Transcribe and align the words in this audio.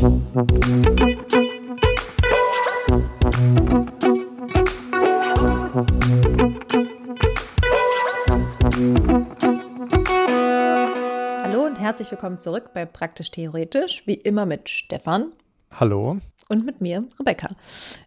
Hallo 0.00 0.08
und 11.66 11.78
herzlich 11.78 12.10
willkommen 12.10 12.40
zurück 12.40 12.70
bei 12.72 12.86
Praktisch 12.86 13.30
Theoretisch, 13.30 14.06
wie 14.06 14.14
immer 14.14 14.46
mit 14.46 14.70
Stefan. 14.70 15.34
Hallo. 15.70 16.16
Und 16.50 16.66
mit 16.66 16.80
mir, 16.80 17.04
Rebecca. 17.16 17.48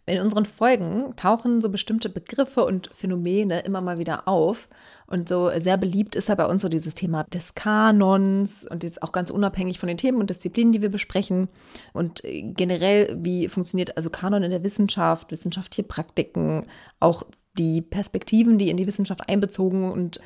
In 0.06 0.20
unseren 0.20 0.46
Folgen 0.46 1.16
tauchen 1.16 1.62
so 1.62 1.70
bestimmte 1.70 2.10
Begriffe 2.10 2.66
und 2.66 2.90
Phänomene 2.94 3.62
immer 3.62 3.80
mal 3.80 4.00
wieder 4.00 4.28
auf. 4.28 4.68
Und 5.08 5.30
so 5.30 5.50
sehr 5.58 5.78
beliebt 5.78 6.14
ist 6.14 6.28
ja 6.28 6.36
bei 6.36 6.46
uns 6.46 6.62
so 6.62 6.68
dieses 6.68 6.94
Thema 6.94 7.24
des 7.24 7.56
Kanons 7.56 8.66
und 8.70 8.84
jetzt 8.84 9.02
auch 9.02 9.14
ganz 9.14 9.30
unabhängig 9.30 9.80
von 9.80 9.88
den 9.88 9.98
Themen 9.98 10.20
und 10.20 10.30
Disziplinen, 10.30 10.74
die 10.74 10.82
wir 10.82 10.90
besprechen. 10.90 11.48
Und 11.94 12.22
generell, 12.26 13.18
wie 13.18 13.48
funktioniert 13.48 13.96
also 13.96 14.10
Kanon 14.10 14.44
in 14.44 14.52
der 14.52 14.64
Wissenschaft, 14.66 15.32
wissenschaftliche 15.32 15.88
Praktiken, 15.88 16.66
auch 17.00 17.24
die 17.58 17.82
Perspektiven, 17.82 18.58
die 18.58 18.70
in 18.70 18.78
die 18.78 18.88
Wissenschaft 18.88 19.30
einbezogen 19.30 19.92
und 19.92 20.20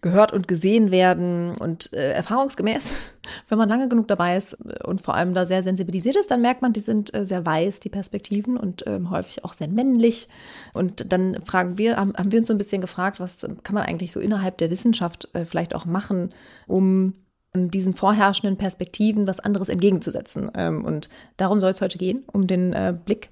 gehört 0.00 0.32
und 0.32 0.48
gesehen 0.48 0.90
werden. 0.90 1.54
Und 1.58 1.92
äh, 1.92 2.12
erfahrungsgemäß, 2.12 2.90
wenn 3.48 3.58
man 3.58 3.68
lange 3.68 3.88
genug 3.88 4.08
dabei 4.08 4.36
ist 4.36 4.56
und 4.84 5.02
vor 5.02 5.14
allem 5.14 5.34
da 5.34 5.46
sehr 5.46 5.62
sensibilisiert 5.62 6.16
ist, 6.16 6.30
dann 6.30 6.40
merkt 6.40 6.62
man, 6.62 6.72
die 6.72 6.80
sind 6.80 7.12
äh, 7.14 7.26
sehr 7.26 7.44
weiß, 7.44 7.80
die 7.80 7.88
Perspektiven 7.88 8.56
und 8.56 8.84
ähm, 8.86 9.10
häufig 9.10 9.44
auch 9.44 9.52
sehr 9.52 9.68
männlich. 9.68 10.28
Und 10.74 11.12
dann 11.12 11.44
fragen 11.44 11.78
wir, 11.78 11.96
haben, 11.96 12.14
haben 12.16 12.32
wir 12.32 12.38
uns 12.38 12.48
so 12.48 12.54
ein 12.54 12.58
bisschen 12.58 12.80
gefragt, 12.80 13.20
was 13.20 13.46
kann 13.62 13.74
man 13.74 13.84
eigentlich 13.84 14.12
so 14.12 14.20
innerhalb 14.20 14.58
der 14.58 14.70
Wissenschaft 14.70 15.28
äh, 15.34 15.44
vielleicht 15.44 15.74
auch 15.74 15.84
machen, 15.84 16.30
um 16.66 17.14
diesen 17.52 17.94
vorherrschenden 17.94 18.56
Perspektiven 18.56 19.26
was 19.26 19.40
anderes 19.40 19.68
entgegenzusetzen. 19.68 20.50
Ähm, 20.54 20.84
und 20.84 21.08
darum 21.36 21.60
soll 21.60 21.70
es 21.70 21.80
heute 21.80 21.98
gehen, 21.98 22.22
um 22.32 22.46
den 22.46 22.72
äh, 22.72 22.94
Blick 23.04 23.30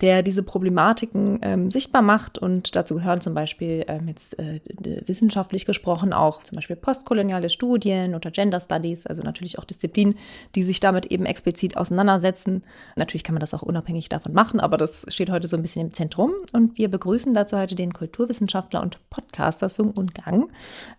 der 0.00 0.22
diese 0.22 0.42
Problematiken 0.42 1.40
ähm, 1.42 1.70
sichtbar 1.70 2.02
macht. 2.02 2.38
Und 2.38 2.76
dazu 2.76 2.94
gehören 2.94 3.20
zum 3.20 3.34
Beispiel 3.34 3.84
ähm, 3.88 4.08
jetzt 4.08 4.38
äh, 4.38 4.60
wissenschaftlich 5.06 5.66
gesprochen 5.66 6.12
auch 6.12 6.42
zum 6.42 6.56
Beispiel 6.56 6.76
postkoloniale 6.76 7.50
Studien 7.50 8.14
oder 8.14 8.30
Gender 8.30 8.60
Studies, 8.60 9.06
also 9.06 9.22
natürlich 9.22 9.58
auch 9.58 9.64
Disziplinen, 9.64 10.16
die 10.54 10.62
sich 10.62 10.80
damit 10.80 11.06
eben 11.06 11.26
explizit 11.26 11.76
auseinandersetzen. 11.76 12.62
Natürlich 12.96 13.24
kann 13.24 13.34
man 13.34 13.40
das 13.40 13.54
auch 13.54 13.62
unabhängig 13.62 14.08
davon 14.08 14.32
machen, 14.32 14.60
aber 14.60 14.76
das 14.76 15.04
steht 15.08 15.30
heute 15.30 15.48
so 15.48 15.56
ein 15.56 15.62
bisschen 15.62 15.86
im 15.86 15.92
Zentrum. 15.92 16.32
Und 16.52 16.78
wir 16.78 16.88
begrüßen 16.88 17.34
dazu 17.34 17.58
heute 17.58 17.74
den 17.74 17.92
Kulturwissenschaftler 17.92 18.82
und 18.82 18.98
Podcaster 19.10 19.68
Sung 19.68 19.94
Un 19.98 20.08
Gang, 20.08 20.50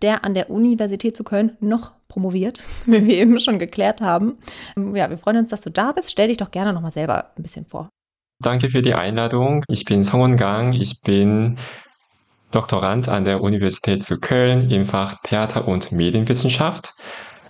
der 0.01 0.25
an 0.25 0.33
der 0.33 0.49
Universität 0.49 1.15
zu 1.15 1.23
Köln 1.23 1.55
noch 1.59 1.91
promoviert, 2.09 2.59
wie 2.85 3.05
wir 3.05 3.15
eben 3.15 3.39
schon 3.39 3.59
geklärt 3.59 4.01
haben. 4.01 4.37
Ja, 4.75 5.09
wir 5.09 5.17
freuen 5.17 5.37
uns, 5.37 5.49
dass 5.49 5.61
du 5.61 5.69
da 5.69 5.93
bist. 5.93 6.11
Stell 6.11 6.27
dich 6.27 6.37
doch 6.37 6.51
gerne 6.51 6.73
nochmal 6.73 6.91
selber 6.91 7.31
ein 7.37 7.43
bisschen 7.43 7.65
vor. 7.65 7.89
Danke 8.41 8.69
für 8.69 8.81
die 8.81 8.93
Einladung. 8.93 9.65
Ich 9.67 9.83
bin 9.83 10.05
Song 10.05 10.37
Gang. 10.37 10.71
Ich 10.71 11.01
bin 11.01 11.57
Doktorand 12.51 13.09
an 13.09 13.25
der 13.25 13.41
Universität 13.41 14.05
zu 14.05 14.17
Köln 14.21 14.71
im 14.71 14.85
Fach 14.85 15.15
Theater- 15.23 15.67
und 15.67 15.91
Medienwissenschaft. 15.91 16.93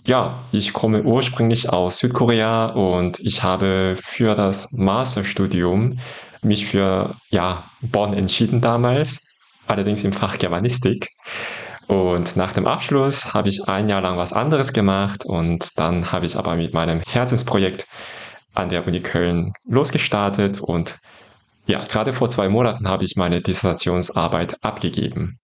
Ja, 0.08 0.40
ich 0.52 0.74
komme 0.74 1.04
ursprünglich 1.04 1.70
aus 1.70 2.00
Südkorea 2.00 2.72
und 2.72 3.20
ich 3.20 3.44
habe 3.44 3.98
für 4.02 4.34
das 4.34 4.72
Masterstudium 4.72 6.00
mich 6.42 6.66
für 6.66 7.16
ja, 7.30 7.66
Bonn 7.82 8.16
entschieden 8.16 8.60
damals, 8.60 9.20
allerdings 9.68 10.04
im 10.04 10.12
Fach 10.12 10.40
Germanistik. 10.40 11.10
Und 11.86 12.36
nach 12.36 12.52
dem 12.52 12.66
Abschluss 12.66 13.36
habe 13.36 13.50
ich 13.50 13.68
ein 13.68 13.90
Jahr 13.90 14.02
lang 14.02 14.18
was 14.18 14.34
anderes 14.34 14.74
gemacht 14.74 15.24
und 15.24 15.70
dann 15.78 16.12
habe 16.12 16.26
ich 16.26 16.36
aber 16.36 16.56
mit 16.56 16.74
meinem 16.74 17.02
Herzensprojekt 17.08 17.86
an 18.60 18.70
der 18.70 18.86
Uni 18.86 19.00
Köln 19.00 19.54
losgestartet 19.68 20.62
und 20.62 20.98
ja, 21.66 21.84
gerade 21.84 22.14
vor 22.14 22.30
zwei 22.30 22.50
Monaten 22.50 22.88
habe 22.88 23.06
ich 23.06 23.16
meine 23.16 23.42
Dissertationsarbeit 23.42 24.64
abgegeben. 24.64 25.40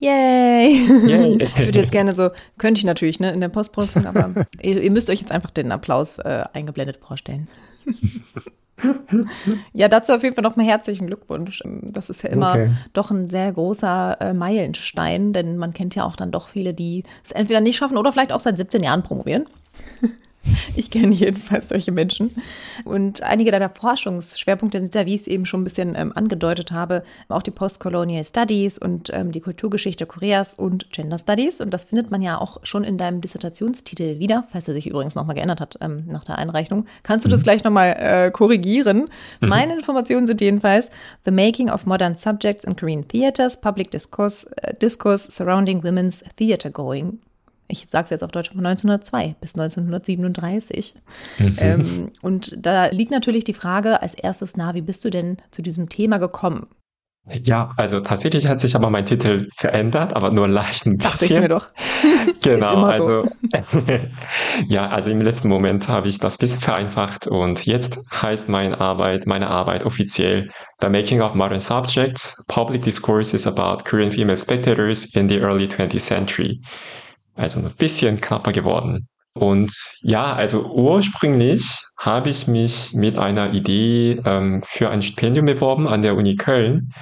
Yay! 0.00 0.86
Yay. 1.06 1.36
ich 1.42 1.58
würde 1.58 1.78
jetzt 1.80 1.92
gerne 1.92 2.14
so, 2.14 2.30
könnte 2.56 2.78
ich 2.78 2.84
natürlich, 2.84 3.20
ne, 3.20 3.30
in 3.32 3.40
der 3.40 3.50
Postproduktion, 3.50 4.06
aber 4.06 4.46
ihr, 4.62 4.82
ihr, 4.82 4.90
müsst 4.90 5.10
euch 5.10 5.20
jetzt 5.20 5.30
einfach 5.30 5.50
den 5.50 5.70
Applaus 5.70 6.18
äh, 6.18 6.44
eingeblendet 6.54 6.96
vorstellen. 6.96 7.48
ja, 9.74 9.88
dazu 9.88 10.14
auf 10.14 10.22
jeden 10.22 10.34
Fall 10.34 10.42
nochmal 10.42 10.64
herzlichen 10.64 11.06
Glückwunsch. 11.06 11.62
Das 11.82 12.08
ist 12.08 12.22
ja 12.22 12.30
immer 12.30 12.52
okay. 12.52 12.70
doch 12.94 13.10
ein 13.10 13.28
sehr 13.28 13.52
großer 13.52 14.16
äh, 14.20 14.32
Meilenstein, 14.32 15.34
denn 15.34 15.58
man 15.58 15.74
kennt 15.74 15.94
ja 15.94 16.04
auch 16.04 16.16
dann 16.16 16.30
doch 16.30 16.48
viele, 16.48 16.72
die 16.72 17.04
es 17.22 17.32
entweder 17.32 17.60
nicht 17.60 17.76
schaffen 17.76 17.98
oder 17.98 18.10
vielleicht 18.10 18.32
auch 18.32 18.40
seit 18.40 18.56
17 18.56 18.82
Jahren 18.82 19.02
promovieren. 19.02 19.46
Ich 20.76 20.90
kenne 20.90 21.14
jedenfalls 21.14 21.68
solche 21.68 21.92
Menschen. 21.92 22.34
Und 22.84 23.22
einige 23.22 23.50
deiner 23.50 23.68
Forschungsschwerpunkte 23.68 24.80
sind 24.80 24.94
ja, 24.94 25.06
wie 25.06 25.14
ich 25.14 25.22
es 25.22 25.26
eben 25.26 25.46
schon 25.46 25.60
ein 25.60 25.64
bisschen 25.64 25.94
ähm, 25.94 26.12
angedeutet 26.14 26.72
habe, 26.72 27.02
auch 27.28 27.42
die 27.42 27.50
Postcolonial 27.50 28.24
Studies 28.24 28.78
und 28.78 29.10
ähm, 29.12 29.32
die 29.32 29.40
Kulturgeschichte 29.40 30.06
Koreas 30.06 30.54
und 30.54 30.90
Gender 30.92 31.18
Studies. 31.18 31.60
Und 31.60 31.70
das 31.74 31.84
findet 31.84 32.10
man 32.10 32.22
ja 32.22 32.40
auch 32.40 32.58
schon 32.62 32.84
in 32.84 32.98
deinem 32.98 33.20
Dissertationstitel 33.20 34.18
wieder, 34.18 34.44
falls 34.50 34.68
er 34.68 34.74
sich 34.74 34.86
übrigens 34.86 35.14
nochmal 35.14 35.34
geändert 35.34 35.60
hat 35.60 35.78
ähm, 35.80 36.04
nach 36.06 36.24
der 36.24 36.38
Einreichung. 36.38 36.86
Kannst 37.02 37.24
du 37.26 37.28
das 37.28 37.40
mhm. 37.40 37.44
gleich 37.44 37.64
nochmal 37.64 37.96
äh, 37.98 38.30
korrigieren? 38.30 39.08
Mhm. 39.40 39.48
Meine 39.48 39.74
Informationen 39.74 40.26
sind 40.26 40.40
jedenfalls 40.40 40.90
The 41.24 41.30
Making 41.30 41.70
of 41.70 41.86
Modern 41.86 42.16
Subjects 42.16 42.64
in 42.64 42.76
Korean 42.76 43.06
Theaters, 43.06 43.60
Public 43.60 43.90
Discourse, 43.90 44.48
uh, 44.66 44.72
Discourse 44.80 45.30
Surrounding 45.30 45.82
Women's 45.82 46.24
Theater 46.36 46.70
Going 46.70 47.18
ich 47.70 47.86
sage 47.90 48.04
es 48.04 48.10
jetzt 48.10 48.24
auf 48.24 48.32
Deutsch, 48.32 48.50
von 48.50 48.64
1902 48.64 49.36
bis 49.40 49.54
1937. 49.54 50.94
Mhm. 51.38 51.56
Ähm, 51.58 52.10
und 52.22 52.64
da 52.64 52.86
liegt 52.86 53.10
natürlich 53.10 53.44
die 53.44 53.54
Frage 53.54 54.02
als 54.02 54.14
erstes 54.14 54.56
nahe, 54.56 54.74
wie 54.74 54.82
bist 54.82 55.04
du 55.04 55.10
denn 55.10 55.38
zu 55.50 55.62
diesem 55.62 55.88
Thema 55.88 56.18
gekommen? 56.18 56.66
Ja, 57.44 57.72
also 57.76 58.00
tatsächlich 58.00 58.48
hat 58.48 58.60
sich 58.60 58.74
aber 58.74 58.90
mein 58.90 59.04
Titel 59.04 59.46
verändert, 59.54 60.16
aber 60.16 60.30
nur 60.30 60.48
leicht 60.48 60.86
ein 60.86 60.96
bisschen. 60.96 61.10
Dachte 61.10 61.24
ich 61.26 61.38
mir 61.38 61.48
doch. 61.48 61.66
genau, 62.42 62.84
also 62.86 63.24
ja, 64.68 64.88
also 64.88 65.10
im 65.10 65.20
letzten 65.20 65.48
Moment 65.48 65.88
habe 65.88 66.08
ich 66.08 66.18
das 66.18 66.36
ein 66.36 66.38
bisschen 66.38 66.60
vereinfacht 66.60 67.26
und 67.26 67.66
jetzt 67.66 67.98
heißt 68.10 68.48
meine 68.48 68.80
Arbeit, 68.80 69.26
meine 69.26 69.48
Arbeit 69.48 69.84
offiziell 69.84 70.50
The 70.80 70.88
Making 70.88 71.20
of 71.20 71.34
Modern 71.34 71.60
Subjects, 71.60 72.42
Public 72.48 72.82
Discourses 72.82 73.46
about 73.46 73.84
Korean 73.84 74.10
Female 74.10 74.36
Spectators 74.36 75.04
in 75.14 75.28
the 75.28 75.36
Early 75.36 75.66
20th 75.66 76.00
Century 76.00 76.58
also 77.34 77.60
ein 77.60 77.70
bisschen 77.76 78.20
knapper 78.20 78.52
geworden. 78.52 79.08
Und 79.34 79.72
ja, 80.02 80.32
also 80.34 80.66
ursprünglich 80.72 81.78
habe 81.98 82.30
ich 82.30 82.48
mich 82.48 82.92
mit 82.94 83.18
einer 83.18 83.52
Idee 83.52 84.20
ähm, 84.24 84.62
für 84.64 84.90
ein 84.90 85.02
Stipendium 85.02 85.46
beworben 85.46 85.86
an 85.86 86.02
der 86.02 86.16
Uni 86.16 86.36
Köln. 86.36 86.92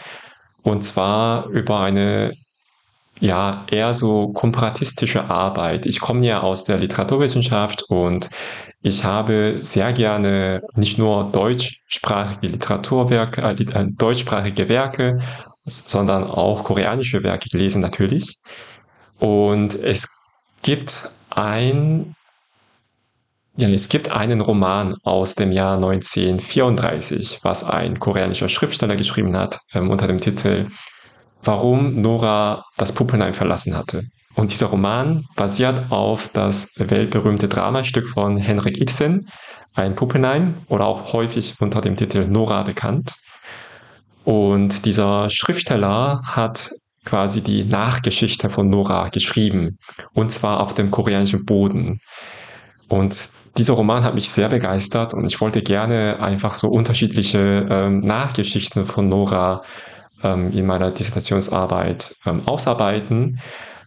Und 0.62 0.82
zwar 0.82 1.46
über 1.46 1.80
eine 1.80 2.32
ja 3.20 3.64
eher 3.70 3.94
so 3.94 4.28
komparatistische 4.28 5.24
Arbeit. 5.24 5.86
Ich 5.86 6.00
komme 6.00 6.24
ja 6.24 6.40
aus 6.40 6.64
der 6.64 6.78
Literaturwissenschaft 6.78 7.82
und 7.88 8.30
ich 8.82 9.04
habe 9.04 9.56
sehr 9.60 9.92
gerne 9.92 10.60
nicht 10.74 10.98
nur 10.98 11.30
deutschsprachige 11.32 12.46
Literaturwerke, 12.48 13.42
äh, 13.42 13.62
äh 13.62 13.86
deutschsprachige 13.90 14.68
Werke, 14.68 15.18
sondern 15.64 16.24
auch 16.24 16.62
koreanische 16.62 17.22
Werke 17.22 17.48
gelesen 17.48 17.80
natürlich. 17.80 18.36
Und 19.18 19.74
es 19.74 20.17
gibt 20.68 21.08
ein, 21.30 22.14
ja, 23.56 23.70
es 23.70 23.88
gibt 23.88 24.10
einen 24.10 24.42
Roman 24.42 24.96
aus 25.02 25.34
dem 25.34 25.50
Jahr 25.50 25.76
1934, 25.76 27.38
was 27.40 27.64
ein 27.64 27.98
koreanischer 27.98 28.50
Schriftsteller 28.50 28.94
geschrieben 28.94 29.34
hat, 29.34 29.60
ähm, 29.72 29.88
unter 29.88 30.06
dem 30.06 30.20
Titel 30.20 30.66
Warum 31.42 32.02
Nora 32.02 32.66
das 32.76 32.92
Puppenheim 32.92 33.32
verlassen 33.32 33.78
hatte. 33.78 34.02
Und 34.34 34.52
dieser 34.52 34.66
Roman 34.66 35.24
basiert 35.36 35.90
auf 35.90 36.28
das 36.34 36.68
weltberühmte 36.76 37.48
Dramastück 37.48 38.06
von 38.06 38.36
Henrik 38.36 38.78
Ibsen, 38.78 39.26
ein 39.74 39.94
Puppenheim, 39.94 40.52
oder 40.66 40.84
auch 40.84 41.14
häufig 41.14 41.54
unter 41.60 41.80
dem 41.80 41.94
Titel 41.94 42.26
Nora 42.26 42.62
bekannt. 42.64 43.14
Und 44.26 44.84
dieser 44.84 45.30
Schriftsteller 45.30 46.20
hat 46.26 46.72
quasi 47.08 47.40
die 47.40 47.64
Nachgeschichte 47.64 48.50
von 48.50 48.68
Nora 48.68 49.08
geschrieben. 49.08 49.78
Und 50.12 50.30
zwar 50.30 50.60
auf 50.60 50.74
dem 50.74 50.90
koreanischen 50.90 51.46
Boden. 51.46 52.00
Und 52.88 53.30
dieser 53.56 53.72
Roman 53.72 54.04
hat 54.04 54.14
mich 54.14 54.30
sehr 54.30 54.48
begeistert 54.48 55.14
und 55.14 55.24
ich 55.26 55.40
wollte 55.40 55.62
gerne 55.62 56.20
einfach 56.20 56.54
so 56.54 56.68
unterschiedliche 56.68 57.66
ähm, 57.70 58.00
Nachgeschichten 58.00 58.84
von 58.84 59.08
Nora 59.08 59.62
ähm, 60.22 60.52
in 60.52 60.66
meiner 60.66 60.90
Dissertationsarbeit 60.90 62.14
ähm, 62.26 62.42
ausarbeiten. 62.46 63.40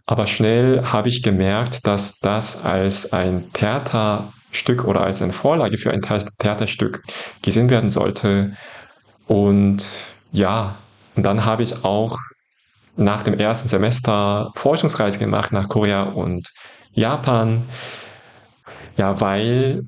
Aber 0.04 0.26
schnell 0.26 0.82
habe 0.84 1.08
ich 1.08 1.22
gemerkt, 1.22 1.86
dass 1.86 2.18
das 2.18 2.64
als 2.64 3.12
ein 3.12 3.52
Theaterstück 3.52 4.84
oder 4.84 5.02
als 5.02 5.22
eine 5.22 5.32
Vorlage 5.32 5.78
für 5.78 5.92
ein 5.92 6.02
Theaterstück 6.02 7.02
gesehen 7.42 7.70
werden 7.70 7.88
sollte. 7.88 8.52
Und 9.28 9.86
ja, 10.32 10.74
und 11.14 11.24
dann 11.24 11.44
habe 11.44 11.62
ich 11.62 11.84
auch 11.84 12.18
nach 12.96 13.22
dem 13.22 13.34
ersten 13.34 13.68
Semester 13.68 14.52
Forschungsreise 14.54 15.18
gemacht 15.18 15.52
nach 15.52 15.68
Korea 15.68 16.04
und 16.04 16.48
Japan. 16.94 17.62
Ja, 18.96 19.20
weil 19.20 19.82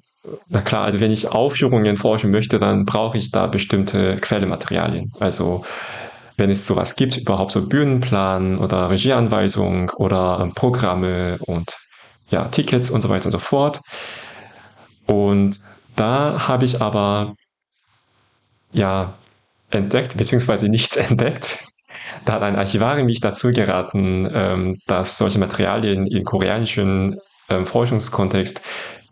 na 0.49 0.61
klar, 0.63 0.85
also 0.85 1.01
wenn 1.01 1.11
ich 1.11 1.29
Aufführungen 1.29 1.97
forschen 1.97 2.31
möchte, 2.31 2.59
dann 2.59 2.85
brauche 2.85 3.19
ich 3.19 3.31
da 3.31 3.47
bestimmte 3.47 4.17
Quellematerialien. 4.17 5.13
Also 5.21 5.65
wenn 6.37 6.51
es 6.51 6.67
sowas 6.67 6.97
gibt, 6.97 7.17
überhaupt 7.17 7.53
so 7.53 7.67
Bühnenplan 7.67 8.59
oder 8.59 8.91
Regieanweisung 8.91 9.91
oder 9.91 10.41
ähm, 10.41 10.55
Programme 10.55 11.39
und 11.41 11.77
ja, 12.31 12.47
Tickets 12.47 12.91
und 12.91 13.03
so 13.03 13.09
weiter 13.09 13.27
und 13.27 13.33
so 13.33 13.39
fort. 13.39 13.81
Und 15.07 15.61
da 15.95 16.49
habe 16.49 16.65
ich 16.65 16.81
aber 16.81 17.35
ja 18.73 19.15
entdeckt, 19.71 20.17
beziehungsweise 20.17 20.69
nichts 20.69 20.97
entdeckt. 20.97 21.59
Da 22.25 22.35
hat 22.35 22.43
ein 22.43 22.57
Archivarin 22.57 23.07
mich 23.07 23.21
dazu 23.21 23.51
geraten, 23.51 24.29
ähm, 24.33 24.79
dass 24.87 25.19
solche 25.19 25.39
Materialien 25.39 26.07
im 26.07 26.25
koreanischen 26.25 27.19
ähm, 27.49 27.67
Forschungskontext 27.67 28.61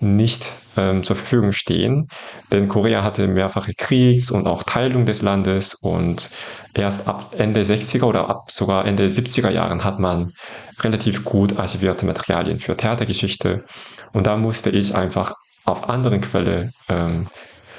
nicht 0.00 0.52
ähm, 0.76 1.04
zur 1.04 1.16
Verfügung 1.16 1.52
stehen. 1.52 2.08
Denn 2.50 2.68
Korea 2.68 3.04
hatte 3.04 3.28
mehrfache 3.28 3.72
Kriegs- 3.74 4.30
und 4.30 4.46
auch 4.46 4.62
Teilung 4.62 5.06
des 5.06 5.22
Landes 5.22 5.74
und 5.74 6.30
erst 6.74 7.06
ab 7.06 7.34
Ende 7.36 7.62
60er 7.62 8.04
oder 8.04 8.28
ab 8.28 8.50
sogar 8.50 8.86
Ende 8.86 9.06
70er 9.06 9.50
Jahren 9.50 9.84
hat 9.84 9.98
man 9.98 10.32
relativ 10.80 11.24
gut 11.24 11.58
archivierte 11.58 12.06
Materialien 12.06 12.58
für 12.58 12.76
Theatergeschichte. 12.76 13.64
Und 14.12 14.26
da 14.26 14.36
musste 14.36 14.70
ich 14.70 14.94
einfach 14.94 15.34
auf 15.64 15.88
andere 15.88 16.18
Quelle 16.20 16.72
ähm, 16.88 17.28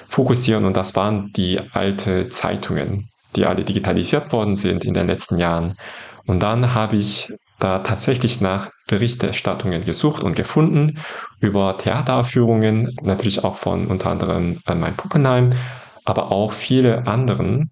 fokussieren 0.07 0.66
und 0.66 0.77
das 0.77 0.95
waren 0.95 1.31
die 1.36 1.59
alte 1.74 2.30
Zeitungen, 2.30 3.09
die 3.35 3.45
alle 3.45 3.63
digitalisiert 3.63 4.31
worden 4.31 4.56
sind 4.56 4.85
in 4.85 4.94
den 4.94 5.07
letzten 5.07 5.38
Jahren. 5.38 5.75
Und 6.25 6.41
dann 6.41 6.74
habe 6.74 6.95
ich 6.95 7.31
da 7.59 7.80
tatsächlich 7.80 8.41
nach 8.41 8.69
Berichterstattungen 8.88 9.83
gesucht 9.85 10.21
und 10.21 10.35
gefunden 10.35 11.00
über 11.39 11.77
Theateraufführungen, 11.77 12.95
natürlich 13.01 13.44
auch 13.44 13.56
von 13.56 13.88
unter 13.88 14.09
anderem 14.09 14.59
äh, 14.68 14.75
mein 14.75 14.95
Puppenheim, 14.95 15.51
aber 16.03 16.31
auch 16.31 16.51
viele 16.51 17.07
anderen. 17.07 17.69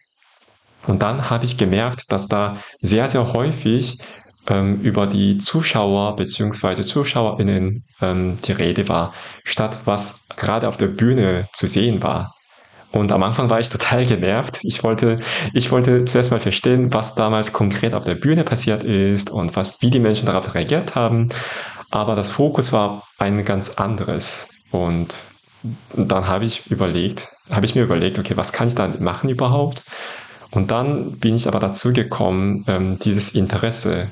Und 0.87 1.03
dann 1.03 1.29
habe 1.29 1.45
ich 1.45 1.57
gemerkt, 1.57 2.11
dass 2.11 2.27
da 2.27 2.57
sehr, 2.79 3.07
sehr 3.07 3.33
häufig 3.33 3.99
ähm, 4.47 4.81
über 4.81 5.07
die 5.07 5.37
Zuschauer 5.37 6.15
bzw. 6.15 6.81
ZuschauerInnen 6.81 7.83
ähm, 8.01 8.37
die 8.43 8.53
Rede 8.53 8.87
war, 8.89 9.13
statt 9.43 9.79
was 9.85 10.21
gerade 10.35 10.67
auf 10.67 10.77
der 10.77 10.87
Bühne 10.87 11.47
zu 11.53 11.67
sehen 11.67 12.01
war. 12.01 12.33
Und 12.91 13.11
am 13.11 13.23
Anfang 13.23 13.49
war 13.49 13.59
ich 13.59 13.69
total 13.69 14.05
genervt. 14.05 14.59
Ich 14.63 14.83
wollte, 14.83 15.15
ich 15.53 15.71
wollte 15.71 16.05
zuerst 16.05 16.31
mal 16.31 16.39
verstehen, 16.39 16.93
was 16.93 17.15
damals 17.15 17.53
konkret 17.53 17.93
auf 17.93 18.03
der 18.03 18.15
Bühne 18.15 18.43
passiert 18.43 18.83
ist 18.83 19.29
und 19.29 19.55
was, 19.55 19.81
wie 19.81 19.89
die 19.89 19.99
Menschen 19.99 20.25
darauf 20.25 20.53
reagiert 20.53 20.95
haben. 20.95 21.29
Aber 21.89 22.15
das 22.15 22.29
Fokus 22.29 22.71
war 22.71 23.03
ein 23.17 23.45
ganz 23.45 23.69
anderes. 23.77 24.49
Und 24.71 25.23
dann 25.93 26.27
habe 26.27 26.45
ich 26.45 26.69
überlegt, 26.71 27.29
habe 27.49 27.65
ich 27.65 27.75
mir 27.75 27.83
überlegt, 27.83 28.19
okay, 28.19 28.35
was 28.35 28.51
kann 28.51 28.67
ich 28.67 28.75
da 28.75 28.87
machen 28.99 29.29
überhaupt? 29.29 29.83
Und 30.49 30.71
dann 30.71 31.17
bin 31.17 31.35
ich 31.35 31.47
aber 31.47 31.59
dazu 31.59 31.93
gekommen, 31.93 32.65
ähm, 32.67 32.99
dieses 32.99 33.29
Interesse 33.29 34.11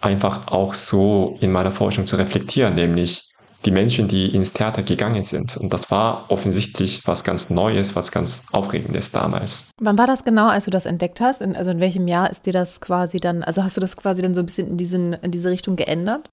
einfach 0.00 0.48
auch 0.48 0.74
so 0.74 1.36
in 1.40 1.52
meiner 1.52 1.70
Forschung 1.70 2.06
zu 2.06 2.16
reflektieren, 2.16 2.74
nämlich 2.74 3.25
die 3.66 3.72
Menschen, 3.72 4.08
die 4.08 4.34
ins 4.34 4.52
Theater 4.52 4.82
gegangen 4.82 5.24
sind. 5.24 5.56
Und 5.56 5.72
das 5.72 5.90
war 5.90 6.30
offensichtlich 6.30 7.06
was 7.06 7.24
ganz 7.24 7.50
Neues, 7.50 7.96
was 7.96 8.12
ganz 8.12 8.46
Aufregendes 8.52 9.10
damals. 9.10 9.70
Wann 9.80 9.98
war 9.98 10.06
das 10.06 10.24
genau, 10.24 10.48
als 10.48 10.64
du 10.64 10.70
das 10.70 10.86
entdeckt 10.86 11.20
hast? 11.20 11.42
In, 11.42 11.56
also 11.56 11.70
in 11.70 11.80
welchem 11.80 12.06
Jahr 12.08 12.30
ist 12.30 12.46
dir 12.46 12.52
das 12.52 12.80
quasi 12.80 13.18
dann, 13.18 13.42
also 13.42 13.64
hast 13.64 13.76
du 13.76 13.80
das 13.80 13.96
quasi 13.96 14.22
dann 14.22 14.34
so 14.34 14.40
ein 14.40 14.46
bisschen 14.46 14.68
in, 14.68 14.76
diesen, 14.76 15.12
in 15.14 15.30
diese 15.32 15.50
Richtung 15.50 15.76
geändert? 15.76 16.30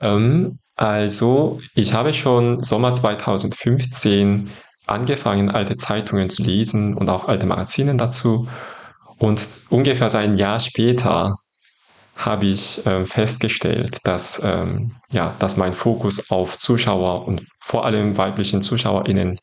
Ähm, 0.00 0.58
also 0.74 1.60
ich 1.74 1.92
habe 1.92 2.12
schon 2.12 2.64
Sommer 2.64 2.94
2015 2.94 4.50
angefangen, 4.86 5.50
alte 5.50 5.76
Zeitungen 5.76 6.30
zu 6.30 6.42
lesen 6.42 6.94
und 6.94 7.08
auch 7.10 7.28
alte 7.28 7.46
Magazine 7.46 7.94
dazu. 7.96 8.48
Und 9.18 9.46
ungefähr 9.68 10.08
so 10.08 10.18
ein 10.18 10.36
Jahr 10.36 10.58
später 10.58 11.36
habe 12.24 12.46
ich 12.46 12.84
äh, 12.86 13.04
festgestellt, 13.04 13.98
dass, 14.04 14.40
ähm, 14.42 14.92
ja, 15.12 15.34
dass 15.38 15.56
mein 15.56 15.72
Fokus 15.72 16.30
auf 16.30 16.58
Zuschauer 16.58 17.26
und 17.26 17.46
vor 17.60 17.84
allem 17.86 18.16
weiblichen 18.16 18.62
ZuschauerInnen 18.62 19.38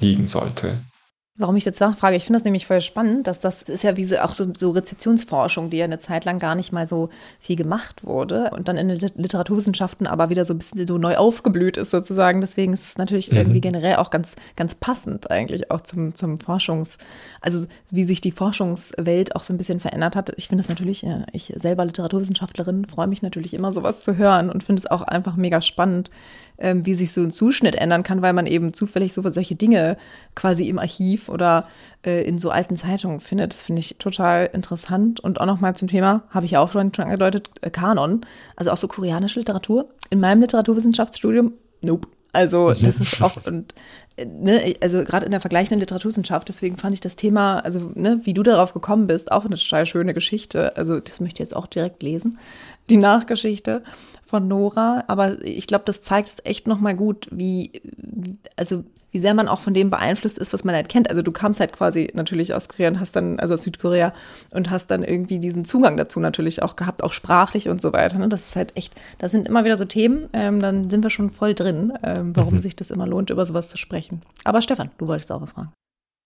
liegen 0.00 0.28
sollte. 0.28 0.78
Warum 1.38 1.56
ich 1.56 1.64
jetzt 1.64 1.80
nachfrage, 1.80 2.14
ich 2.14 2.26
finde 2.26 2.40
das 2.40 2.44
nämlich 2.44 2.66
voll 2.66 2.82
spannend, 2.82 3.26
dass 3.26 3.40
das 3.40 3.62
ist 3.62 3.82
ja 3.82 3.96
wie 3.96 4.04
so, 4.04 4.18
auch 4.18 4.32
so, 4.32 4.52
so 4.54 4.70
Rezeptionsforschung, 4.72 5.70
die 5.70 5.78
ja 5.78 5.86
eine 5.86 5.98
Zeit 5.98 6.26
lang 6.26 6.38
gar 6.38 6.54
nicht 6.54 6.72
mal 6.72 6.86
so 6.86 7.08
viel 7.40 7.56
gemacht 7.56 8.04
wurde 8.04 8.50
und 8.50 8.68
dann 8.68 8.76
in 8.76 8.88
den 8.88 8.98
Literaturwissenschaften 8.98 10.06
aber 10.06 10.28
wieder 10.28 10.44
so 10.44 10.52
ein 10.52 10.58
bisschen 10.58 10.86
so 10.86 10.98
neu 10.98 11.16
aufgeblüht 11.16 11.78
ist 11.78 11.90
sozusagen. 11.90 12.42
Deswegen 12.42 12.74
ist 12.74 12.84
es 12.84 12.98
natürlich 12.98 13.30
mhm. 13.30 13.38
irgendwie 13.38 13.62
generell 13.62 13.96
auch 13.96 14.10
ganz, 14.10 14.34
ganz 14.56 14.74
passend 14.74 15.30
eigentlich 15.30 15.70
auch 15.70 15.80
zum, 15.80 16.14
zum 16.14 16.38
Forschungs, 16.38 16.98
also 17.40 17.64
wie 17.90 18.04
sich 18.04 18.20
die 18.20 18.32
Forschungswelt 18.32 19.34
auch 19.34 19.42
so 19.42 19.54
ein 19.54 19.58
bisschen 19.58 19.80
verändert 19.80 20.14
hat. 20.16 20.34
Ich 20.36 20.48
finde 20.48 20.60
es 20.60 20.68
natürlich, 20.68 21.06
ich 21.32 21.50
selber 21.56 21.86
Literaturwissenschaftlerin, 21.86 22.84
freue 22.84 23.06
mich 23.06 23.22
natürlich 23.22 23.54
immer 23.54 23.72
sowas 23.72 24.04
zu 24.04 24.18
hören 24.18 24.50
und 24.50 24.64
finde 24.64 24.80
es 24.80 24.90
auch 24.90 25.00
einfach 25.00 25.36
mega 25.36 25.62
spannend, 25.62 26.10
ähm, 26.62 26.86
wie 26.86 26.94
sich 26.94 27.12
so 27.12 27.20
ein 27.20 27.32
Zuschnitt 27.32 27.74
ändern 27.74 28.04
kann, 28.04 28.22
weil 28.22 28.32
man 28.32 28.46
eben 28.46 28.72
zufällig 28.72 29.12
so 29.12 29.28
solche 29.28 29.56
Dinge 29.56 29.98
quasi 30.34 30.68
im 30.68 30.78
Archiv 30.78 31.28
oder 31.28 31.68
äh, 32.06 32.22
in 32.22 32.38
so 32.38 32.50
alten 32.50 32.76
Zeitungen 32.76 33.20
findet. 33.20 33.52
Das 33.52 33.62
finde 33.62 33.80
ich 33.80 33.96
total 33.98 34.48
interessant. 34.52 35.20
Und 35.20 35.40
auch 35.40 35.46
nochmal 35.46 35.76
zum 35.76 35.88
Thema, 35.88 36.22
habe 36.30 36.46
ich 36.46 36.52
ja 36.52 36.60
auch 36.60 36.72
schon, 36.72 36.92
angedeutet, 36.96 37.50
äh, 37.60 37.70
Kanon, 37.70 38.24
also 38.56 38.70
auch 38.70 38.76
so 38.76 38.88
koreanische 38.88 39.40
Literatur. 39.40 39.90
In 40.08 40.20
meinem 40.20 40.40
Literaturwissenschaftsstudium, 40.40 41.52
nope. 41.82 42.08
Also 42.34 42.70
das 42.70 42.96
ist 42.96 43.20
auch, 43.20 43.32
und 43.46 43.74
ne, 44.26 44.74
also 44.80 45.04
gerade 45.04 45.24
in 45.26 45.30
der 45.30 45.40
vergleichenden 45.40 45.80
Literaturwissenschaft, 45.80 46.48
deswegen 46.48 46.76
fand 46.76 46.94
ich 46.94 47.00
das 47.00 47.16
Thema, 47.16 47.60
also 47.60 47.90
ne, 47.94 48.20
wie 48.24 48.34
du 48.34 48.42
darauf 48.42 48.72
gekommen 48.72 49.06
bist, 49.06 49.30
auch 49.30 49.44
eine 49.44 49.56
total 49.56 49.86
schöne 49.86 50.14
Geschichte. 50.14 50.76
Also 50.76 51.00
das 51.00 51.20
möchte 51.20 51.42
ich 51.42 51.48
jetzt 51.48 51.56
auch 51.56 51.66
direkt 51.66 52.02
lesen, 52.02 52.38
die 52.90 52.96
Nachgeschichte 52.96 53.82
von 54.24 54.48
Nora. 54.48 55.04
Aber 55.08 55.42
ich 55.44 55.66
glaube, 55.66 55.84
das 55.86 56.02
zeigt 56.02 56.28
es 56.28 56.36
echt 56.44 56.66
nochmal 56.66 56.94
gut, 56.94 57.28
wie, 57.30 57.72
also 58.56 58.84
wie 59.12 59.20
sehr 59.20 59.34
man 59.34 59.46
auch 59.46 59.60
von 59.60 59.74
dem 59.74 59.90
beeinflusst 59.90 60.38
ist, 60.38 60.52
was 60.52 60.64
man 60.64 60.74
halt 60.74 60.88
kennt. 60.88 61.08
Also 61.08 61.22
du 61.22 61.30
kamst 61.30 61.60
halt 61.60 61.72
quasi 61.72 62.10
natürlich 62.14 62.54
aus 62.54 62.68
Korea 62.68 62.88
und 62.88 62.98
hast 62.98 63.14
dann, 63.14 63.38
also 63.38 63.54
aus 63.54 63.62
Südkorea 63.62 64.12
und 64.50 64.70
hast 64.70 64.90
dann 64.90 65.04
irgendwie 65.04 65.38
diesen 65.38 65.64
Zugang 65.64 65.96
dazu 65.96 66.18
natürlich 66.18 66.62
auch 66.62 66.76
gehabt, 66.76 67.04
auch 67.04 67.12
sprachlich 67.12 67.68
und 67.68 67.80
so 67.80 67.92
weiter. 67.92 68.18
Ne? 68.18 68.28
Das 68.28 68.48
ist 68.48 68.56
halt 68.56 68.76
echt, 68.76 68.94
das 69.18 69.30
sind 69.30 69.46
immer 69.46 69.64
wieder 69.64 69.76
so 69.76 69.84
Themen, 69.84 70.28
ähm, 70.32 70.60
dann 70.60 70.90
sind 70.90 71.04
wir 71.04 71.10
schon 71.10 71.30
voll 71.30 71.54
drin, 71.54 71.92
ähm, 72.02 72.34
warum 72.34 72.54
mhm. 72.54 72.60
sich 72.60 72.74
das 72.74 72.90
immer 72.90 73.06
lohnt, 73.06 73.30
über 73.30 73.44
sowas 73.46 73.68
zu 73.68 73.76
sprechen. 73.76 74.22
Aber 74.44 74.62
Stefan, 74.62 74.90
du 74.98 75.06
wolltest 75.06 75.30
auch 75.30 75.40
was 75.40 75.52
fragen. 75.52 75.72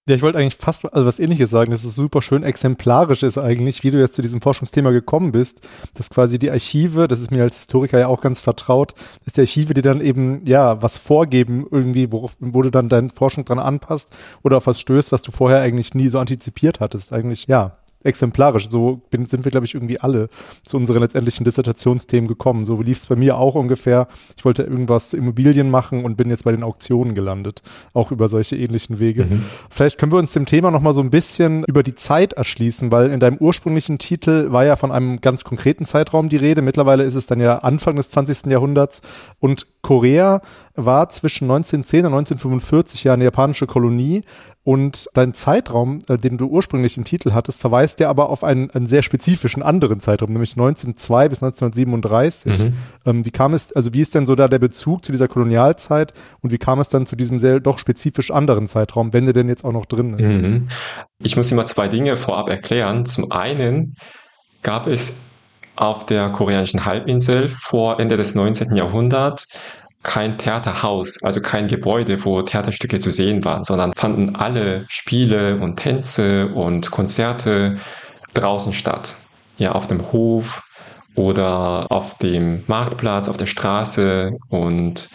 Ja, 0.09 0.15
ich 0.15 0.23
wollte 0.23 0.39
eigentlich 0.39 0.55
fast 0.55 0.93
also 0.95 1.05
was 1.05 1.19
ähnliches 1.19 1.51
sagen, 1.51 1.73
dass 1.73 1.83
es 1.83 1.97
super 1.97 2.23
schön 2.23 2.45
exemplarisch 2.45 3.25
ist 3.25 3.39
eigentlich, 3.39 3.83
wie 3.83 3.91
du 3.91 3.99
jetzt 3.99 4.15
zu 4.15 4.23
diesem 4.23 4.41
Forschungsthema 4.41 4.93
gekommen 4.93 5.33
bist, 5.33 5.67
dass 5.95 6.11
quasi 6.11 6.39
die 6.39 6.49
Archive, 6.49 7.09
das 7.09 7.21
ist 7.21 7.33
mir 7.33 7.43
als 7.43 7.57
Historiker 7.57 7.99
ja 7.99 8.07
auch 8.07 8.21
ganz 8.21 8.41
vertraut, 8.41 8.95
dass 9.25 9.33
die 9.33 9.41
Archive 9.41 9.75
dir 9.75 9.83
dann 9.83 10.01
eben, 10.01 10.47
ja, 10.47 10.81
was 10.81 10.97
vorgeben 10.97 11.67
irgendwie, 11.69 12.13
worauf, 12.13 12.37
wo 12.39 12.63
du 12.63 12.71
dann 12.71 12.89
deine 12.89 13.09
Forschung 13.09 13.45
dran 13.45 13.59
anpasst 13.59 14.11
oder 14.45 14.59
auf 14.59 14.69
was 14.69 14.79
stößt, 14.79 15.11
was 15.11 15.23
du 15.23 15.33
vorher 15.33 15.61
eigentlich 15.61 15.93
nie 15.95 16.09
so 16.09 16.21
antizipiert 16.21 16.79
hattest. 16.79 17.13
Eigentlich, 17.13 17.49
ja, 17.49 17.77
exemplarisch. 18.07 18.69
So 18.71 19.01
bin, 19.11 19.27
sind 19.27 19.45
wir, 19.45 19.51
glaube 19.51 19.67
ich, 19.67 19.75
irgendwie 19.75 20.01
alle 20.01 20.29
zu 20.67 20.77
unseren 20.77 21.01
letztendlichen 21.01 21.45
Dissertationsthemen 21.45 22.29
gekommen. 22.29 22.65
So 22.65 22.81
lief 22.81 22.99
es 22.99 23.07
bei 23.07 23.17
mir 23.17 23.37
auch 23.37 23.55
ungefähr. 23.55 24.09
Ich 24.37 24.45
wollte 24.45 24.63
irgendwas 24.63 25.11
zu 25.11 25.17
Immobilien 25.17 25.71
machen 25.71 26.05
und 26.05 26.17
bin 26.17 26.31
jetzt 26.31 26.45
bei 26.45 26.53
den 26.53 26.63
Auktionen 26.63 27.15
gelandet. 27.15 27.63
Auch 27.93 28.13
über 28.13 28.29
solche 28.29 28.57
ähnlichen 28.57 28.99
Wege. 28.99 29.25
Mhm. 29.25 29.43
Vielleicht 29.71 29.99
können 29.99 30.13
wir 30.13 30.19
uns 30.19 30.33
dem 30.33 30.47
Thema 30.47 30.71
nochmal 30.71 30.93
so 30.93 31.01
ein 31.01 31.11
bisschen 31.11 31.65
über 31.65 31.83
die 31.83 31.95
Zeit 31.95 32.33
erschließen, 32.35 32.91
weil 32.91 33.11
in 33.11 33.21
deinem 33.21 33.39
ursprünglichen 33.39 33.99
Titel 33.99 34.53
war 34.53 34.65
ja 34.65 34.77
von 34.77 34.93
einem 34.93 35.21
ganz 35.21 35.45
konkreten 35.45 35.85
Zeitraum 35.85 36.29
die 36.29 36.37
Rede. 36.37 36.63
Mittlerweile 36.63 37.05
ist 37.05 37.15
es 37.15 37.27
dann 37.27 37.41
ja 37.41 37.59
Anfang 37.59 37.97
des 37.97 38.11
20. 38.11 38.47
Jahrhunderts 38.47 39.01
und 39.41 39.67
Korea 39.83 40.41
war 40.75 41.09
zwischen 41.09 41.45
1910 41.45 42.01
und 42.01 42.13
1945 42.13 43.05
ja 43.05 43.15
eine 43.15 43.25
japanische 43.25 43.67
Kolonie 43.67 44.25
und 44.67 45.09
dein 45.15 45.33
Zeitraum, 45.33 46.01
äh, 46.09 46.19
den 46.19 46.39
du 46.39 46.49
ursprünglich 46.49 46.97
im 46.97 47.05
Titel 47.05 47.31
hattest, 47.31 47.61
verweist 47.61 48.01
ja 48.01 48.11
aber 48.11 48.31
auf 48.31 48.43
einen, 48.43 48.69
einen 48.73 48.89
sehr 48.89 49.03
spezifischen 49.03 49.63
anderen 49.63 50.01
Zeitraum, 50.01 50.33
nämlich 50.33 50.55
1902 50.55 51.29
bis 51.29 51.41
1937. 51.41 52.59
Mhm. 52.59 52.73
Ähm, 53.07 53.25
wie 53.25 53.31
kam 53.31 53.55
es, 53.55 53.73
also 53.75 53.93
wie 53.93 54.01
ist 54.01 54.17
denn 54.17 54.27
so 54.27 54.35
da 54.35 54.49
der 54.49 54.59
Bezug 54.59 55.05
zu 55.05 55.13
dieser 55.13 55.29
Kolonialzeit 55.29 56.15
und 56.43 56.51
wie 56.51 56.59
kam 56.59 56.81
es 56.81 56.89
dann 56.89 57.07
zu 57.07 57.15
diesem 57.15 57.39
sehr 57.39 57.61
doch 57.61 57.79
spezifisch 57.79 58.33
anderen 58.33 58.67
Zeitraum, 58.67 59.13
wenn 59.13 59.25
der 59.25 59.35
denn 59.35 59.49
jetzt 59.49 59.65
auch 59.65 59.71
noch 59.71 59.87
drin 59.87 60.19
ist? 60.19 60.31
Mhm. 60.31 60.67
Ich 61.23 61.37
muss 61.37 61.53
immer 61.53 61.67
zwei 61.67 61.87
Dinge 61.87 62.17
vorab 62.17 62.49
erklären. 62.49 63.07
Zum 63.07 63.31
einen 63.31 63.95
gab 64.65 64.89
es 64.89 65.15
auf 65.77 66.07
der 66.07 66.31
koreanischen 66.31 66.85
Halbinsel 66.85 67.49
vor 67.49 68.01
Ende 68.01 68.17
des 68.17 68.35
19. 68.35 68.75
Jahrhunderts 68.75 69.47
kein 70.07 70.39
Theaterhaus, 70.39 71.21
also 71.25 71.41
kein 71.43 71.67
Gebäude, 71.67 72.25
wo 72.25 72.41
Theaterstücke 72.41 73.01
zu 73.01 73.11
sehen 73.11 73.45
waren, 73.45 73.65
sondern 73.65 73.93
fanden 73.93 74.37
alle 74.37 74.87
Spiele 74.89 75.57
und 75.57 75.79
Tänze 75.79 76.47
und 76.47 76.93
Konzerte 76.93 77.77
draußen 78.33 78.73
statt. 78.73 79.17
Ja, 79.59 79.73
auf 79.73 79.89
dem 79.89 80.13
Hof 80.13 80.63
oder 81.17 81.91
auf 81.91 82.19
dem 82.19 82.63
Marktplatz, 82.69 83.29
auf 83.29 83.37
der 83.37 83.47
Straße 83.47 84.31
und 84.49 85.09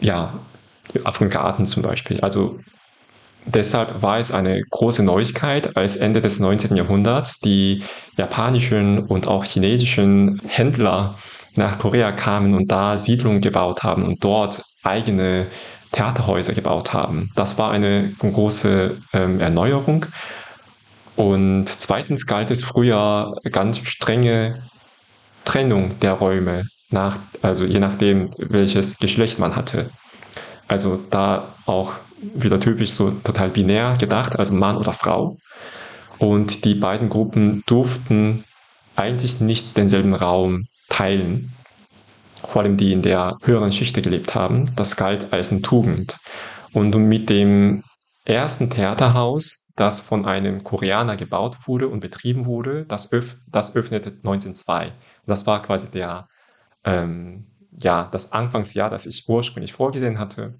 ja, 0.00 0.32
Avant-Garden 1.04 1.66
zum 1.66 1.82
Beispiel. 1.82 2.20
Also 2.22 2.58
deshalb 3.44 4.00
war 4.02 4.18
es 4.18 4.30
eine 4.30 4.62
große 4.62 5.02
Neuigkeit, 5.02 5.76
als 5.76 5.96
Ende 5.96 6.22
des 6.22 6.40
19. 6.40 6.74
Jahrhunderts 6.74 7.38
die 7.40 7.82
japanischen 8.16 9.00
und 9.00 9.26
auch 9.26 9.44
chinesischen 9.44 10.40
Händler 10.46 11.16
nach 11.56 11.78
Korea 11.78 12.12
kamen 12.12 12.54
und 12.54 12.70
da 12.70 12.96
Siedlungen 12.96 13.40
gebaut 13.40 13.82
haben 13.82 14.02
und 14.02 14.22
dort 14.22 14.62
eigene 14.82 15.46
Theaterhäuser 15.92 16.52
gebaut 16.52 16.92
haben. 16.92 17.30
Das 17.34 17.58
war 17.58 17.70
eine 17.70 18.12
große 18.18 18.96
ähm, 19.12 19.40
Erneuerung. 19.40 20.06
Und 21.16 21.66
zweitens 21.66 22.26
galt 22.26 22.50
es 22.50 22.62
früher 22.62 23.34
ganz 23.50 23.78
strenge 23.78 24.62
Trennung 25.44 25.98
der 26.00 26.12
Räume, 26.12 26.64
nach, 26.90 27.18
also 27.42 27.64
je 27.64 27.80
nachdem, 27.80 28.30
welches 28.38 28.98
Geschlecht 28.98 29.38
man 29.38 29.56
hatte. 29.56 29.90
Also 30.68 31.00
da 31.10 31.54
auch 31.66 31.94
wieder 32.20 32.60
typisch 32.60 32.90
so 32.90 33.10
total 33.10 33.50
binär 33.50 33.94
gedacht, 33.98 34.38
also 34.38 34.54
Mann 34.54 34.76
oder 34.76 34.92
Frau. 34.92 35.36
Und 36.18 36.64
die 36.64 36.74
beiden 36.74 37.08
Gruppen 37.08 37.62
durften 37.66 38.44
eigentlich 38.96 39.40
nicht 39.40 39.76
denselben 39.76 40.14
Raum 40.14 40.66
teilen. 40.88 41.52
Vor 42.46 42.62
allem 42.62 42.76
die 42.76 42.92
in 42.92 43.02
der 43.02 43.36
höheren 43.42 43.72
Schicht 43.72 43.94
gelebt 44.02 44.34
haben. 44.34 44.74
Das 44.76 44.96
galt 44.96 45.32
als 45.32 45.50
eine 45.50 45.62
Tugend. 45.62 46.18
Und 46.72 46.94
mit 46.96 47.30
dem 47.30 47.82
ersten 48.24 48.70
Theaterhaus, 48.70 49.70
das 49.74 50.00
von 50.00 50.26
einem 50.26 50.62
Koreaner 50.62 51.16
gebaut 51.16 51.56
wurde 51.66 51.88
und 51.88 52.00
betrieben 52.00 52.46
wurde, 52.46 52.84
das, 52.84 53.12
öff 53.12 53.36
das 53.46 53.74
öffnete 53.74 54.10
1902. 54.10 54.92
Das 55.26 55.46
war 55.46 55.62
quasi 55.62 55.90
der, 55.90 56.28
ähm, 56.84 57.46
ja, 57.80 58.08
das 58.10 58.32
Anfangsjahr, 58.32 58.90
das 58.90 59.06
ich 59.06 59.28
ursprünglich 59.28 59.72
vorgesehen 59.72 60.18
hatte. 60.18 60.52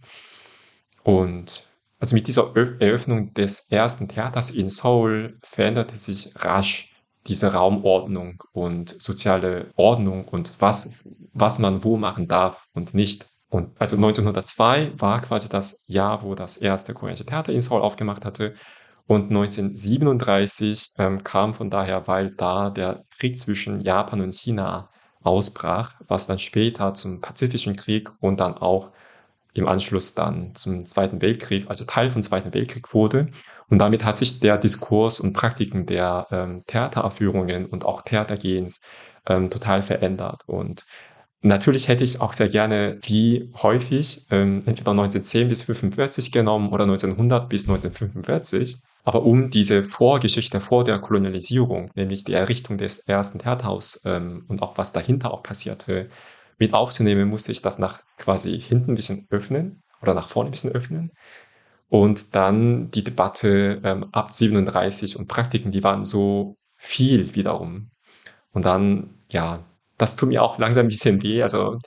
Und 1.03 1.69
also 2.01 2.15
mit 2.15 2.29
dieser 2.29 2.55
Eröffnung 2.55 3.35
des 3.35 3.71
ersten 3.71 4.09
Theaters 4.09 4.51
in 4.51 4.69
Seoul 4.69 5.39
veränderte 5.43 5.99
sich 5.99 6.33
rasch 6.37 6.88
diese 7.29 7.53
Raumordnung 7.53 8.43
und 8.53 8.89
soziale 8.89 9.71
Ordnung 9.77 10.27
und 10.27 10.55
was, 10.59 11.05
was 11.33 11.59
man 11.59 11.85
wo 11.85 11.97
machen 11.97 12.29
darf 12.29 12.67
und 12.75 12.95
nicht. 12.95 13.29
Und 13.51 13.71
also 13.81 13.97
1902 13.97 14.93
war 14.99 15.21
quasi 15.21 15.49
das 15.49 15.85
Jahr, 15.87 16.23
wo 16.23 16.35
das 16.35 16.57
erste 16.57 16.95
koreanische 16.95 17.25
Theater 17.25 17.53
in 17.53 17.61
Seoul 17.61 17.83
aufgemacht 17.83 18.25
hatte. 18.25 18.55
Und 19.07 19.31
1937 19.31 20.93
ähm, 20.99 21.25
kam 21.25 21.55
von 21.55 21.71
daher, 21.71 22.07
weil 22.07 22.31
da 22.31 22.69
der 22.69 23.05
Krieg 23.19 23.39
zwischen 23.39 23.81
Japan 23.81 24.21
und 24.21 24.35
China 24.35 24.91
ausbrach, 25.23 25.95
was 26.07 26.27
dann 26.27 26.39
später 26.39 26.93
zum 26.93 27.21
Pazifischen 27.21 27.75
Krieg 27.75 28.11
und 28.21 28.41
dann 28.41 28.55
auch 28.55 28.91
im 29.55 29.67
Anschluss 29.67 30.15
dann 30.15 30.55
zum 30.55 30.85
Zweiten 30.85 31.21
Weltkrieg, 31.23 31.67
also 31.69 31.85
Teil 31.85 32.11
vom 32.11 32.23
Zweiten 32.23 32.53
Weltkrieg 32.55 32.93
wurde. 32.93 33.29
Und 33.71 33.79
damit 33.79 34.05
hat 34.05 34.17
sich 34.17 34.41
der 34.41 34.59
Diskurs 34.59 35.21
und 35.21 35.33
Praktiken 35.33 35.87
der 35.87 36.27
ähm, 36.31 36.63
Theateraufführungen 36.67 37.67
und 37.67 37.85
auch 37.85 38.03
Theatergehens 38.03 38.81
ähm, 39.27 39.51
total 39.51 39.83
verändert. 39.83 40.43
Und 40.47 40.87
natürlich 41.43 41.89
hätte 41.89 42.05
ich 42.05 42.21
auch 42.21 42.33
sehr 42.33 42.49
gerne, 42.49 42.99
wie 43.03 43.53
häufig, 43.63 44.27
ähm, 44.31 44.63
entweder 44.67 44.93
1910 44.93 45.49
bis 45.49 45.63
45 45.63 46.33
genommen 46.33 46.71
oder 46.71 46.85
1900 46.85 47.49
bis 47.49 47.69
1945. 47.69 48.79
Aber 49.05 49.23
um 49.23 49.51
diese 49.51 49.83
Vorgeschichte 49.83 50.61
vor 50.61 50.85
der 50.85 50.99
Kolonialisierung, 50.99 51.91
nämlich 51.95 52.25
die 52.25 52.35
Errichtung 52.35 52.77
des 52.79 52.99
ersten 53.01 53.39
Theaterhaus 53.39 54.03
ähm, 54.05 54.45
und 54.49 54.63
auch 54.63 54.77
was 54.77 54.93
dahinter 54.93 55.33
auch 55.33 55.43
passierte, 55.43 56.09
mit 56.59 56.75
aufzunehmen, 56.75 57.29
musste 57.29 57.53
ich 57.53 57.63
das 57.63 57.79
nach 57.79 58.01
quasi 58.17 58.61
hinten 58.61 58.93
ein 58.93 58.97
bisschen 58.97 59.27
öffnen 59.31 59.83
oder 60.03 60.15
nach 60.15 60.29
vorne 60.29 60.49
ein 60.49 60.51
bisschen 60.51 60.73
öffnen. 60.73 61.13
Und 61.89 62.35
dann 62.35 62.91
die 62.91 63.03
Debatte 63.03 63.81
ähm, 63.83 64.07
ab 64.13 64.33
37 64.33 65.19
und 65.19 65.27
Praktiken, 65.27 65.73
die 65.73 65.83
waren 65.83 66.05
so 66.05 66.57
viel 66.77 67.35
wiederum. 67.35 67.91
Und 68.53 68.67
dann, 68.67 69.15
ja, 69.31 69.65
das 69.97 70.17
tut 70.17 70.29
mir 70.29 70.43
auch 70.43 70.59
langsam 70.59 70.87
ein 70.87 70.89
bisschen 70.89 71.23
weh, 71.23 71.43
also 71.43 71.79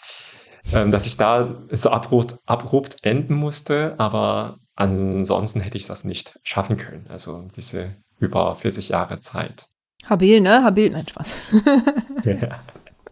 ähm, 0.74 0.92
dass 0.92 1.06
ich 1.06 1.18
da 1.18 1.56
so 1.72 1.90
abrupt, 1.90 2.38
abrupt 2.46 2.98
enden 3.04 3.36
musste, 3.36 3.96
aber 3.98 4.58
ansonsten 4.76 5.62
hätte 5.62 5.78
ich 5.78 5.88
das 5.88 6.04
nicht 6.04 6.40
schaffen 6.44 6.78
können. 6.78 7.06
Also 7.10 7.48
diese 7.56 7.96
über 8.20 8.56
40 8.56 8.90
Jahre 8.90 9.20
Zeit. 9.20 9.68
Habil, 10.06 10.42
ne? 10.42 10.64
Habil, 10.64 10.90
nein, 10.90 11.08
Spaß. 11.08 11.36
ja. 12.26 12.60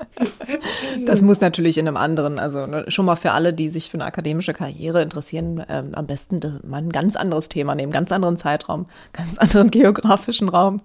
Das 1.05 1.21
muss 1.21 1.41
natürlich 1.41 1.77
in 1.77 1.87
einem 1.87 1.97
anderen, 1.97 2.39
also 2.39 2.65
ne, 2.65 2.85
schon 2.89 3.05
mal 3.05 3.15
für 3.15 3.31
alle, 3.31 3.53
die 3.53 3.69
sich 3.69 3.89
für 3.89 3.95
eine 3.95 4.05
akademische 4.05 4.53
Karriere 4.53 5.01
interessieren, 5.01 5.63
ähm, 5.69 5.91
am 5.93 6.07
besten 6.07 6.39
mal 6.67 6.77
ein 6.77 6.89
ganz 6.89 7.15
anderes 7.15 7.49
Thema 7.49 7.75
nehmen, 7.75 7.91
ganz 7.91 8.11
anderen 8.11 8.37
Zeitraum, 8.37 8.87
ganz 9.13 9.37
anderen 9.37 9.71
geografischen 9.71 10.49
Raum. 10.49 10.81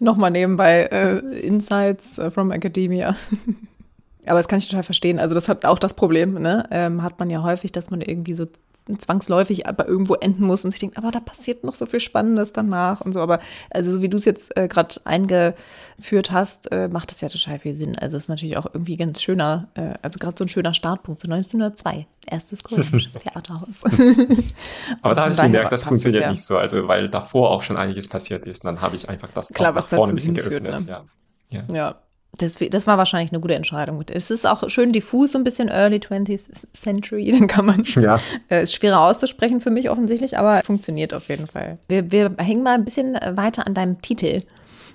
Nochmal 0.00 0.30
nebenbei 0.30 0.84
äh, 0.84 1.18
Insights 1.40 2.18
äh, 2.18 2.30
from 2.30 2.50
Academia. 2.50 3.16
Aber 4.26 4.38
das 4.38 4.48
kann 4.48 4.58
ich 4.58 4.68
total 4.68 4.82
verstehen. 4.82 5.18
Also 5.18 5.34
das 5.34 5.48
hat 5.48 5.64
auch 5.64 5.78
das 5.78 5.94
Problem, 5.94 6.34
ne? 6.34 6.66
Ähm, 6.70 7.02
hat 7.02 7.18
man 7.18 7.30
ja 7.30 7.42
häufig, 7.42 7.72
dass 7.72 7.90
man 7.90 8.02
irgendwie 8.02 8.34
so 8.34 8.46
zwangsläufig 8.96 9.66
aber 9.66 9.86
irgendwo 9.86 10.14
enden 10.14 10.44
muss 10.44 10.64
und 10.64 10.70
sich 10.70 10.80
denkt, 10.80 10.96
aber 10.96 11.10
da 11.10 11.20
passiert 11.20 11.64
noch 11.64 11.74
so 11.74 11.86
viel 11.86 12.00
Spannendes 12.00 12.52
danach 12.52 13.00
und 13.00 13.12
so. 13.12 13.20
Aber 13.20 13.40
also 13.70 13.92
so 13.92 14.02
wie 14.02 14.08
du 14.08 14.16
es 14.16 14.24
jetzt 14.24 14.56
äh, 14.56 14.68
gerade 14.68 14.94
eingeführt 15.04 16.30
hast, 16.30 16.72
äh, 16.72 16.88
macht 16.88 17.10
das 17.10 17.20
ja 17.20 17.28
total 17.28 17.58
viel 17.58 17.74
Sinn. 17.74 17.98
Also 17.98 18.16
es 18.16 18.24
ist 18.24 18.28
natürlich 18.28 18.56
auch 18.56 18.66
irgendwie 18.66 18.96
ganz 18.96 19.20
schöner, 19.22 19.68
äh, 19.74 19.94
also 20.02 20.18
gerade 20.18 20.36
so 20.38 20.44
ein 20.44 20.48
schöner 20.48 20.74
Startpunkt, 20.74 21.20
so 21.20 21.30
1902, 21.30 22.06
erstes 22.26 22.62
koreanisches 22.62 23.12
Theaterhaus. 23.22 23.84
aber 25.02 25.14
da 25.14 25.22
habe 25.22 25.32
ich 25.32 25.40
gemerkt, 25.40 25.72
das 25.72 25.84
funktioniert 25.84 26.24
ja. 26.24 26.30
nicht 26.30 26.44
so, 26.44 26.56
also 26.56 26.88
weil 26.88 27.08
davor 27.08 27.50
auch 27.50 27.62
schon 27.62 27.76
einiges 27.76 28.08
passiert 28.08 28.46
ist. 28.46 28.64
Und 28.64 28.74
dann 28.74 28.80
habe 28.80 28.96
ich 28.96 29.08
einfach 29.08 29.30
das 29.32 29.50
Klar, 29.50 29.72
nach 29.72 29.86
vorne 29.86 30.12
ein 30.12 30.14
bisschen 30.14 30.34
hinführt, 30.34 30.64
geöffnet. 30.64 30.88
Ne? 30.88 31.04
Ja. 31.50 31.64
ja. 31.72 31.96
Das, 32.36 32.56
das 32.56 32.86
war 32.86 32.98
wahrscheinlich 32.98 33.32
eine 33.32 33.40
gute 33.40 33.54
Entscheidung. 33.54 34.04
Es 34.10 34.30
ist 34.30 34.46
auch 34.46 34.68
schön 34.68 34.92
diffus, 34.92 35.32
so 35.32 35.38
ein 35.38 35.44
bisschen 35.44 35.68
Early 35.68 35.96
20th 35.96 36.50
Century, 36.74 37.32
dann 37.38 37.46
kann 37.46 37.64
man 37.64 37.80
es. 37.80 37.94
Ja. 37.94 38.20
Äh, 38.48 38.62
ist 38.62 38.74
schwerer 38.74 39.00
auszusprechen 39.00 39.60
für 39.60 39.70
mich 39.70 39.90
offensichtlich, 39.90 40.38
aber 40.38 40.60
funktioniert 40.62 41.14
auf 41.14 41.28
jeden 41.28 41.46
Fall. 41.46 41.78
Wir, 41.88 42.12
wir 42.12 42.34
hängen 42.38 42.62
mal 42.62 42.74
ein 42.74 42.84
bisschen 42.84 43.14
weiter 43.14 43.66
an 43.66 43.74
deinem 43.74 44.02
Titel. 44.02 44.42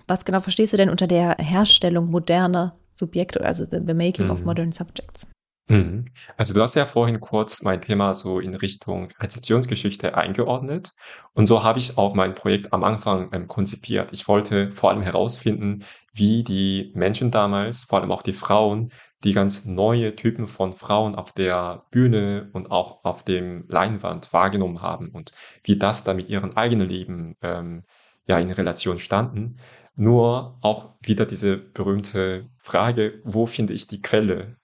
Was 0.08 0.26
genau 0.26 0.42
verstehst 0.42 0.74
du 0.74 0.78
denn 0.78 0.90
unter 0.90 1.08
der 1.08 1.38
Herstellung 1.40 2.12
moderner 2.12 2.76
Subjekte, 2.94 3.42
also 3.42 3.66
the, 3.66 3.80
the 3.86 3.94
making 3.94 4.26
mhm. 4.26 4.32
of 4.32 4.44
modern 4.44 4.72
subjects? 4.72 5.28
Mhm. 5.70 6.06
Also 6.36 6.54
du 6.54 6.62
hast 6.62 6.76
ja 6.76 6.86
vorhin 6.86 7.22
kurz 7.22 7.64
mein 7.64 7.82
Thema 7.82 8.14
so 8.14 8.40
in 8.40 8.54
Richtung 8.54 9.08
Rezeptionsgeschichte 9.20 10.16
eingeordnet 10.16 10.92
und 11.34 11.46
so 11.46 11.64
habe 11.64 11.80
ich 11.80 11.98
auch 11.98 12.16
mein 12.16 12.36
Projekt 12.36 12.74
am 12.74 12.84
Anfang 12.84 13.30
ähm, 13.32 13.48
konzipiert. 13.48 14.12
Ich 14.12 14.28
wollte 14.28 14.72
vor 14.72 14.90
allem 14.90 15.02
herausfinden, 15.02 15.86
wie 16.14 16.44
die 16.44 16.92
Menschen 16.96 17.32
damals, 17.32 17.86
vor 17.86 18.00
allem 18.00 18.12
auch 18.12 18.22
die 18.22 18.34
Frauen, 18.34 18.92
die 19.24 19.34
ganz 19.34 19.66
neue 19.66 20.16
Typen 20.16 20.48
von 20.48 20.74
Frauen 20.74 21.16
auf 21.16 21.32
der 21.34 21.86
Bühne 21.92 22.50
und 22.54 22.72
auch 22.72 23.04
auf 23.04 23.24
dem 23.24 23.66
Leinwand 23.68 24.32
wahrgenommen 24.34 24.82
haben 24.82 25.10
und 25.10 25.34
wie 25.64 25.78
das 25.78 26.04
da 26.04 26.14
mit 26.14 26.30
ihrem 26.30 26.52
eigenen 26.52 26.88
Leben 26.88 27.36
ähm, 27.42 27.84
ja 28.28 28.40
in 28.40 28.52
Relation 28.52 29.00
standen. 29.00 29.58
Nur 29.96 30.58
auch 30.62 30.96
wieder 31.02 31.26
diese 31.26 31.58
berühmte 31.58 32.50
Frage, 32.58 33.22
wo 33.24 33.46
finde 33.46 33.74
ich 33.74 33.88
die 33.88 34.02
Quelle 34.02 34.58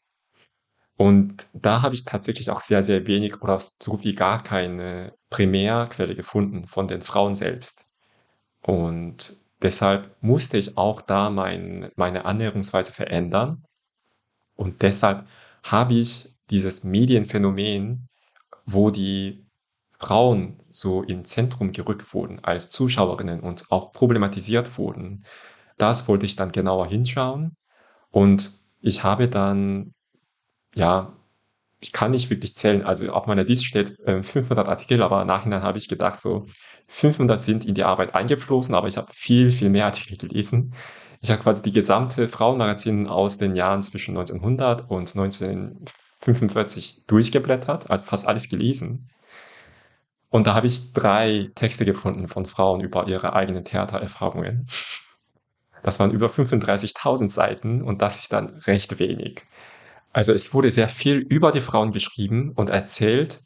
und 1.00 1.48
da 1.53 1.82
habe 1.82 1.96
ich 1.96 2.03
tatsächlich 2.03 2.50
auch 2.50 2.60
sehr, 2.60 2.84
sehr 2.84 3.08
wenig 3.08 3.41
oder 3.41 3.58
so 3.58 4.03
wie 4.03 4.13
gar 4.13 4.44
keine 4.44 5.13
Primärquelle 5.29 6.13
gefunden 6.13 6.68
von 6.68 6.89
den 6.89 7.01
Frauen 7.01 7.36
selbst. 7.36 7.86
Und 8.63 9.38
deshalb 9.62 10.16
musste 10.22 10.58
ich 10.58 10.78
auch 10.78 11.01
da 11.01 11.30
mein, 11.30 11.92
meine 11.96 12.25
Annäherungsweise 12.25 12.92
verändern. 12.92 13.63
Und 14.56 14.82
deshalb 14.82 15.25
habe 15.63 15.94
ich 15.96 16.34
dieses 16.50 16.84
Medienphänomen, 16.84 18.08
wo 18.66 18.89
die 18.89 19.46
Frauen 19.98 20.60
so 20.70 21.04
ins 21.04 21.30
Zentrum 21.30 21.72
gerückt 21.72 22.13
wurden 22.13 22.44
als 22.44 22.70
Zuschauerinnen 22.72 23.42
und 23.42 23.72
auch 23.72 23.92
problematisiert 23.92 24.78
wurden, 24.78 25.25
das 25.78 26.08
wollte 26.08 26.25
ich 26.25 26.36
dann 26.36 26.51
genauer 26.51 26.88
hinschauen. 26.88 27.56
Und 28.12 28.51
ich 28.82 29.04
habe 29.04 29.28
dann 29.28 29.94
ja, 30.75 31.13
ich 31.82 31.92
kann 31.94 32.12
nicht 32.12 32.30
wirklich 32.30 32.56
zählen. 32.56 32.84
Also 32.84 33.10
auf 33.12 33.26
meiner 33.28 33.44
Liste 33.44 33.66
steht 33.66 34.00
äh, 34.02 34.22
500 34.22 34.68
Artikel, 34.68 35.02
aber 35.02 35.26
nachhinein 35.26 35.64
habe 35.64 35.78
ich 35.78 35.88
gedacht, 35.88 36.18
so 36.18 36.46
500 36.88 37.40
sind 37.42 37.66
in 37.66 37.76
die 37.76 37.84
Arbeit 37.84 38.16
eingeflossen, 38.16 38.76
aber 38.76 38.88
ich 38.88 38.98
habe 38.98 39.12
viel, 39.14 39.52
viel 39.52 39.70
mehr 39.70 39.86
Artikel 39.86 40.18
gelesen. 40.18 40.74
Ich 41.22 41.30
habe 41.32 41.42
quasi 41.42 41.62
die 41.62 41.72
gesamte 41.72 42.28
Frauenmagazin 42.28 43.08
aus 43.08 43.38
den 43.38 43.56
Jahren 43.56 43.82
zwischen 43.82 44.18
1900 44.18 44.90
und 44.90 45.16
1945 45.16 47.06
durchgeblättert, 47.08 47.90
also 47.90 48.04
fast 48.06 48.28
alles 48.28 48.50
gelesen. 48.50 49.10
Und 50.30 50.48
da 50.48 50.54
habe 50.54 50.68
ich 50.68 50.94
drei 50.94 51.50
Texte 51.56 51.86
gefunden 51.86 52.28
von 52.28 52.46
Frauen 52.46 52.82
über 52.82 53.08
ihre 53.08 53.34
eigenen 53.34 53.66
Theatererfahrungen. 53.66 54.66
Das 55.84 56.00
waren 56.00 56.12
über 56.12 56.28
35.000 56.28 57.30
Seiten 57.30 57.82
und 57.82 58.02
das 58.02 58.20
ist 58.20 58.32
dann 58.34 58.50
recht 58.68 59.00
wenig. 59.00 59.44
Also 60.12 60.34
es 60.34 60.54
wurde 60.54 60.72
sehr 60.72 60.88
viel 60.88 61.18
über 61.18 61.51
die 61.51 61.62
Frauen 61.62 61.92
geschrieben 61.92 62.51
und 62.56 62.70
erzählt, 62.70 63.42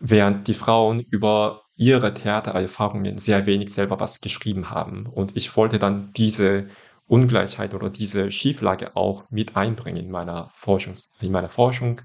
während 0.00 0.48
die 0.48 0.54
Frauen 0.54 1.00
über 1.00 1.62
ihre 1.76 2.14
Theatererfahrungen 2.14 3.18
sehr 3.18 3.46
wenig 3.46 3.72
selber 3.72 4.00
was 4.00 4.20
geschrieben 4.20 4.70
haben. 4.70 5.06
Und 5.06 5.36
ich 5.36 5.56
wollte 5.56 5.78
dann 5.78 6.12
diese 6.14 6.68
Ungleichheit 7.06 7.74
oder 7.74 7.90
diese 7.90 8.30
Schieflage 8.30 8.96
auch 8.96 9.24
mit 9.30 9.56
einbringen 9.56 10.04
in 10.04 10.10
meiner 10.10 10.50
Forschung, 10.54 10.94
in 11.20 11.32
meiner 11.32 11.48
Forschung. 11.48 12.00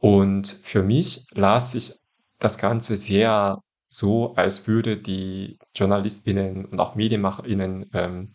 Und 0.00 0.46
für 0.46 0.82
mich 0.82 1.26
las 1.34 1.72
sich 1.72 1.94
das 2.38 2.58
Ganze 2.58 2.96
sehr 2.96 3.58
so, 3.88 4.34
als 4.34 4.66
würde 4.68 4.96
die 4.96 5.58
JournalistInnen 5.74 6.66
und 6.66 6.80
auch 6.80 6.94
MedienmacherInnen 6.94 7.90
ähm, 7.94 8.34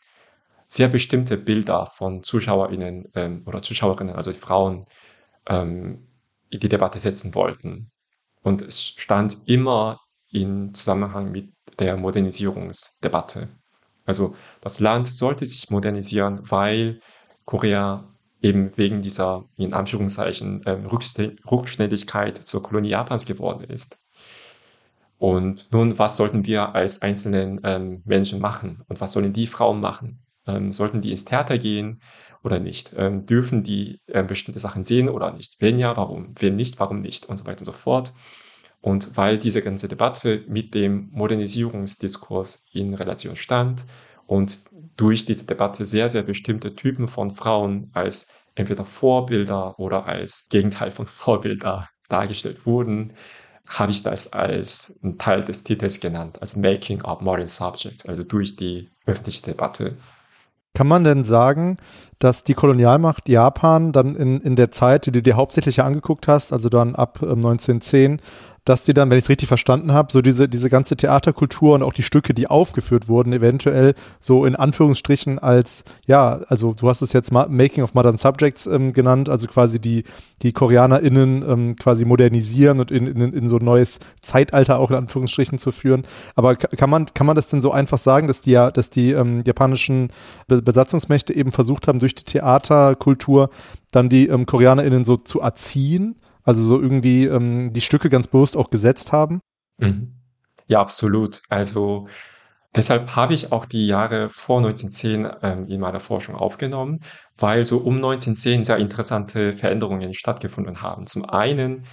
sehr 0.74 0.88
bestimmte 0.88 1.38
Bilder 1.38 1.86
von 1.86 2.24
ZuschauerInnen 2.24 3.12
ähm, 3.14 3.44
oder 3.46 3.62
Zuschauerinnen, 3.62 4.16
also 4.16 4.34
Frauen, 4.34 4.84
ähm, 5.48 6.08
in 6.50 6.60
die 6.60 6.68
Debatte 6.68 7.00
setzen 7.00 7.36
wollten. 7.36 7.92
Und 8.42 8.64
es 8.64 8.88
stand 8.88 9.38
immer 9.46 10.00
in 10.32 10.74
Zusammenhang 10.74 11.32
mit 11.32 11.54
der 11.80 11.96
Modernisierungsdebatte. 11.96 13.50
Also 14.06 14.36
das 14.62 14.80
Land 14.80 15.08
sollte 15.08 15.46
sich 15.46 15.70
modernisieren, 15.70 16.40
weil 16.50 17.02
Korea 17.46 18.12
eben 18.42 18.76
wegen 18.76 19.04
dieser, 19.04 19.46
in 19.58 19.74
Anführungszeichen, 19.74 20.64
ähm, 20.66 20.88
Rückständigkeit 20.88 22.38
zur 22.38 22.64
Kolonie 22.64 22.90
Japans 22.90 23.28
geworden 23.28 23.64
ist. 23.66 24.00
Und 25.20 25.72
nun, 25.72 26.00
was 26.00 26.18
sollten 26.18 26.46
wir 26.48 26.74
als 26.74 27.04
einzelnen 27.04 27.62
ähm, 27.64 28.02
Menschen 28.06 28.40
machen? 28.42 28.82
Und 28.88 29.00
was 29.02 29.14
sollen 29.14 29.34
die 29.34 29.48
Frauen 29.48 29.80
machen? 29.80 30.23
Ähm, 30.48 30.72
sollten 30.72 31.02
die 31.02 31.12
ins 31.12 31.26
Theater 31.26 31.58
gehen 31.58 32.02
oder 32.44 32.60
nicht? 32.60 32.94
Ähm, 32.98 33.26
dürfen 33.26 33.64
die 33.64 34.02
äh, 34.08 34.24
bestimmte 34.24 34.60
Sachen 34.60 34.84
sehen 34.84 35.10
oder 35.10 35.32
nicht? 35.34 35.56
Wenn 35.60 35.80
ja, 35.80 35.96
warum? 35.96 36.34
Wenn 36.40 36.56
nicht, 36.56 36.80
warum 36.80 37.02
nicht? 37.02 37.26
Und 37.28 37.38
so 37.38 37.46
weiter 37.46 37.62
und 37.62 37.66
so 37.66 37.72
fort. 37.72 38.14
Und 38.82 39.16
weil 39.16 39.38
diese 39.38 39.62
ganze 39.62 39.88
Debatte 39.88 40.44
mit 40.48 40.74
dem 40.74 41.10
Modernisierungsdiskurs 41.14 42.66
in 42.74 42.94
Relation 42.94 43.38
stand 43.38 43.86
und 44.28 44.66
durch 44.98 45.26
diese 45.26 45.46
Debatte 45.46 45.86
sehr, 45.86 46.10
sehr 46.10 46.24
bestimmte 46.24 46.76
Typen 46.76 47.08
von 47.08 47.32
Frauen 47.32 47.90
als 47.94 48.34
entweder 48.56 48.84
Vorbilder 48.84 49.80
oder 49.80 50.06
als 50.06 50.48
Gegenteil 50.50 50.92
von 50.92 51.06
Vorbilder 51.08 51.90
dargestellt 52.10 52.66
wurden, 52.66 53.14
habe 53.66 53.92
ich 53.92 54.04
das 54.04 54.34
als 54.34 55.00
ein 55.04 55.18
Teil 55.18 55.44
des 55.44 55.64
Titels 55.64 56.00
genannt, 56.00 56.38
also 56.42 56.60
Making 56.60 57.02
of 57.04 57.22
Modern 57.22 57.48
Subjects, 57.48 58.06
also 58.06 58.24
durch 58.24 58.56
die 58.56 58.90
öffentliche 59.06 59.44
Debatte. 59.44 59.96
Kann 60.74 60.88
man 60.88 61.04
denn 61.04 61.24
sagen, 61.24 61.78
dass 62.20 62.44
die 62.44 62.54
Kolonialmacht 62.54 63.30
Japan 63.30 63.92
dann 63.92 64.16
in, 64.16 64.40
in 64.42 64.56
der 64.56 64.72
Zeit, 64.72 65.06
die 65.06 65.12
du 65.12 65.22
dir 65.22 65.36
hauptsächlich 65.36 65.82
angeguckt 65.82 66.28
hast, 66.28 66.54
also 66.54 66.70
dann 66.70 66.96
ab 66.96 67.20
1910, 67.22 68.12
ähm, 68.12 68.20
dass 68.66 68.84
die 68.84 68.94
dann, 68.94 69.10
wenn 69.10 69.18
ich 69.18 69.26
es 69.26 69.30
richtig 69.30 69.48
verstanden 69.48 69.92
habe, 69.92 70.12
so 70.12 70.22
diese, 70.22 70.48
diese 70.48 70.70
ganze 70.70 70.96
Theaterkultur 70.96 71.76
und 71.76 71.84
auch 71.84 71.92
die 71.92 72.04
Stücke, 72.04 72.34
die 72.34 72.48
aufgeführt 72.48 73.10
wurden, 73.10 73.34
eventuell 73.34 73.94
so 74.22 74.46
in 74.46 74.56
Anführungsstrichen 74.56 75.38
als, 75.38 75.84
ja, 76.06 76.40
also 76.48 76.74
du 76.74 76.88
hast 76.88 77.02
es 77.02 77.12
jetzt 77.12 77.32
Making 77.32 77.84
of 77.84 77.94
Modern 77.94 78.16
Subjects 78.16 78.66
ähm, 78.68 78.94
genannt, 78.94 79.28
also 79.28 79.48
quasi 79.48 79.80
die, 79.80 80.06
die 80.44 80.54
KoreanerInnen 80.54 81.44
ähm, 81.48 81.76
quasi 81.76 82.06
modernisieren 82.06 82.80
und 82.80 82.90
in, 82.92 83.08
in, 83.08 83.34
in 83.34 83.48
so 83.50 83.58
ein 83.58 83.66
neues 83.66 83.98
Zeitalter 84.22 84.80
auch 84.80 84.92
in 84.92 84.96
Anführungsstrichen 84.96 85.58
zu 85.58 85.72
führen. 85.72 86.04
Aber 86.36 86.56
kann 86.56 86.90
man, 86.90 87.08
kann 87.14 87.28
man 87.28 87.36
das 87.36 87.48
denn 87.48 87.62
so 87.62 87.72
einfach 87.72 87.98
sagen, 87.98 88.28
dass 88.28 88.42
die 88.42 88.52
ja, 88.52 88.72
dass 88.72 88.90
die 88.90 89.12
ähm, 89.12 89.42
japanischen 89.44 90.10
Besatzungsmächte 90.48 91.36
eben 91.36 91.52
versucht 91.52 91.88
haben, 91.88 92.00
durch 92.00 92.13
die 92.16 92.24
Theaterkultur 92.24 93.50
dann 93.92 94.10
die 94.10 94.28
ähm, 94.28 94.46
KoreanerInnen 94.46 95.06
so 95.06 95.18
zu 95.18 95.42
erziehen? 95.42 96.20
Also 96.44 96.62
so 96.62 96.82
irgendwie 96.82 97.26
ähm, 97.26 97.72
die 97.74 97.82
Stücke 97.82 98.10
ganz 98.10 98.28
bewusst 98.28 98.58
auch 98.58 98.70
gesetzt 98.70 99.12
haben? 99.12 99.40
Mhm. 99.78 100.14
Ja, 100.68 100.82
absolut. 100.82 101.42
Also 101.50 102.08
deshalb 102.76 103.16
habe 103.16 103.34
ich 103.34 103.52
auch 103.52 103.66
die 103.66 103.86
Jahre 103.86 104.30
vor 104.30 104.58
1910 104.58 105.30
ähm, 105.42 105.68
in 105.68 105.80
meiner 105.80 106.00
Forschung 106.00 106.36
aufgenommen, 106.36 107.00
weil 107.38 107.64
so 107.64 107.78
um 107.78 107.96
1910 107.96 108.64
sehr 108.64 108.78
interessante 108.78 109.54
Veränderungen 109.54 110.14
stattgefunden 110.14 110.82
haben. 110.82 111.06
Zum 111.06 111.30
einen 111.30 111.86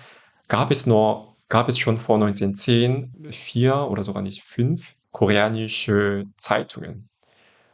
gab 0.49 0.71
es 0.71 0.87
nur, 0.87 1.37
gab 1.49 1.69
es 1.69 1.79
schon 1.79 1.99
vor 1.99 2.17
1910 2.17 3.29
vier 3.31 3.89
oder 3.91 4.05
sogar 4.05 4.23
nicht 4.23 4.43
fünf 4.43 4.95
koreanische 5.13 6.25
Zeitungen. 6.37 7.10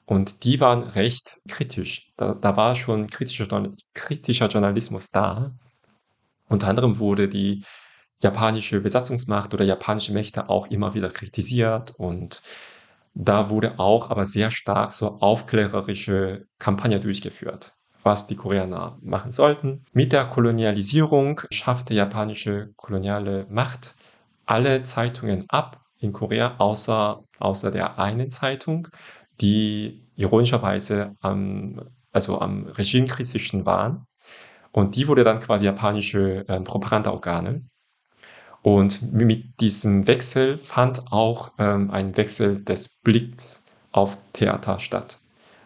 Und 0.06 0.44
die 0.44 0.60
waren 0.60 0.84
recht 0.84 1.38
kritisch. 1.48 2.12
Da, 2.16 2.34
da 2.34 2.56
war 2.56 2.74
schon 2.74 3.08
kritischer, 3.08 3.72
kritischer 3.92 4.46
Journalismus 4.46 5.10
da. 5.10 5.52
Unter 6.48 6.68
anderem 6.68 6.98
wurde 6.98 7.28
die 7.28 7.64
japanische 8.22 8.80
Besatzungsmacht 8.80 9.52
oder 9.52 9.64
japanische 9.64 10.12
Mächte 10.12 10.48
auch 10.48 10.68
immer 10.68 10.94
wieder 10.94 11.10
kritisiert 11.10 11.94
und 11.98 12.42
da 13.14 13.50
wurde 13.50 13.78
auch 13.78 14.10
aber 14.10 14.24
sehr 14.24 14.50
stark 14.50 14.92
so 14.92 15.18
aufklärerische 15.20 16.46
Kampagne 16.58 17.00
durchgeführt, 17.00 17.72
was 18.02 18.26
die 18.26 18.36
Koreaner 18.36 18.98
machen 19.00 19.32
sollten. 19.32 19.84
Mit 19.92 20.12
der 20.12 20.26
Kolonialisierung 20.26 21.40
schaffte 21.50 21.94
japanische 21.94 22.72
koloniale 22.76 23.46
Macht 23.48 23.94
alle 24.44 24.82
Zeitungen 24.82 25.44
ab 25.48 25.80
in 25.98 26.12
Korea, 26.12 26.56
außer, 26.58 27.24
außer 27.38 27.70
der 27.70 27.98
einen 27.98 28.30
Zeitung, 28.30 28.88
die 29.40 30.02
ironischerweise 30.16 31.14
am, 31.20 31.80
also 32.12 32.40
am 32.40 32.66
regimekritischen 32.66 33.66
waren. 33.66 34.06
Und 34.72 34.96
die 34.96 35.08
wurde 35.08 35.24
dann 35.24 35.40
quasi 35.40 35.66
japanische 35.66 36.46
äh, 36.48 36.60
Propagandaorgane. 36.60 37.62
Und 38.62 39.12
mit 39.12 39.60
diesem 39.60 40.06
Wechsel 40.06 40.58
fand 40.58 41.12
auch 41.12 41.52
ähm, 41.58 41.90
ein 41.90 42.16
Wechsel 42.16 42.64
des 42.64 42.98
Blicks 43.02 43.64
auf 43.92 44.18
Theater 44.32 44.78
statt. 44.78 45.18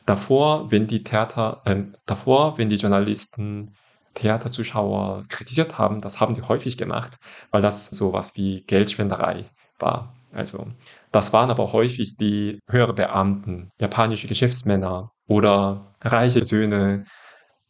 Davor, 0.07 0.71
wenn 0.71 0.87
die 0.87 1.03
Theater, 1.03 1.63
äh, 1.65 1.83
davor, 2.07 2.59
wenn 2.59 2.69
die 2.69 2.77
Journalisten 2.77 3.75
Theaterzuschauer 4.15 5.25
kritisiert 5.29 5.79
haben, 5.79 6.01
das 6.01 6.21
haben 6.21 6.35
die 6.35 6.43
häufig 6.43 6.77
gemacht, 6.77 7.19
weil 7.51 7.63
das 7.63 7.87
sowas 7.87 8.37
wie 8.37 8.63
Geldschwenderei 8.63 9.47
war. 9.79 10.15
Also, 10.33 10.67
das 11.13 11.33
waren 11.33 11.51
aber 11.51 11.73
häufig 11.73 12.17
die 12.17 12.61
höhere 12.69 12.95
Beamten, 12.95 13.71
japanische 13.81 14.29
Geschäftsmänner 14.29 15.11
oder 15.27 15.95
reiche 16.03 16.45
Söhne 16.45 17.05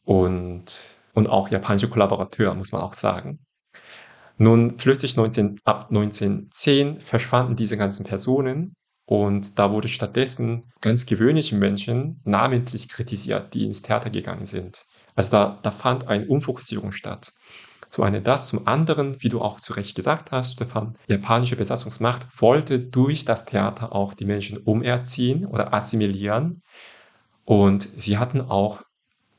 und 0.05 0.97
und 1.13 1.29
auch 1.29 1.51
japanische 1.51 1.89
Kollaborateur, 1.89 2.55
muss 2.55 2.73
man 2.73 2.83
auch 2.83 2.95
sagen. 2.95 3.41
Nun, 4.39 4.77
plötzlich 4.77 5.17
19, 5.17 5.61
ab 5.65 5.89
1910 5.91 7.01
verschwanden 7.01 7.57
diese 7.57 7.77
ganzen 7.77 8.07
Personen 8.07 8.75
und 9.05 9.59
da 9.59 9.71
wurde 9.73 9.89
stattdessen 9.89 10.63
ganz 10.81 11.05
gewöhnliche 11.05 11.57
Menschen 11.57 12.21
namentlich 12.25 12.89
kritisiert, 12.89 13.53
die 13.55 13.67
ins 13.67 13.83
Theater 13.83 14.09
gegangen 14.09 14.47
sind. 14.47 14.85
Also 15.15 15.33
da, 15.33 15.59
da 15.63 15.71
fand 15.71 16.09
eine 16.09 16.27
Umfokussierung 16.27 16.93
statt. 16.93 17.33
Zum 17.91 18.05
einen 18.05 18.23
das, 18.23 18.47
zum 18.47 18.69
anderen, 18.69 19.21
wie 19.21 19.29
du 19.29 19.41
auch 19.41 19.59
zu 19.59 19.73
Recht 19.73 19.97
gesagt 19.97 20.31
hast, 20.31 20.53
Stefan, 20.53 20.95
die 21.09 21.15
japanische 21.15 21.57
Besatzungsmacht 21.57 22.25
wollte 22.41 22.79
durch 22.79 23.25
das 23.25 23.45
Theater 23.45 23.93
auch 23.93 24.15
die 24.15 24.25
Menschen 24.25 24.59
umerziehen 24.59 25.45
oder 25.45 25.75
assimilieren. 25.75 26.63
Und 27.45 27.83
sie 27.83 28.17
hatten 28.17 28.41
auch 28.41 28.83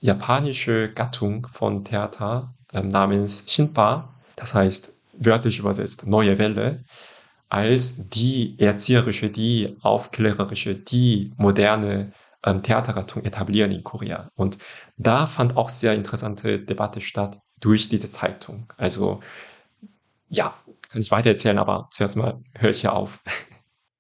japanische 0.02 0.92
Gattung 0.92 1.48
von 1.50 1.86
Theater 1.86 2.54
äh, 2.74 2.82
namens 2.84 3.46
Shinpa, 3.50 4.14
das 4.36 4.54
heißt 4.54 4.98
wörtlich 5.14 5.60
übersetzt 5.60 6.06
neue 6.06 6.38
Welle, 6.38 6.84
als 7.48 8.10
die 8.10 8.60
erzieherische, 8.60 9.30
die 9.30 9.78
aufklärerische, 9.82 10.76
die 10.76 11.32
moderne 11.38 12.12
ähm, 12.46 12.64
Theatergattung 12.64 13.24
etablieren 13.24 13.72
in 13.72 13.84
Korea. 13.84 14.30
Und 14.36 14.58
da 14.98 15.26
fand 15.26 15.56
auch 15.56 15.70
sehr 15.70 15.94
interessante 15.94 16.60
Debatte 16.60 17.00
statt 17.00 17.38
durch 17.62 17.88
diese 17.88 18.12
Zeitung. 18.12 18.66
Also 18.78 19.22
ja, 20.28 20.54
kann 20.90 21.02
ich 21.02 21.12
weiter 21.12 21.30
erzählen, 21.30 21.58
aber 21.58 21.88
zuerst 21.92 22.18
mal 22.18 22.40
höre 22.58 22.72
ich 22.72 22.82
hier 22.82 22.94
auf. 22.94 23.22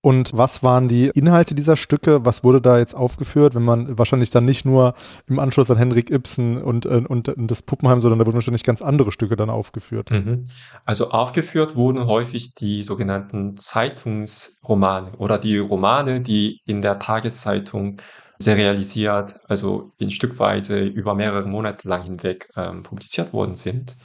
Und 0.04 0.32
was 0.34 0.64
waren 0.64 0.88
die 0.88 1.10
Inhalte 1.10 1.54
dieser 1.54 1.78
Stücke? 1.78 2.26
Was 2.26 2.44
wurde 2.44 2.60
da 2.60 2.80
jetzt 2.80 2.96
aufgeführt, 2.96 3.54
wenn 3.54 3.64
man 3.64 4.00
wahrscheinlich 4.00 4.32
dann 4.32 4.46
nicht 4.46 4.66
nur 4.66 4.96
im 5.28 5.38
Anschluss 5.38 5.70
an 5.70 5.78
Henrik 5.78 6.10
Ibsen 6.10 6.60
und, 6.60 6.88
äh, 6.88 7.04
und, 7.08 7.30
und 7.30 7.52
das 7.52 7.62
Puppenheim, 7.62 8.00
sondern 8.00 8.18
da 8.18 8.26
wurden 8.26 8.36
wahrscheinlich 8.36 8.64
ganz 8.64 8.82
andere 8.82 9.12
Stücke 9.12 9.36
dann 9.36 9.52
aufgeführt. 9.52 10.10
Mhm. 10.10 10.46
Also 10.86 11.12
aufgeführt 11.12 11.76
wurden 11.76 12.08
häufig 12.08 12.56
die 12.56 12.82
sogenannten 12.82 13.56
Zeitungsromane 13.56 15.12
oder 15.18 15.38
die 15.38 15.60
Romane, 15.60 16.22
die 16.22 16.62
in 16.66 16.82
der 16.82 16.98
Tageszeitung 16.98 18.02
serialisiert, 18.42 19.40
also 19.48 19.92
in 19.98 20.12
Stückweise 20.12 20.82
über 20.82 21.16
mehrere 21.16 21.48
Monate 21.48 21.88
lang 21.88 22.04
hinweg 22.04 22.50
ähm, 22.56 22.84
publiziert 22.84 23.34
worden 23.34 23.56
sind. 23.56 23.98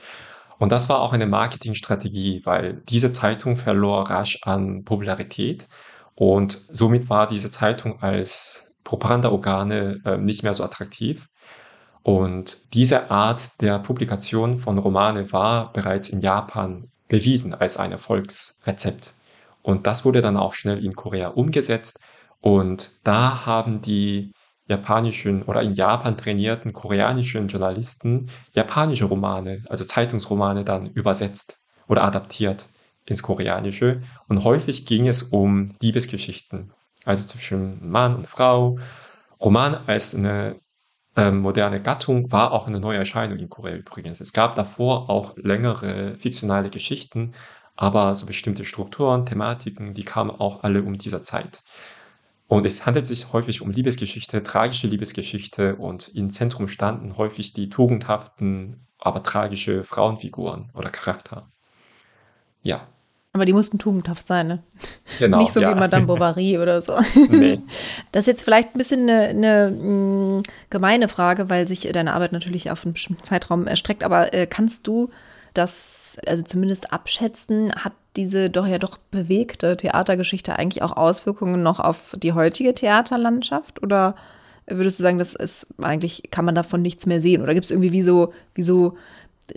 Und 0.59 0.73
das 0.73 0.89
war 0.89 1.01
auch 1.01 1.13
eine 1.13 1.27
Marketingstrategie, 1.27 2.43
weil 2.45 2.83
diese 2.89 3.11
Zeitung 3.11 3.57
verlor 3.57 4.09
rasch 4.11 4.39
an 4.43 4.85
Popularität 4.85 5.69
und 6.15 6.67
somit 6.73 7.11
war 7.11 7.27
diese 7.27 7.51
Zeitung 7.51 8.03
als 8.03 8.75
Propagandaorgane 8.85 10.01
äh, 10.05 10.17
nicht 10.17 10.43
mehr 10.43 10.55
so 10.55 10.65
attraktiv. 10.65 11.29
Und 12.03 12.73
diese 12.73 13.11
Art 13.11 13.61
der 13.61 13.81
Publikation 13.81 14.59
von 14.59 14.79
Romane 14.79 15.33
war 15.33 15.73
bereits 15.73 16.09
in 16.09 16.21
Japan 16.21 16.89
bewiesen 17.09 17.53
als 17.53 17.77
ein 17.77 17.93
Erfolgsrezept. 17.93 19.15
Und 19.63 19.87
das 19.87 20.05
wurde 20.05 20.23
dann 20.23 20.37
auch 20.37 20.55
schnell 20.55 20.83
in 20.83 20.95
Korea 20.95 21.29
umgesetzt. 21.29 22.01
Und 22.47 23.01
da 23.03 23.45
haben 23.45 23.83
die 23.83 24.31
japanischen 24.69 25.43
oder 25.43 25.63
in 25.63 25.73
Japan 25.73 26.17
trainierten 26.17 26.73
koreanischen 26.73 27.49
Journalisten 27.49 28.31
japanische 28.53 29.07
Romane, 29.07 29.65
also 29.69 29.83
Zeitungsromane 29.83 30.65
dann 30.65 30.87
übersetzt 30.87 31.59
oder 31.89 32.05
adaptiert 32.05 32.69
ins 33.05 33.25
Koreanische. 33.25 34.01
Und 34.29 34.45
häufig 34.45 34.87
ging 34.87 35.09
es 35.09 35.25
um 35.25 35.75
Liebesgeschichten, 35.81 36.71
also 37.05 37.27
zwischen 37.27 37.91
Mann 37.91 38.15
und 38.15 38.29
Frau. 38.29 38.79
Roman 39.43 39.75
als 39.89 40.15
eine 40.15 40.61
ähm, 41.17 41.41
moderne 41.41 41.83
Gattung 41.83 42.31
war 42.31 42.53
auch 42.53 42.69
eine 42.69 42.79
neue 42.79 42.99
Erscheinung 42.99 43.41
in 43.41 43.49
Korea 43.49 43.75
übrigens. 43.75 44.21
Es 44.21 44.33
gab 44.33 44.55
davor 44.55 45.11
auch 45.11 45.37
längere 45.37 46.15
fiktionale 46.17 46.71
Geschichten, 46.71 47.33
aber 47.77 48.15
so 48.15 48.25
bestimmte 48.25 48.65
Strukturen, 48.65 49.27
Thematiken, 49.27 49.95
die 49.95 50.05
kamen 50.05 50.31
auch 50.31 50.63
alle 50.63 50.83
um 50.83 50.97
dieser 50.97 51.25
Zeit. 51.25 51.63
Und 52.49 52.65
es 52.65 52.87
handelt 52.87 53.07
sich 53.07 53.33
häufig 53.33 53.61
um 53.61 53.71
Liebesgeschichte, 53.71 54.43
tragische 54.43 54.87
Liebesgeschichte 54.87 55.77
und 55.77 56.15
im 56.15 56.31
Zentrum 56.31 56.69
standen 56.69 57.17
häufig 57.17 57.53
die 57.55 57.69
tugendhaften, 57.69 58.87
aber 58.99 59.23
tragische 59.23 59.83
Frauenfiguren 59.83 60.69
oder 60.75 60.91
Charakter. 60.91 61.49
Ja. 62.63 62.87
Aber 63.33 63.45
die 63.45 63.53
mussten 63.53 63.79
tugendhaft 63.79 64.27
sein, 64.27 64.47
ne? 64.47 64.63
Genau. 65.19 65.39
Nicht 65.39 65.53
so 65.53 65.61
ja. 65.61 65.71
wie 65.71 65.79
Madame 65.79 66.07
Bovary 66.07 66.59
oder 66.59 66.81
so. 66.81 66.95
Nee. 67.31 67.61
Das 68.13 68.23
ist 68.23 68.27
jetzt 68.29 68.43
vielleicht 68.43 68.75
ein 68.75 68.79
bisschen 68.79 69.03
eine, 69.11 69.29
eine 69.29 69.71
mh, 69.71 70.39
mm, 70.39 70.43
gemeine 70.71 71.09
Frage, 71.09 71.51
weil 71.51 71.69
sich 71.69 71.81
deine 71.81 72.15
Arbeit 72.15 72.33
natürlich 72.33 72.71
auf 72.71 72.85
einen 72.85 72.95
bestimmten 72.95 73.25
Zeitraum 73.25 73.67
erstreckt. 73.67 74.05
Aber 74.05 74.33
äh, 74.33 74.47
kannst 74.47 74.87
du 74.87 75.11
das, 75.57 76.17
also 76.27 76.43
zumindest 76.45 76.93
abschätzen, 76.93 77.73
hat 77.75 77.93
diese 78.17 78.51
doch 78.51 78.67
ja 78.67 78.79
doch 78.79 78.99
bewegte 79.11 79.77
Theatergeschichte 79.77 80.57
eigentlich 80.57 80.83
auch 80.83 80.97
Auswirkungen 80.97 81.63
noch 81.63 81.81
auf 81.81 82.15
die 82.17 82.33
heutige 82.33 82.75
Theaterlandschaft? 82.75 83.83
Oder 83.83 84.17
würdest 84.67 84.99
du 84.99 85.03
sagen, 85.03 85.19
das 85.19 85.35
ist 85.35 85.67
eigentlich, 85.83 86.31
kann 86.31 86.45
man 86.45 86.55
davon 86.55 86.83
nichts 86.83 87.07
mehr 87.07 87.21
sehen? 87.21 87.43
Oder 87.43 87.55
gibt 87.55 87.65
es 87.65 87.71
irgendwie 87.71 87.93
wie 87.93 88.03
so, 88.03 88.33
wie 88.55 88.63
so 88.63 88.97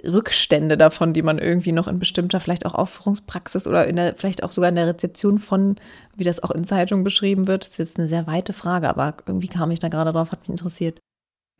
Rückstände 0.04 0.78
davon, 0.78 1.14
die 1.14 1.24
man 1.24 1.40
irgendwie 1.40 1.72
noch 1.72 1.88
in 1.88 2.00
bestimmter, 2.00 2.40
vielleicht 2.40 2.66
auch 2.66 2.76
Aufführungspraxis 2.76 3.68
oder 3.68 3.88
in 3.88 3.96
der, 3.96 4.14
vielleicht 4.16 4.44
auch 4.44 4.52
sogar 4.52 4.70
in 4.70 4.76
der 4.76 4.88
Rezeption 4.88 5.40
von, 5.40 5.78
wie 6.16 6.24
das 6.24 6.44
auch 6.44 6.52
in 6.52 6.64
Zeitungen 6.64 7.04
beschrieben 7.04 7.48
wird? 7.48 7.64
Das 7.64 7.72
ist 7.72 7.78
jetzt 7.78 7.98
eine 7.98 8.08
sehr 8.08 8.28
weite 8.28 8.54
Frage, 8.54 8.90
aber 8.90 9.16
irgendwie 9.26 9.48
kam 9.48 9.72
ich 9.72 9.80
da 9.80 9.88
gerade 9.88 10.12
drauf, 10.12 10.32
hat 10.32 10.42
mich 10.42 10.50
interessiert. 10.50 11.00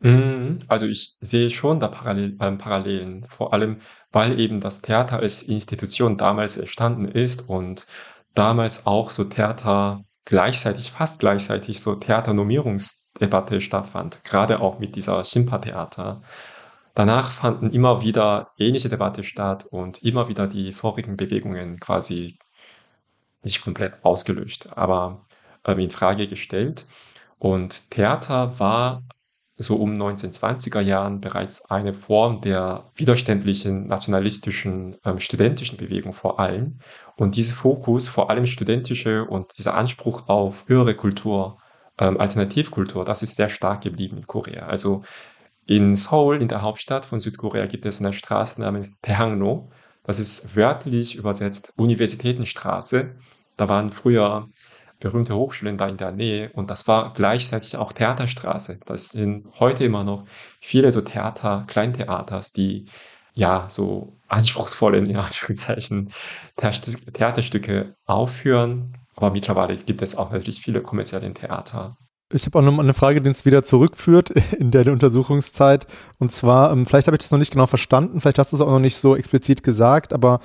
Mhm. 0.00 0.58
Also 0.68 0.86
ich 0.86 1.16
sehe 1.20 1.50
schon 1.50 1.78
da 1.78 1.88
Parallel, 1.88 2.36
äh, 2.40 2.52
Parallelen, 2.52 3.24
vor 3.24 3.52
allem 3.52 3.78
weil 4.12 4.40
eben 4.40 4.60
das 4.60 4.82
Theater 4.82 5.18
als 5.18 5.42
Institution 5.42 6.16
damals 6.16 6.56
entstanden 6.56 7.06
ist 7.06 7.48
und 7.48 7.86
damals 8.34 8.86
auch 8.86 9.10
so 9.10 9.24
Theater 9.24 10.04
gleichzeitig, 10.24 10.90
fast 10.90 11.20
gleichzeitig 11.20 11.80
so 11.80 11.94
Theaternomierungsdebatte 11.96 13.60
stattfand, 13.60 14.24
gerade 14.24 14.60
auch 14.60 14.78
mit 14.78 14.96
dieser 14.96 15.24
Schimpa-Theater. 15.24 16.22
Danach 16.94 17.30
fanden 17.30 17.70
immer 17.70 18.02
wieder 18.02 18.52
ähnliche 18.58 18.88
Debatte 18.88 19.22
statt 19.22 19.66
und 19.70 20.02
immer 20.02 20.28
wieder 20.28 20.46
die 20.46 20.72
vorigen 20.72 21.16
Bewegungen 21.16 21.78
quasi 21.78 22.38
nicht 23.42 23.62
komplett 23.62 24.04
ausgelöscht, 24.04 24.68
aber 24.76 25.26
äh, 25.64 25.72
in 25.82 25.90
Frage 25.90 26.26
gestellt. 26.26 26.86
Und 27.38 27.90
Theater 27.90 28.58
war 28.58 29.02
so 29.62 29.76
um 29.76 30.00
1920er 30.00 30.80
Jahren 30.80 31.20
bereits 31.20 31.70
eine 31.70 31.92
Form 31.92 32.40
der 32.40 32.90
widerständlichen 32.94 33.86
nationalistischen 33.86 34.96
ähm, 35.04 35.20
studentischen 35.20 35.76
Bewegung 35.76 36.14
vor 36.14 36.40
allem. 36.40 36.78
Und 37.16 37.36
dieser 37.36 37.54
Fokus, 37.54 38.08
vor 38.08 38.30
allem 38.30 38.46
studentische 38.46 39.26
und 39.26 39.58
dieser 39.58 39.74
Anspruch 39.74 40.28
auf 40.28 40.66
höhere 40.66 40.94
Kultur, 40.94 41.58
ähm, 41.98 42.18
Alternativkultur, 42.18 43.04
das 43.04 43.22
ist 43.22 43.36
sehr 43.36 43.50
stark 43.50 43.82
geblieben 43.82 44.16
in 44.16 44.26
Korea. 44.26 44.66
Also 44.66 45.02
in 45.66 45.94
Seoul, 45.94 46.40
in 46.40 46.48
der 46.48 46.62
Hauptstadt 46.62 47.04
von 47.04 47.20
Südkorea, 47.20 47.66
gibt 47.66 47.84
es 47.84 48.00
eine 48.00 48.14
Straße 48.14 48.62
namens 48.62 48.98
Taehangno. 49.02 49.70
Das 50.04 50.18
ist 50.18 50.56
wörtlich 50.56 51.16
übersetzt 51.16 51.74
Universitätenstraße. 51.76 53.14
Da 53.58 53.68
waren 53.68 53.92
früher 53.92 54.48
berühmte 55.00 55.34
Hochschulen 55.34 55.78
da 55.78 55.88
in 55.88 55.96
der 55.96 56.12
Nähe 56.12 56.50
und 56.52 56.70
das 56.70 56.86
war 56.86 57.12
gleichzeitig 57.14 57.76
auch 57.76 57.92
Theaterstraße. 57.92 58.80
Das 58.86 59.08
sind 59.08 59.46
heute 59.58 59.84
immer 59.84 60.04
noch 60.04 60.24
viele 60.60 60.92
so 60.92 61.00
Theater, 61.00 61.64
Kleintheaters, 61.66 62.52
die 62.52 62.86
ja 63.34 63.66
so 63.68 64.18
anspruchsvolle, 64.28 64.98
in 64.98 65.16
Anführungszeichen, 65.16 66.10
Theaterstücke 66.56 67.94
aufführen. 68.06 68.96
Aber 69.16 69.30
mittlerweile 69.30 69.76
gibt 69.76 70.02
es 70.02 70.16
auch 70.16 70.30
natürlich 70.30 70.60
viele 70.60 70.82
kommerzielle 70.82 71.32
Theater. 71.32 71.96
Ich 72.32 72.46
habe 72.46 72.58
auch 72.58 72.62
noch 72.62 72.78
eine 72.78 72.94
Frage, 72.94 73.20
die 73.20 73.28
uns 73.28 73.44
wieder 73.44 73.64
zurückführt 73.64 74.30
in 74.58 74.70
der 74.70 74.86
Untersuchungszeit. 74.86 75.86
Und 76.18 76.30
zwar, 76.30 76.70
ähm, 76.72 76.86
vielleicht 76.86 77.08
habe 77.08 77.16
ich 77.16 77.22
das 77.22 77.32
noch 77.32 77.38
nicht 77.38 77.50
genau 77.50 77.66
verstanden, 77.66 78.20
vielleicht 78.20 78.38
hast 78.38 78.52
du 78.52 78.56
es 78.56 78.62
auch 78.62 78.70
noch 78.70 78.78
nicht 78.78 78.96
so 78.96 79.16
explizit 79.16 79.62
gesagt, 79.62 80.12
aber 80.12 80.40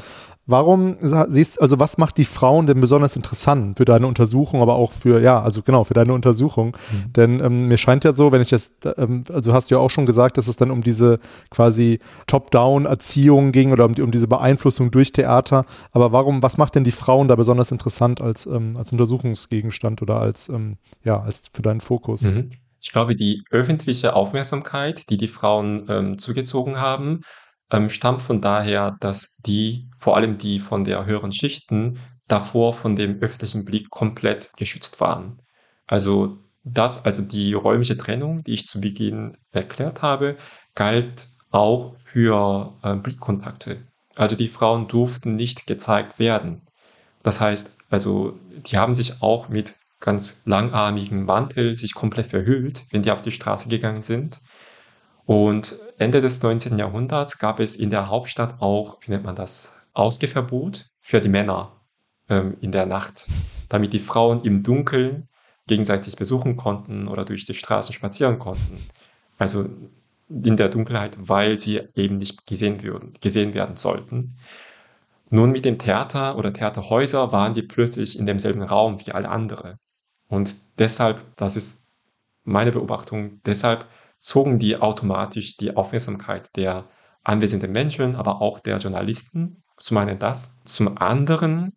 Warum 0.48 0.96
siehst, 1.30 1.60
also 1.60 1.80
was 1.80 1.98
macht 1.98 2.18
die 2.18 2.26
Frauen 2.26 2.68
denn 2.68 2.80
besonders 2.80 3.16
interessant 3.16 3.78
für 3.78 3.86
deine 3.86 4.06
Untersuchung, 4.06 4.62
aber 4.62 4.76
auch 4.76 4.92
für, 4.92 5.20
ja, 5.20 5.42
also 5.42 5.64
genau, 5.64 5.84
für 5.84 5.96
deine 5.96 6.14
Untersuchung? 6.14 6.78
Mhm. 6.92 7.14
Denn 7.14 7.40
ähm, 7.40 7.68
mir 7.68 7.78
scheint 7.78 8.04
ja 8.04 8.14
so, 8.14 8.32
wenn 8.32 8.42
ich 8.42 8.50
das, 8.50 8.74
ähm, 8.98 9.24
also 9.34 9.54
hast 9.54 9.72
du 9.72 9.76
ja 9.76 9.82
auch 9.82 9.90
schon 9.90 10.06
gesagt, 10.06 10.38
dass 10.38 10.48
es 10.48 10.56
dann 10.56 10.70
um 10.70 10.84
diese 10.84 11.18
quasi 11.50 12.00
Top-Down-Erziehung 12.28 13.54
ging 13.54 13.72
oder 13.72 13.86
um, 13.86 13.96
die, 13.96 14.04
um 14.04 14.12
diese 14.12 14.28
Beeinflussung 14.28 14.92
durch 14.92 15.14
Theater. 15.14 15.66
Aber 15.92 16.12
warum, 16.12 16.44
was 16.44 16.60
macht 16.60 16.76
denn 16.76 16.84
die 16.84 16.92
Frauen 16.92 17.28
da 17.28 17.36
besonders 17.36 17.72
interessant 17.72 18.22
als, 18.22 18.46
ähm, 18.46 18.78
als 18.78 18.92
Untersuchungsgegenstand 18.92 20.04
oder 20.04 20.22
als, 20.22 20.50
ähm, 20.50 20.78
ja, 21.04 21.20
als 21.20 21.46
für 21.54 21.64
deinen 21.64 21.82
Fokus? 21.82 22.22
Mhm. 22.22 22.52
Ich 22.82 22.92
glaube, 22.92 23.16
die 23.16 23.44
öffentliche 23.50 24.16
Aufmerksamkeit, 24.16 25.10
die 25.10 25.18
die 25.18 25.28
Frauen 25.28 25.88
ähm, 25.90 26.20
zugezogen 26.20 26.80
haben, 26.80 27.22
ähm, 27.71 27.89
stammt 27.89 28.21
von 28.21 28.41
daher, 28.41 28.95
dass 28.99 29.38
die, 29.45 29.89
vor 29.97 30.15
allem 30.15 30.38
die 30.38 30.60
von 30.60 30.84
der 30.84 31.06
höheren 31.06 31.32
Schichten, 31.32 31.99
davor 32.28 32.73
von 32.73 32.95
dem 32.95 33.19
öffentlichen 33.21 33.65
Blick 33.65 33.89
komplett 33.89 34.51
geschützt 34.58 34.99
waren. 34.99 35.41
Also 35.88 36.39
das, 36.63 37.06
also 37.06 37.21
die 37.21 37.54
räumliche 37.54 37.97
Trennung, 37.97 38.43
die 38.43 38.54
ich 38.54 38.65
zu 38.65 38.82
Beginn 38.82 39.38
erklärt 39.51 40.01
habe, 40.01 40.36
galt 40.73 41.28
auch 41.51 41.95
für 41.97 42.73
äh, 42.82 42.95
Blickkontakte. 42.95 43.86
Also 44.15 44.36
die 44.36 44.47
Frauen 44.47 44.88
durften 44.88 45.36
nicht 45.36 45.67
gezeigt 45.67 46.19
werden. 46.19 46.62
Das 47.21 47.39
heißt, 47.39 47.78
also 47.89 48.39
die 48.65 48.78
haben 48.78 48.95
sich 48.95 49.21
auch 49.21 49.49
mit 49.49 49.75
ganz 49.99 50.41
langarmigen 50.45 51.25
Mantel 51.25 51.75
sich 51.75 51.93
komplett 51.93 52.28
verhüllt, 52.28 52.86
wenn 52.91 53.04
die 53.04 53.12
auf 53.12 53.21
die 53.21 53.32
Straße 53.32 53.69
gegangen 53.69 54.01
sind. 54.01 54.41
Und 55.26 55.80
Ende 55.98 56.22
des 56.22 56.44
19. 56.44 56.78
Jahrhunderts 56.78 57.40
gab 57.40 57.60
es 57.60 57.76
in 57.76 57.90
der 57.90 58.10
Hauptstadt 58.10 58.62
auch, 58.62 58.98
wie 59.02 59.12
nennt 59.12 59.24
man 59.24 59.36
das, 59.36 59.74
Ausgehverbot 59.94 60.90
für 61.00 61.22
die 61.22 61.30
Männer 61.30 61.82
ähm, 62.30 62.58
in 62.62 62.72
der 62.72 62.86
Nacht, 62.86 63.28
damit 63.70 63.94
die 63.94 64.00
Frauen 64.00 64.44
im 64.44 64.62
Dunkeln 64.62 65.30
gegenseitig 65.68 66.16
besuchen 66.16 66.58
konnten 66.58 67.08
oder 67.08 67.26
durch 67.26 67.46
die 67.46 67.54
Straßen 67.54 67.94
spazieren 67.94 68.38
konnten. 68.38 68.78
Also 69.38 69.68
in 70.30 70.58
der 70.58 70.70
Dunkelheit, 70.70 71.18
weil 71.20 71.58
sie 71.58 71.82
eben 71.96 72.18
nicht 72.18 72.46
gesehen, 72.46 72.84
würden, 72.84 73.14
gesehen 73.22 73.54
werden 73.54 73.78
sollten. 73.78 74.32
Nun 75.30 75.52
mit 75.52 75.66
dem 75.66 75.78
Theater 75.78 76.38
oder 76.38 76.54
Theaterhäuser 76.54 77.32
waren 77.32 77.54
die 77.54 77.64
plötzlich 77.64 78.20
in 78.20 78.26
demselben 78.26 78.64
Raum 78.64 79.00
wie 79.06 79.12
alle 79.12 79.30
andere. 79.30 79.78
Und 80.28 80.56
deshalb, 80.78 81.22
das 81.36 81.56
ist 81.56 81.88
meine 82.44 82.72
Beobachtung, 82.72 83.42
deshalb 83.46 83.88
zogen 84.19 84.60
die 84.60 84.78
automatisch 84.78 85.58
die 85.58 85.75
Aufmerksamkeit 85.75 86.56
der 86.56 86.88
anwesenden 87.23 87.71
Menschen, 87.71 88.15
aber 88.15 88.41
auch 88.41 88.60
der 88.60 88.78
Journalisten. 88.78 89.63
Zum 89.78 89.97
einen 89.97 90.19
das. 90.19 90.62
Zum 90.63 90.97
anderen, 90.97 91.75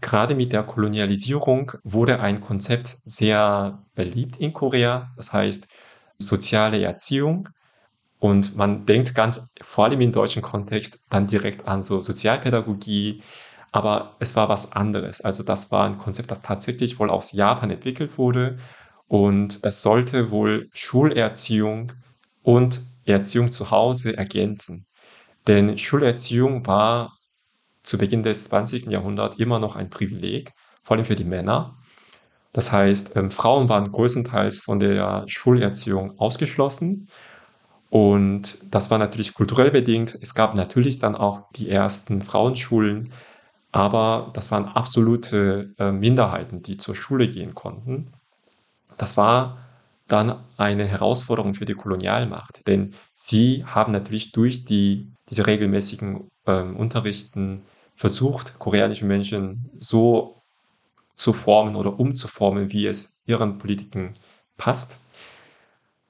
gerade 0.00 0.34
mit 0.34 0.52
der 0.52 0.62
Kolonialisierung 0.62 1.72
wurde 1.84 2.20
ein 2.20 2.40
Konzept 2.40 2.86
sehr 2.88 3.84
beliebt 3.94 4.38
in 4.38 4.52
Korea. 4.52 5.12
Das 5.16 5.32
heißt, 5.32 5.68
soziale 6.18 6.82
Erziehung. 6.82 7.48
Und 8.18 8.56
man 8.56 8.86
denkt 8.86 9.14
ganz, 9.14 9.50
vor 9.60 9.84
allem 9.84 10.00
im 10.00 10.12
deutschen 10.12 10.42
Kontext, 10.42 11.06
dann 11.10 11.26
direkt 11.26 11.66
an 11.66 11.82
so 11.82 12.00
Sozialpädagogie. 12.00 13.22
Aber 13.72 14.16
es 14.20 14.36
war 14.36 14.48
was 14.48 14.72
anderes. 14.72 15.22
Also 15.22 15.42
das 15.42 15.70
war 15.70 15.86
ein 15.86 15.98
Konzept, 15.98 16.30
das 16.30 16.42
tatsächlich 16.42 16.98
wohl 16.98 17.10
aus 17.10 17.32
Japan 17.32 17.70
entwickelt 17.70 18.16
wurde 18.18 18.58
und 19.12 19.66
das 19.66 19.82
sollte 19.82 20.30
wohl 20.30 20.70
Schulerziehung 20.72 21.92
und 22.42 22.80
Erziehung 23.04 23.52
zu 23.52 23.70
Hause 23.70 24.16
ergänzen. 24.16 24.86
Denn 25.46 25.76
Schulerziehung 25.76 26.66
war 26.66 27.12
zu 27.82 27.98
Beginn 27.98 28.22
des 28.22 28.44
20. 28.44 28.86
Jahrhunderts 28.86 29.36
immer 29.36 29.58
noch 29.58 29.76
ein 29.76 29.90
Privileg, 29.90 30.52
vor 30.82 30.96
allem 30.96 31.04
für 31.04 31.14
die 31.14 31.26
Männer. 31.26 31.76
Das 32.54 32.72
heißt, 32.72 33.14
ähm, 33.16 33.30
Frauen 33.30 33.68
waren 33.68 33.92
größtenteils 33.92 34.60
von 34.60 34.80
der 34.80 35.24
Schulerziehung 35.26 36.18
ausgeschlossen. 36.18 37.10
Und 37.90 38.74
das 38.74 38.90
war 38.90 38.96
natürlich 38.96 39.34
kulturell 39.34 39.72
bedingt. 39.72 40.18
Es 40.22 40.34
gab 40.34 40.54
natürlich 40.54 41.00
dann 41.00 41.16
auch 41.16 41.50
die 41.54 41.68
ersten 41.68 42.22
Frauenschulen, 42.22 43.12
aber 43.72 44.30
das 44.32 44.50
waren 44.50 44.64
absolute 44.64 45.74
äh, 45.78 45.92
Minderheiten, 45.92 46.62
die 46.62 46.78
zur 46.78 46.94
Schule 46.94 47.28
gehen 47.28 47.54
konnten. 47.54 48.14
Das 49.02 49.16
war 49.16 49.58
dann 50.06 50.44
eine 50.56 50.86
Herausforderung 50.86 51.54
für 51.54 51.64
die 51.64 51.74
Kolonialmacht, 51.74 52.68
denn 52.68 52.94
sie 53.14 53.64
haben 53.66 53.90
natürlich 53.90 54.30
durch 54.30 54.64
die, 54.64 55.10
diese 55.28 55.48
regelmäßigen 55.48 56.30
ähm, 56.46 56.76
Unterrichten 56.76 57.62
versucht, 57.96 58.60
koreanische 58.60 59.04
Menschen 59.04 59.68
so 59.80 60.44
zu 61.16 61.32
formen 61.32 61.74
oder 61.74 61.98
umzuformen, 61.98 62.70
wie 62.70 62.86
es 62.86 63.20
ihren 63.26 63.58
Politiken 63.58 64.12
passt. 64.56 65.00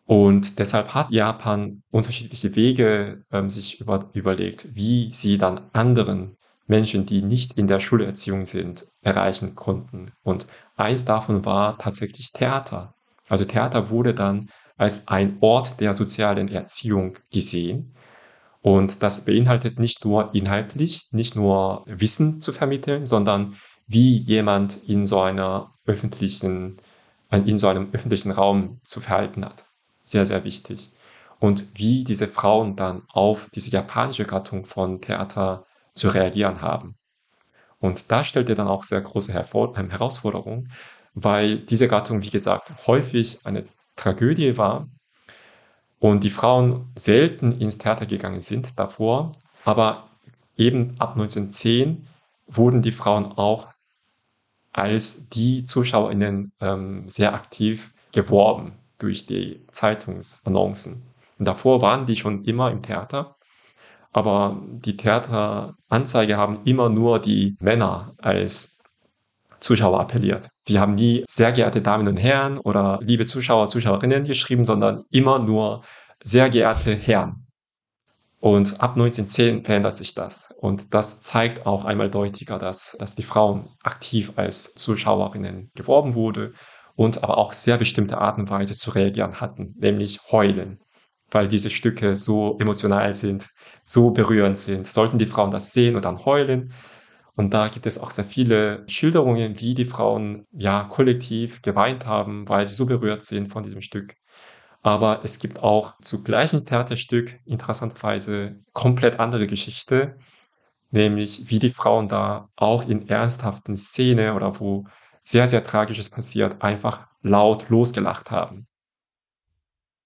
Und 0.05 0.59
deshalb 0.59 0.93
hat 0.93 1.11
Japan 1.11 1.83
unterschiedliche 1.91 2.55
Wege 2.57 3.25
ähm, 3.33 3.49
sich 3.49 3.81
über, 3.81 4.11
überlegt, 4.13 4.75
wie 4.75 5.11
sie 5.13 5.39
dann 5.39 5.63
anderen 5.73 6.37
Menschen, 6.67 7.07
die 7.07 7.23
nicht 7.23 7.57
in 7.57 7.69
der 7.69 7.81
Schulerziehung 7.81 8.45
sind, 8.45 8.87
erreichen 9.01 9.55
konnten. 9.55 10.13
Und 10.23 10.47
eins 10.83 11.05
davon 11.05 11.45
war 11.45 11.79
tatsächlich 11.79 12.33
Theater. 12.33 12.95
Also 13.29 13.45
Theater 13.45 13.91
wurde 13.91 14.15
dann 14.15 14.51
als 14.77 15.09
ein 15.09 15.39
Ort 15.41 15.81
der 15.81 15.95
sozialen 15.95 16.49
Erziehung 16.49 17.19
gesehen. 17.33 17.95
Und 18.61 19.03
das 19.03 19.25
beinhaltet 19.25 19.79
nicht 19.79 20.05
nur 20.05 20.35
inhaltlich, 20.35 21.09
nicht 21.13 21.35
nur 21.35 21.85
Wissen 21.87 22.41
zu 22.41 22.53
vermitteln, 22.53 23.05
sondern 23.07 23.57
wie 23.87 24.19
jemand 24.19 24.85
in 24.89 25.07
so 25.07 25.21
einer 25.21 25.75
öffentlichen, 25.85 26.77
in 27.31 27.59
so 27.59 27.69
einem 27.69 27.89
öffentlichen 27.93 28.31
Raum 28.31 28.81
zu 28.83 29.01
verhalten 29.01 29.45
hat. 29.45 29.67
Sehr, 30.05 30.27
sehr 30.27 30.45
wichtig. 30.45 30.91
Und 31.41 31.71
wie 31.75 32.05
diese 32.05 32.29
Frauen 32.29 32.77
dann 32.77 33.03
auf 33.13 33.49
diese 33.55 33.71
japanische 33.71 34.25
Gattung 34.25 34.65
von 34.65 35.01
Theater 35.01 35.65
zu 35.95 36.09
reagieren 36.09 36.61
haben. 36.61 36.95
Und 37.83 38.13
da 38.13 38.23
stellt 38.23 38.49
er 38.49 38.55
dann 38.55 38.69
auch 38.69 38.85
sehr 38.85 39.01
große 39.01 39.33
Hervor 39.33 39.77
ähm, 39.77 39.91
Herausforderungen, 39.91 40.71
weil 41.15 41.59
diese 41.59 41.89
Gattung, 41.89 42.23
wie 42.23 42.31
gesagt, 42.31 42.71
häufig 42.87 43.45
eine 43.45 43.67
Tragödie 43.97 44.57
war 44.57 44.89
und 45.99 46.23
die 46.23 46.31
Frauen 46.31 46.93
selten 46.95 47.53
ins 47.61 47.79
Theater 47.79 48.07
gegangen 48.07 48.41
sind 48.41 48.79
davor, 48.79 49.33
aber 49.65 50.09
eben 50.57 50.95
ab 50.99 51.13
1910 51.13 52.07
wurden 52.47 52.83
die 52.83 52.93
Frauen 52.93 53.33
auch 53.33 53.67
als 54.73 55.29
die 55.29 55.65
ZuschauerInnen 55.65 56.53
ähm, 56.61 57.09
sehr 57.09 57.35
aktiv 57.35 57.93
geworben 58.13 58.73
durch 58.99 59.27
die 59.27 59.61
Zeitungsannoncen. 59.73 61.03
Und 61.39 61.45
davor 61.47 61.83
waren 61.83 62.07
die 62.07 62.17
schon 62.17 62.45
immer 62.45 62.71
im 62.71 62.81
Theater, 62.81 63.35
aber 64.13 64.63
die 64.67 64.97
Theateranzeige 64.97 66.37
haben 66.37 66.61
immer 66.65 66.89
nur 66.89 67.19
die 67.19 67.57
Männer 67.61 68.15
als 68.19 68.79
Zuschauer 69.61 70.01
appelliert. 70.01 70.49
Sie 70.67 70.79
haben 70.79 70.95
nie 70.95 71.25
sehr 71.29 71.53
geehrte 71.53 71.81
Damen 71.81 72.09
und 72.09 72.17
Herren 72.17 72.59
oder 72.59 72.99
liebe 73.03 73.27
Zuschauer, 73.27 73.69
Zuschauerinnen 73.69 74.25
geschrieben, 74.25 74.65
sondern 74.65 75.05
immer 75.11 75.39
nur 75.39 75.83
sehr 76.23 76.51
geehrte 76.51 76.95
Herren. 76.95 77.47
Und 78.41 78.81
ab 78.81 78.95
1910 78.95 79.65
verändert 79.65 79.95
sich 79.95 80.15
das. 80.15 80.53
Und 80.59 80.95
das 80.95 81.21
zeigt 81.21 81.65
auch 81.65 81.85
einmal 81.85 82.11
deutlicher, 82.11 82.59
dass, 82.59 82.97
dass 82.99 83.15
die 83.15 83.23
Frauen 83.23 83.69
aktiv 83.85 84.33
als 84.35 84.75
Zuschauerinnen 84.75 85.71
geworben 85.77 86.15
wurde 86.15 86.53
und 86.97 87.23
aber 87.23 87.39
auch 87.39 87.53
sehr 87.53 87.79
bestimmte 87.79 88.19
Art 88.19 88.39
und 88.39 88.51
Weise 88.51 88.75
zu 88.75 88.91
reagieren 88.91 89.41
hatten, 89.41 89.77
nämlich 89.79 90.21
heulen, 90.33 90.82
weil 91.33 91.49
diese 91.49 91.71
Stücke 91.71 92.17
so 92.17 92.59
emotional 92.61 93.13
sind, 93.15 93.51
so 93.85 94.11
berührend 94.11 94.59
sind. 94.59 94.87
Sollten 94.87 95.19
die 95.19 95.27
Frauen 95.27 95.51
das 95.51 95.73
sehen 95.73 95.97
und 95.97 96.05
dann 96.05 96.25
heulen, 96.25 96.73
und 97.35 97.55
da 97.55 97.69
gibt 97.69 97.87
es 97.87 97.99
auch 97.99 98.11
sehr 98.11 98.25
viele 98.25 98.85
Schilderungen, 98.89 99.59
wie 99.59 99.75
die 99.75 99.87
Frauen 99.87 100.47
ja 100.53 100.85
kollektiv 100.85 101.63
geweint 101.63 102.07
haben, 102.07 102.49
weil 102.49 102.67
sie 102.67 102.75
so 102.75 102.87
berührt 102.87 103.25
sind 103.25 103.51
von 103.51 103.63
diesem 103.63 103.81
Stück. 103.81 104.15
Aber 104.83 105.21
es 105.25 105.39
gibt 105.39 105.61
auch 105.63 105.99
zu 106.01 106.23
gleichen 106.25 106.67
Theaterstück 106.67 107.41
interessanterweise 107.47 108.61
komplett 108.73 109.21
andere 109.21 109.47
Geschichte, 109.47 110.19
nämlich 110.91 111.51
wie 111.51 111.59
die 111.59 111.71
Frauen 111.71 112.09
da 112.09 112.49
auch 112.57 112.87
in 112.89 113.09
ernsthaften 113.09 113.77
Szenen 113.77 114.37
oder 114.37 114.61
wo 114.61 114.85
sehr, 115.25 115.49
sehr 115.49 115.65
Tragisches 115.65 116.11
passiert, 116.11 116.63
einfach 116.63 117.07
laut 117.23 117.71
losgelacht 117.71 118.31
haben. 118.31 118.67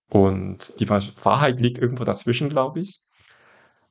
Und 0.09 0.79
die 0.81 0.89
Wahrheit 0.89 1.61
liegt 1.61 1.79
irgendwo 1.79 2.05
dazwischen, 2.05 2.49
glaube 2.49 2.81
ich. 2.81 3.01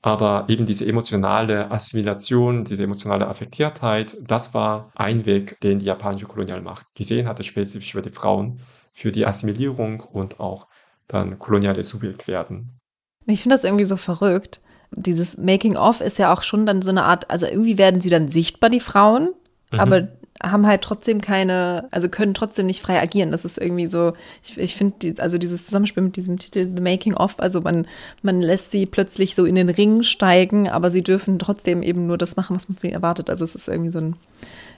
Aber 0.02 0.46
eben 0.50 0.68
diese 0.68 0.88
emotionale 0.88 1.72
Assimilation, 1.72 2.64
diese 2.64 2.84
emotionale 2.84 3.28
Affektiertheit, 3.28 4.16
das 4.22 4.54
war 4.54 4.92
ein 4.94 5.26
Weg, 5.26 5.60
den 5.62 5.80
die 5.80 5.86
japanische 5.86 6.28
Kolonialmacht 6.28 6.86
gesehen 6.94 7.28
hatte, 7.28 7.44
spezifisch 7.44 7.92
für 7.92 8.04
die 8.04 8.12
Frauen, 8.12 8.60
für 8.94 9.12
die 9.12 9.26
Assimilierung 9.26 10.02
und 10.02 10.40
auch 10.40 10.68
dann 11.08 11.40
koloniale 11.40 11.84
Zubild 11.84 12.28
werden. 12.28 12.80
Ich 13.26 13.42
finde 13.42 13.56
das 13.56 13.64
irgendwie 13.64 13.86
so 13.86 13.98
verrückt. 13.98 14.62
Dieses 14.92 15.38
Making-of 15.38 16.02
ist 16.02 16.20
ja 16.20 16.32
auch 16.32 16.44
schon 16.44 16.68
dann 16.68 16.84
so 16.84 16.92
eine 16.92 17.04
Art, 17.04 17.30
also 17.32 17.48
irgendwie 17.48 17.80
werden 17.80 18.00
sie 18.00 18.12
dann 18.12 18.30
sichtbar, 18.30 18.70
die 18.70 18.80
Frauen, 18.80 19.34
mhm. 19.72 19.80
aber 19.80 20.08
haben 20.44 20.68
halt 20.68 20.82
trotzdem 20.82 21.22
keine, 21.22 21.88
also 21.92 22.10
können 22.10 22.34
trotzdem 22.34 22.66
nicht 22.66 22.82
frei 22.82 23.02
agieren. 23.02 23.32
Das 23.32 23.46
ist 23.46 23.58
irgendwie 23.58 23.88
so, 23.88 24.14
ich, 24.44 24.58
ich 24.58 24.76
finde, 24.76 24.96
die, 25.02 25.20
also 25.20 25.38
dieses 25.38 25.66
Zusammenspiel 25.66 26.04
mit 26.04 26.18
diesem 26.18 26.38
Titel 26.38 26.70
The 26.76 26.82
Making 26.82 27.14
of, 27.14 27.40
also 27.40 27.62
man, 27.62 27.88
man 28.22 28.42
lässt 28.42 28.72
sie 28.72 28.86
plötzlich 28.86 29.36
so 29.36 29.46
in 29.46 29.56
den 29.56 29.70
Ring 29.70 30.04
steigen, 30.04 30.68
aber 30.68 30.90
sie 30.90 31.04
dürfen 31.04 31.40
trotzdem 31.40 31.82
eben 31.82 32.06
nur 32.06 32.18
das 32.18 32.36
machen, 32.36 32.56
was 32.56 32.68
man 32.68 32.78
von 32.78 32.90
ihnen 32.90 32.96
erwartet. 32.96 33.30
Also 33.30 33.46
es 33.46 33.56
ist 33.56 33.68
irgendwie 33.68 33.92
so 33.92 34.00
ein 34.00 34.16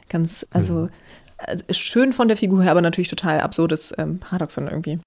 ganz, 0.09 0.45
also, 0.51 0.73
mhm. 0.73 0.89
also 1.37 1.63
schön 1.71 2.13
von 2.13 2.27
der 2.27 2.37
Figur 2.37 2.61
her, 2.61 2.71
aber 2.71 2.81
natürlich 2.81 3.09
total 3.09 3.41
absurdes 3.41 3.93
ähm, 3.97 4.19
Paradoxon 4.19 4.67
irgendwie. 4.67 4.99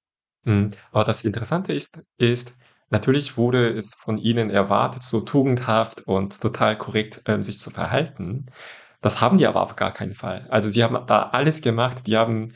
Mhm. 0.44 0.68
Aber 0.90 1.04
das 1.04 1.24
Interessante 1.24 1.72
ist, 1.72 2.02
ist, 2.18 2.54
Natürlich 2.92 3.36
wurde 3.36 3.68
es 3.68 3.94
von 3.94 4.18
ihnen 4.18 4.50
erwartet, 4.50 5.04
so 5.04 5.20
tugendhaft 5.20 6.08
und 6.08 6.40
total 6.40 6.76
korrekt 6.76 7.22
ähm, 7.26 7.40
sich 7.40 7.60
zu 7.60 7.70
verhalten. 7.70 8.46
Das 9.00 9.20
haben 9.20 9.38
die 9.38 9.46
aber 9.46 9.62
auf 9.62 9.76
gar 9.76 9.92
keinen 9.92 10.14
Fall. 10.14 10.46
Also 10.50 10.68
sie 10.68 10.84
haben 10.84 11.06
da 11.06 11.30
alles 11.30 11.62
gemacht. 11.62 12.06
Die 12.06 12.16
haben 12.16 12.52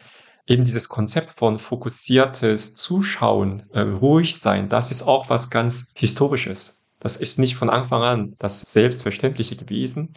eben 0.47 0.65
dieses 0.65 0.89
Konzept 0.89 1.31
von 1.31 1.59
fokussiertes 1.59 2.75
Zuschauen, 2.75 3.65
äh, 3.73 3.81
ruhig 3.81 4.39
sein, 4.39 4.69
das 4.69 4.91
ist 4.91 5.03
auch 5.03 5.31
was 5.31 5.51
ganz 5.51 5.93
Historisches. 5.97 6.81
Das 7.01 7.17
ist 7.17 7.39
nicht 7.39 7.57
von 7.57 7.71
Anfang 7.71 8.03
an 8.03 8.37
das 8.39 8.61
Selbstverständliche 8.61 9.57
gewesen, 9.57 10.15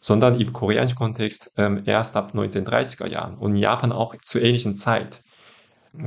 sondern 0.00 0.40
im 0.40 0.52
koreanischen 0.52 0.96
Kontext 0.96 1.52
ähm, 1.56 1.82
erst 1.84 2.16
ab 2.16 2.32
1930er 2.32 3.08
Jahren 3.08 3.36
und 3.36 3.54
in 3.54 3.58
Japan 3.58 3.92
auch 3.92 4.14
zur 4.22 4.42
ähnlichen 4.42 4.76
Zeit. 4.76 5.22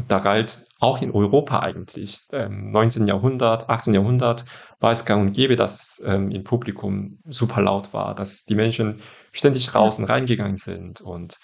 Da 0.07 0.19
galt 0.19 0.67
auch 0.79 1.01
in 1.01 1.11
Europa 1.11 1.59
eigentlich, 1.59 2.21
ähm, 2.31 2.71
19. 2.71 3.07
Jahrhundert, 3.07 3.69
18. 3.69 3.93
Jahrhundert, 3.93 4.45
war 4.81 4.91
es 4.91 5.05
gang 5.05 5.27
und 5.27 5.33
gäbe, 5.33 5.55
dass 5.55 5.79
es 5.79 6.03
ähm, 6.05 6.31
im 6.31 6.43
Publikum 6.43 7.19
super 7.25 7.61
laut 7.61 7.93
war, 7.93 8.13
dass 8.15 8.45
die 8.45 8.55
Menschen 8.55 8.99
ständig 9.31 9.73
raus 9.73 9.99
und 9.99 10.05
reingegangen 10.05 10.57
sind. 10.57 10.99
Und 10.99 11.39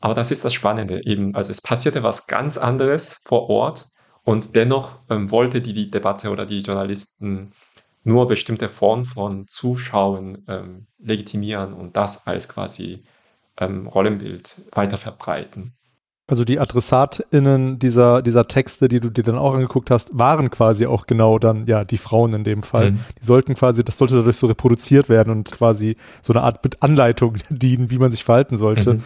aber 0.00 0.14
das 0.14 0.30
ist 0.30 0.44
das 0.44 0.54
Spannende 0.54 1.04
eben. 1.04 1.34
Also 1.36 1.52
es 1.52 1.60
passierte 1.60 2.02
was 2.02 2.26
ganz 2.26 2.56
anderes 2.56 3.20
vor 3.24 3.48
Ort 3.50 3.88
und 4.24 4.56
dennoch 4.56 4.98
ähm, 5.10 5.30
wollte 5.30 5.60
die, 5.60 5.74
die 5.74 5.90
Debatte 5.90 6.30
oder 6.30 6.46
die 6.46 6.60
Journalisten 6.60 7.52
nur 8.02 8.26
bestimmte 8.26 8.70
Formen 8.70 9.04
von 9.04 9.46
Zuschauen 9.46 10.44
ähm, 10.48 10.86
legitimieren 10.98 11.74
und 11.74 11.96
das 11.96 12.26
als 12.26 12.48
quasi 12.48 13.04
ähm, 13.58 13.86
Rollenbild 13.86 14.62
weiter 14.72 14.96
verbreiten. 14.96 15.74
Also 16.30 16.44
die 16.44 16.60
AdressatInnen 16.60 17.80
dieser, 17.80 18.22
dieser 18.22 18.46
Texte, 18.46 18.86
die 18.86 19.00
du 19.00 19.10
dir 19.10 19.24
dann 19.24 19.36
auch 19.36 19.52
angeguckt 19.52 19.90
hast, 19.90 20.16
waren 20.16 20.48
quasi 20.48 20.86
auch 20.86 21.06
genau 21.06 21.40
dann, 21.40 21.66
ja, 21.66 21.84
die 21.84 21.98
Frauen 21.98 22.32
in 22.34 22.44
dem 22.44 22.62
Fall. 22.62 22.92
Mhm. 22.92 23.00
Die 23.20 23.24
sollten 23.24 23.54
quasi, 23.56 23.82
das 23.82 23.98
sollte 23.98 24.14
dadurch 24.14 24.36
so 24.36 24.46
reproduziert 24.46 25.08
werden 25.08 25.30
und 25.30 25.50
quasi 25.50 25.96
so 26.22 26.32
eine 26.32 26.44
Art 26.44 26.60
Anleitung 26.80 27.34
dienen, 27.50 27.90
wie 27.90 27.98
man 27.98 28.12
sich 28.12 28.22
verhalten 28.22 28.56
sollte. 28.56 28.94
Mhm. 28.94 29.02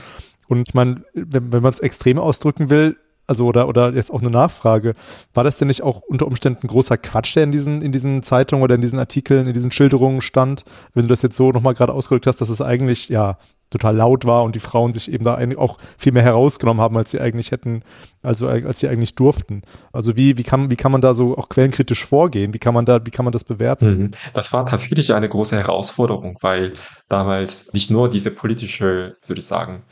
Und 0.48 0.68
ich 0.68 0.74
meine, 0.74 1.02
wenn, 1.14 1.50
wenn 1.50 1.62
man 1.62 1.72
es 1.72 1.80
extrem 1.80 2.18
ausdrücken 2.18 2.68
will, 2.68 2.98
also 3.26 3.46
oder 3.46 3.68
oder 3.68 3.94
jetzt 3.94 4.12
auch 4.12 4.20
eine 4.20 4.28
Nachfrage, 4.28 4.92
war 5.32 5.44
das 5.44 5.56
denn 5.56 5.68
nicht 5.68 5.82
auch 5.82 6.02
unter 6.02 6.26
Umständen 6.26 6.66
großer 6.66 6.98
Quatsch, 6.98 7.34
der 7.36 7.44
in 7.44 7.52
diesen 7.52 7.80
in 7.80 7.90
diesen 7.90 8.22
Zeitungen 8.22 8.62
oder 8.62 8.74
in 8.74 8.82
diesen 8.82 8.98
Artikeln, 8.98 9.46
in 9.46 9.54
diesen 9.54 9.72
Schilderungen 9.72 10.20
stand, 10.20 10.64
wenn 10.92 11.04
du 11.04 11.08
das 11.08 11.22
jetzt 11.22 11.36
so 11.36 11.50
nochmal 11.50 11.72
gerade 11.72 11.94
ausgedrückt 11.94 12.26
hast, 12.26 12.42
dass 12.42 12.50
es 12.50 12.60
eigentlich 12.60 13.08
ja 13.08 13.38
total 13.70 13.96
laut 13.96 14.24
war 14.24 14.44
und 14.44 14.54
die 14.54 14.60
Frauen 14.60 14.94
sich 14.94 15.10
eben 15.10 15.24
da 15.24 15.38
auch 15.56 15.78
viel 15.98 16.12
mehr 16.12 16.22
herausgenommen 16.22 16.80
haben, 16.80 16.96
als 16.96 17.10
sie 17.10 17.20
eigentlich 17.20 17.50
hätten, 17.50 17.82
also 18.22 18.46
als 18.46 18.78
sie 18.78 18.88
eigentlich 18.88 19.14
durften. 19.14 19.62
Also 19.92 20.16
wie, 20.16 20.38
wie 20.38 20.42
kann, 20.42 20.70
wie 20.70 20.76
kann 20.76 20.92
man 20.92 21.00
da 21.00 21.14
so 21.14 21.36
auch 21.36 21.48
quellenkritisch 21.48 22.04
vorgehen? 22.04 22.54
Wie 22.54 22.58
kann 22.58 22.74
man 22.74 22.86
da, 22.86 23.04
wie 23.04 23.10
kann 23.10 23.24
man 23.24 23.32
das 23.32 23.44
bewerten? 23.44 23.98
Mhm. 23.98 24.10
Das 24.32 24.52
war 24.52 24.64
tatsächlich 24.66 25.12
eine 25.12 25.28
große 25.28 25.56
Herausforderung, 25.56 26.38
weil 26.40 26.72
damals 27.08 27.72
nicht 27.72 27.90
nur 27.90 28.08
diese 28.08 28.30
politische, 28.30 29.16
wie 29.20 29.26
soll 29.26 29.38
ich 29.38 29.46
sagen, 29.46 29.82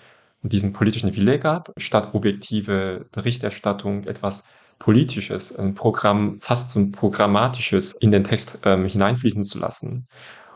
diesen 0.42 0.72
politischen 0.72 1.14
Wille 1.16 1.38
gab, 1.38 1.72
statt 1.76 2.10
objektive 2.14 3.06
Berichterstattung 3.12 4.04
etwas 4.04 4.44
Politisches, 4.78 5.54
ein 5.56 5.74
Programm, 5.74 6.38
fast 6.40 6.70
so 6.70 6.80
ein 6.80 6.90
Programmatisches 6.90 7.92
in 7.92 8.10
den 8.10 8.24
Text 8.24 8.58
ähm, 8.64 8.84
hineinfließen 8.86 9.44
zu 9.44 9.60
lassen. 9.60 10.08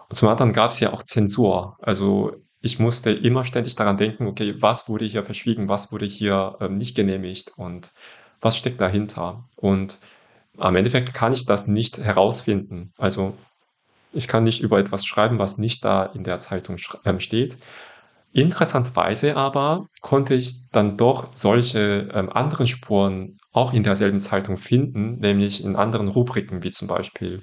Und 0.08 0.16
zum 0.16 0.28
anderen 0.28 0.52
gab 0.52 0.70
es 0.70 0.80
ja 0.80 0.92
auch 0.92 1.04
Zensur. 1.04 1.76
Also 1.80 2.32
ich 2.66 2.80
musste 2.80 3.12
immer 3.12 3.44
ständig 3.44 3.76
daran 3.76 3.96
denken, 3.96 4.26
okay, 4.26 4.56
was 4.60 4.88
wurde 4.88 5.04
hier 5.06 5.24
verschwiegen, 5.24 5.68
was 5.68 5.92
wurde 5.92 6.06
hier 6.06 6.56
ähm, 6.60 6.74
nicht 6.74 6.96
genehmigt 6.96 7.52
und 7.56 7.92
was 8.40 8.58
steckt 8.58 8.80
dahinter. 8.80 9.44
Und 9.54 10.00
am 10.58 10.74
Endeffekt 10.74 11.14
kann 11.14 11.32
ich 11.32 11.46
das 11.46 11.68
nicht 11.68 11.98
herausfinden. 11.98 12.92
Also 12.98 13.34
ich 14.12 14.26
kann 14.26 14.44
nicht 14.44 14.60
über 14.60 14.78
etwas 14.80 15.06
schreiben, 15.06 15.38
was 15.38 15.58
nicht 15.58 15.84
da 15.84 16.04
in 16.06 16.24
der 16.24 16.40
Zeitung 16.40 16.76
ähm, 17.04 17.20
steht. 17.20 17.56
Interessanterweise 18.32 19.36
aber 19.36 19.86
konnte 20.00 20.34
ich 20.34 20.68
dann 20.70 20.96
doch 20.96 21.28
solche 21.34 22.10
ähm, 22.12 22.30
anderen 22.30 22.66
Spuren 22.66 23.38
auch 23.52 23.72
in 23.72 23.84
derselben 23.84 24.20
Zeitung 24.20 24.56
finden, 24.56 25.18
nämlich 25.20 25.64
in 25.64 25.76
anderen 25.76 26.08
Rubriken, 26.08 26.64
wie 26.64 26.72
zum 26.72 26.88
Beispiel, 26.88 27.42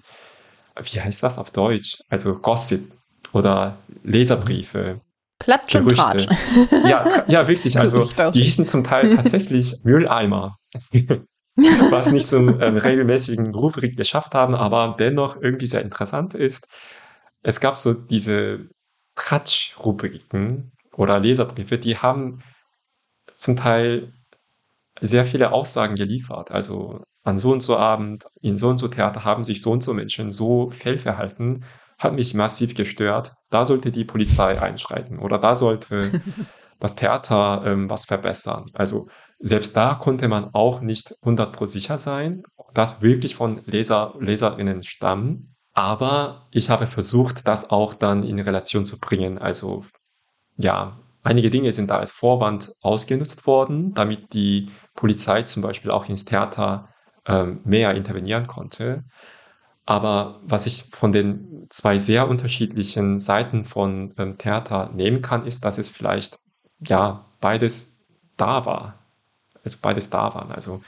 wie 0.82 1.00
heißt 1.02 1.24
das 1.24 1.38
auf 1.38 1.52
Deutsch? 1.52 1.98
Also 2.10 2.40
Gossip 2.40 2.92
oder 3.32 3.78
Leserbriefe. 4.04 5.00
Klatsch 5.44 5.76
und 5.76 5.90
Tratsch. 5.90 6.28
Ja, 6.88 7.26
ja, 7.28 7.48
wirklich. 7.48 7.78
Also 7.84 8.10
die 8.34 8.42
hießen 8.42 8.66
zum 8.66 8.84
Teil 8.84 9.16
tatsächlich 9.16 9.84
Mülleimer. 9.84 10.58
was 11.56 12.12
nicht 12.12 12.28
zum 12.28 12.62
ähm, 12.62 12.78
regelmäßigen 12.78 13.54
Rubrik 13.54 13.96
geschafft 13.96 14.34
haben, 14.34 14.56
aber 14.56 14.94
dennoch 14.98 15.40
irgendwie 15.42 15.68
sehr 15.68 15.82
interessant 15.82 16.34
ist. 16.34 16.68
Es 17.44 17.60
gab 17.60 17.76
so 17.76 17.94
diese 17.94 18.70
Tratsch-Rubriken 19.16 20.72
oder 20.96 21.20
Leserbriefe, 21.20 21.78
die 21.78 21.98
haben 21.98 22.42
zum 23.36 23.56
Teil 23.56 24.14
sehr 25.02 25.26
viele 25.26 25.52
Aussagen 25.52 25.96
geliefert. 25.96 26.52
Also 26.52 27.04
an 27.24 27.38
so 27.40 27.52
und 27.52 27.62
so 27.62 27.78
Abend, 27.78 28.26
in 28.42 28.58
so 28.58 28.70
und 28.70 28.78
so 28.78 28.88
Theater 28.88 29.24
haben 29.24 29.44
sich 29.44 29.62
so 29.62 29.72
und 29.72 29.84
so 29.84 29.94
Menschen 29.94 30.32
so 30.32 30.70
fehlverhalten, 30.72 31.64
hat 32.04 32.14
mich 32.14 32.34
massiv 32.34 32.76
gestört. 32.76 33.34
Da 33.50 33.66
sollte 33.66 33.92
die 33.92 34.06
Polizei 34.06 34.62
einschreiten 34.62 35.20
oder 35.20 35.38
da 35.38 35.56
sollte 35.56 36.12
das 36.80 36.96
Theater 36.96 37.64
ähm, 37.66 37.90
was 37.90 38.06
verbessern. 38.06 38.66
Also 38.74 39.08
selbst 39.40 39.76
da 39.76 39.96
konnte 39.96 40.28
man 40.28 40.54
auch 40.54 40.82
nicht 40.82 41.16
100% 41.24 41.68
sicher 41.68 42.00
sein, 42.00 42.44
dass 42.74 43.02
wirklich 43.02 43.36
von 43.36 43.62
Leser, 43.66 44.14
Leserinnen 44.20 44.84
stammen. 44.84 45.56
Aber 45.74 46.48
ich 46.52 46.70
habe 46.70 46.88
versucht, 46.88 47.48
das 47.48 47.70
auch 47.70 47.94
dann 47.94 48.24
in 48.24 48.40
Relation 48.40 48.86
zu 48.86 49.00
bringen. 49.00 49.38
Also 49.38 49.84
ja, 50.56 51.00
einige 51.24 51.50
Dinge 51.50 51.72
sind 51.74 51.90
da 51.90 51.98
als 51.98 52.12
Vorwand 52.12 52.72
ausgenutzt 52.82 53.48
worden, 53.48 53.94
damit 53.94 54.34
die 54.34 54.70
Polizei 54.94 55.42
zum 55.44 55.64
Beispiel 55.64 55.92
auch 55.92 56.08
ins 56.08 56.26
Theater 56.26 56.90
ähm, 57.26 57.62
mehr 57.64 57.96
intervenieren 57.96 58.48
konnte. 58.48 59.04
Aber 59.86 60.40
was 60.44 60.66
ich 60.66 60.86
von 60.92 61.12
den 61.12 61.68
zwei 61.70 61.98
sehr 61.98 62.28
unterschiedlichen 62.30 63.20
Seiten 63.20 63.66
von 63.66 64.14
ähm, 64.18 64.38
Theater 64.38 64.90
nehmen 64.94 65.22
kann, 65.22 65.46
ist, 65.46 65.66
dass 65.66 65.78
es 65.78 65.90
vielleicht 65.90 66.40
ja 66.80 67.26
beides 67.42 68.00
da 68.38 68.66
war. 68.66 69.00
Also 69.64 69.78
beides 69.82 70.10
da 70.10 70.34
waren. 70.34 70.52
Also 70.52 70.82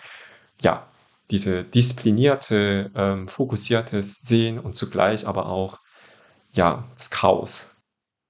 ja, 0.61 0.87
diese 1.31 1.63
disziplinierte, 1.63 2.91
ähm, 2.95 3.27
fokussiertes 3.27 4.21
Sehen 4.21 4.59
und 4.59 4.75
zugleich 4.75 5.27
aber 5.27 5.47
auch 5.47 5.79
ja 6.53 6.85
das 6.97 7.09
Chaos. 7.09 7.74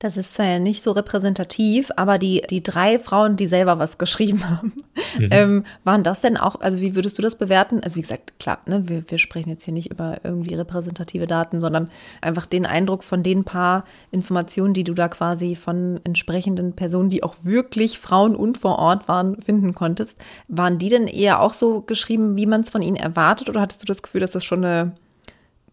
Das 0.06 0.18
ist 0.18 0.38
ja 0.38 0.60
nicht 0.60 0.84
so 0.84 0.92
repräsentativ, 0.92 1.90
aber 1.96 2.20
die, 2.20 2.44
die 2.48 2.62
drei 2.62 3.00
Frauen, 3.00 3.38
die 3.38 3.48
selber 3.48 3.80
was 3.80 3.98
geschrieben 3.98 4.48
haben, 4.48 4.74
mhm. 5.18 5.30
ähm, 5.32 5.66
waren 5.84 6.04
das 6.04 6.22
denn 6.22 6.38
auch, 6.38 6.62
also 6.62 6.80
wie 6.80 6.94
würdest 6.94 7.18
du 7.18 7.24
das 7.24 7.36
bewerten? 7.40 7.80
Also 7.84 7.96
wie 7.96 8.02
gesagt, 8.02 8.40
klar, 8.40 8.60
ne, 8.68 8.88
wir, 8.88 9.04
wir 9.10 9.18
sprechen 9.18 9.50
jetzt 9.50 9.64
hier 9.66 9.74
nicht 9.74 9.90
über 9.90 10.18
irgendwie 10.24 10.54
repräsentative 10.54 11.26
Daten, 11.26 11.60
sondern 11.60 11.90
einfach 12.22 12.46
den 12.46 12.68
Eindruck 12.68 13.04
von 13.04 13.24
den 13.24 13.46
paar 13.46 13.84
Informationen, 14.12 14.76
die 14.76 14.84
du 14.84 14.94
da 14.94 15.08
quasi 15.08 15.56
von 15.56 16.00
entsprechenden 16.04 16.74
Personen, 16.74 17.10
die 17.10 17.24
auch 17.24 17.38
wirklich 17.42 17.98
Frauen 17.98 18.36
und 18.36 18.60
vor 18.60 18.78
Ort 18.78 19.08
waren, 19.08 19.42
finden 19.42 19.74
konntest. 19.74 20.24
Waren 20.48 20.78
die 20.78 20.90
denn 20.90 21.08
eher 21.08 21.42
auch 21.42 21.54
so 21.54 21.82
geschrieben, 21.82 22.38
wie 22.38 22.46
man 22.46 22.62
es 22.62 22.70
von 22.70 22.84
ihnen 22.84 22.96
erwartet, 22.96 23.50
oder 23.50 23.62
hattest 23.62 23.82
du 23.82 23.88
das 23.88 24.04
Gefühl, 24.04 24.22
dass 24.22 24.30
das 24.30 24.46
schon 24.46 24.64
eine 24.64 24.92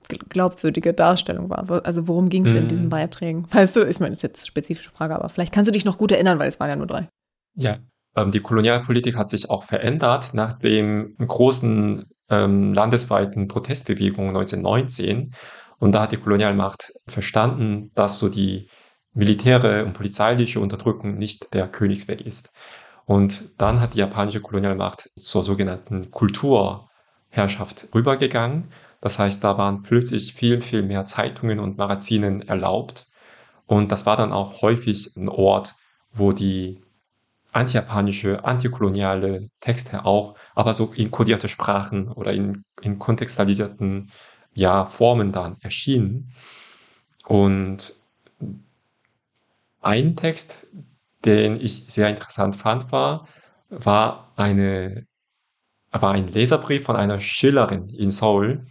glaubwürdige 0.08 0.92
Darstellung 0.92 1.50
war. 1.50 1.84
Also 1.84 2.08
worum 2.08 2.28
ging 2.28 2.46
es 2.46 2.52
mhm. 2.52 2.58
in 2.58 2.68
diesen 2.68 2.88
Beiträgen? 2.88 3.46
Weißt 3.50 3.76
du, 3.76 3.86
ich 3.86 4.00
meine, 4.00 4.10
das 4.10 4.18
ist 4.18 4.22
jetzt 4.22 4.40
eine 4.42 4.46
spezifische 4.46 4.90
Frage, 4.90 5.14
aber 5.14 5.28
vielleicht 5.28 5.52
kannst 5.52 5.68
du 5.68 5.72
dich 5.72 5.84
noch 5.84 5.98
gut 5.98 6.12
erinnern, 6.12 6.38
weil 6.38 6.48
es 6.48 6.60
waren 6.60 6.68
ja 6.68 6.76
nur 6.76 6.86
drei. 6.86 7.08
Ja, 7.54 7.78
ähm, 8.16 8.30
die 8.30 8.40
Kolonialpolitik 8.40 9.16
hat 9.16 9.30
sich 9.30 9.50
auch 9.50 9.64
verändert 9.64 10.34
nach 10.34 10.54
dem 10.54 11.16
großen 11.18 12.06
ähm, 12.30 12.74
landesweiten 12.74 13.48
Protestbewegung 13.48 14.28
1919. 14.28 15.34
Und 15.78 15.92
da 15.92 16.02
hat 16.02 16.12
die 16.12 16.16
Kolonialmacht 16.16 16.92
verstanden, 17.06 17.90
dass 17.94 18.18
so 18.18 18.28
die 18.28 18.68
militäre 19.14 19.84
und 19.84 19.92
polizeiliche 19.92 20.60
Unterdrückung 20.60 21.18
nicht 21.18 21.52
der 21.54 21.68
Königsweg 21.68 22.20
ist. 22.20 22.52
Und 23.04 23.50
dann 23.58 23.80
hat 23.80 23.94
die 23.94 23.98
japanische 23.98 24.40
Kolonialmacht 24.40 25.10
zur 25.16 25.44
sogenannten 25.44 26.10
Kulturherrschaft 26.10 27.88
rübergegangen 27.94 28.68
das 29.02 29.18
heißt, 29.18 29.42
da 29.42 29.58
waren 29.58 29.82
plötzlich 29.82 30.32
viel, 30.32 30.62
viel 30.62 30.82
mehr 30.82 31.04
Zeitungen 31.04 31.58
und 31.58 31.76
Magazinen 31.76 32.40
erlaubt. 32.42 33.08
Und 33.66 33.90
das 33.90 34.06
war 34.06 34.16
dann 34.16 34.32
auch 34.32 34.62
häufig 34.62 35.16
ein 35.16 35.28
Ort, 35.28 35.74
wo 36.12 36.30
die 36.30 36.80
antijapanische, 37.50 38.44
antikoloniale 38.44 39.48
Texte 39.58 40.04
auch, 40.04 40.36
aber 40.54 40.72
so 40.72 40.92
in 40.94 41.10
kodierte 41.10 41.48
Sprachen 41.48 42.08
oder 42.08 42.32
in, 42.32 42.64
in 42.80 43.00
kontextualisierten 43.00 44.12
ja, 44.54 44.86
Formen 44.86 45.32
dann 45.32 45.56
erschienen. 45.60 46.32
Und 47.26 47.96
ein 49.80 50.14
Text, 50.14 50.68
den 51.24 51.60
ich 51.60 51.86
sehr 51.86 52.08
interessant 52.08 52.54
fand, 52.54 52.92
war, 52.92 53.26
war 53.68 54.32
eine, 54.36 55.06
war 55.90 56.12
ein 56.12 56.28
Leserbrief 56.28 56.84
von 56.84 56.94
einer 56.94 57.18
Schillerin 57.18 57.88
in 57.88 58.12
Seoul, 58.12 58.64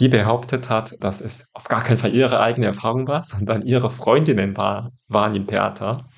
die 0.00 0.08
behauptet 0.08 0.70
hat, 0.70 1.02
dass 1.02 1.20
es 1.20 1.48
auf 1.52 1.64
gar 1.64 1.82
keinen 1.82 1.98
Fall 1.98 2.14
ihre 2.14 2.40
eigene 2.40 2.66
Erfahrung 2.66 3.06
war, 3.06 3.24
sondern 3.24 3.62
ihre 3.62 3.90
Freundinnen 3.90 4.56
war, 4.56 4.92
waren 5.08 5.34
im 5.34 5.46
Theater. 5.46 6.08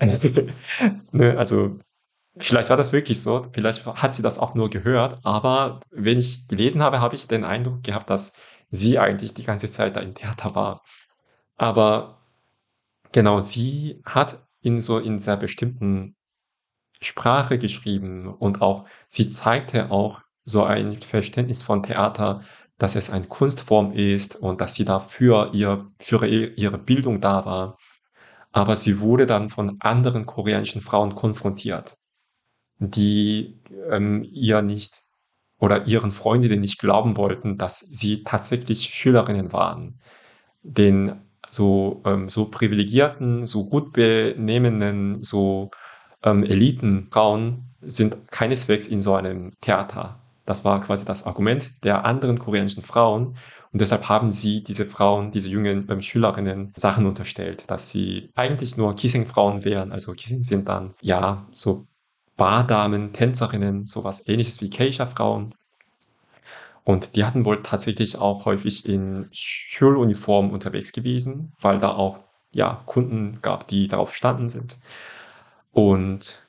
ne, 1.12 1.36
also 1.36 1.78
vielleicht 2.38 2.70
war 2.70 2.76
das 2.76 2.92
wirklich 2.92 3.22
so, 3.22 3.46
vielleicht 3.52 3.84
hat 3.86 4.14
sie 4.14 4.22
das 4.22 4.38
auch 4.38 4.54
nur 4.54 4.70
gehört, 4.70 5.18
aber 5.24 5.80
wenn 5.90 6.18
ich 6.18 6.48
gelesen 6.48 6.82
habe, 6.82 7.00
habe 7.00 7.14
ich 7.14 7.28
den 7.28 7.44
Eindruck 7.44 7.82
gehabt, 7.82 8.08
dass 8.08 8.32
sie 8.70 8.98
eigentlich 8.98 9.34
die 9.34 9.44
ganze 9.44 9.70
Zeit 9.70 9.96
da 9.96 10.00
im 10.00 10.14
Theater 10.14 10.54
war. 10.54 10.82
Aber 11.56 12.22
genau, 13.12 13.40
sie 13.40 14.00
hat 14.06 14.46
in 14.62 14.80
so 14.80 14.98
in 14.98 15.18
sehr 15.18 15.36
bestimmten 15.36 16.16
Sprache 17.02 17.58
geschrieben 17.58 18.32
und 18.32 18.62
auch 18.62 18.86
sie 19.08 19.28
zeigte 19.28 19.90
auch 19.90 20.20
so 20.44 20.64
ein 20.64 21.00
Verständnis 21.00 21.62
von 21.62 21.82
Theater, 21.82 22.42
dass 22.80 22.96
es 22.96 23.10
eine 23.10 23.26
Kunstform 23.26 23.92
ist 23.92 24.36
und 24.36 24.62
dass 24.62 24.74
sie 24.74 24.86
dafür 24.86 25.50
ihr, 25.52 25.86
für 25.98 26.26
ihre 26.26 26.78
Bildung 26.78 27.20
da 27.20 27.44
war. 27.44 27.76
Aber 28.52 28.74
sie 28.74 29.00
wurde 29.00 29.26
dann 29.26 29.50
von 29.50 29.76
anderen 29.80 30.24
koreanischen 30.24 30.80
Frauen 30.80 31.14
konfrontiert, 31.14 31.98
die 32.78 33.60
ähm, 33.90 34.26
ihr 34.32 34.62
nicht 34.62 35.02
oder 35.58 35.86
ihren 35.86 36.10
Freundinnen 36.10 36.60
nicht 36.60 36.78
glauben 36.78 37.18
wollten, 37.18 37.58
dass 37.58 37.80
sie 37.80 38.24
tatsächlich 38.24 38.94
Schülerinnen 38.94 39.52
waren. 39.52 40.00
Den 40.62 41.20
so, 41.50 42.02
ähm, 42.06 42.30
so 42.30 42.46
privilegierten, 42.46 43.44
so 43.44 43.68
gut 43.68 43.92
benehmenden, 43.92 45.22
so 45.22 45.70
ähm, 46.24 46.44
Elitenfrauen 46.44 47.74
sind 47.82 48.30
keineswegs 48.32 48.86
in 48.86 49.02
so 49.02 49.14
einem 49.14 49.52
Theater 49.60 50.19
das 50.46 50.64
war 50.64 50.80
quasi 50.80 51.04
das 51.04 51.26
Argument 51.26 51.84
der 51.84 52.04
anderen 52.04 52.38
koreanischen 52.38 52.82
Frauen. 52.82 53.34
Und 53.72 53.80
deshalb 53.80 54.08
haben 54.08 54.32
sie 54.32 54.64
diese 54.64 54.84
Frauen, 54.84 55.30
diese 55.30 55.48
jungen 55.48 55.86
ähm, 55.88 56.02
Schülerinnen 56.02 56.72
Sachen 56.76 57.06
unterstellt, 57.06 57.70
dass 57.70 57.90
sie 57.90 58.30
eigentlich 58.34 58.76
nur 58.76 58.96
Kissing-Frauen 58.96 59.64
wären. 59.64 59.92
Also 59.92 60.12
Kissing 60.12 60.42
sind 60.42 60.68
dann, 60.68 60.94
ja, 61.00 61.46
so 61.52 61.86
Bardamen, 62.36 63.12
Tänzerinnen, 63.12 63.86
sowas 63.86 64.26
ähnliches 64.26 64.60
wie 64.60 64.70
Keisha-Frauen. 64.70 65.54
Und 66.84 67.14
die 67.14 67.24
hatten 67.24 67.44
wohl 67.44 67.62
tatsächlich 67.62 68.18
auch 68.18 68.46
häufig 68.46 68.88
in 68.88 69.28
Schuluniform 69.30 70.50
unterwegs 70.50 70.92
gewesen, 70.92 71.52
weil 71.60 71.78
da 71.78 71.92
auch, 71.92 72.18
ja, 72.50 72.82
Kunden 72.86 73.38
gab, 73.42 73.68
die 73.68 73.86
darauf 73.86 74.14
standen 74.16 74.48
sind. 74.48 74.78
Und 75.72 76.48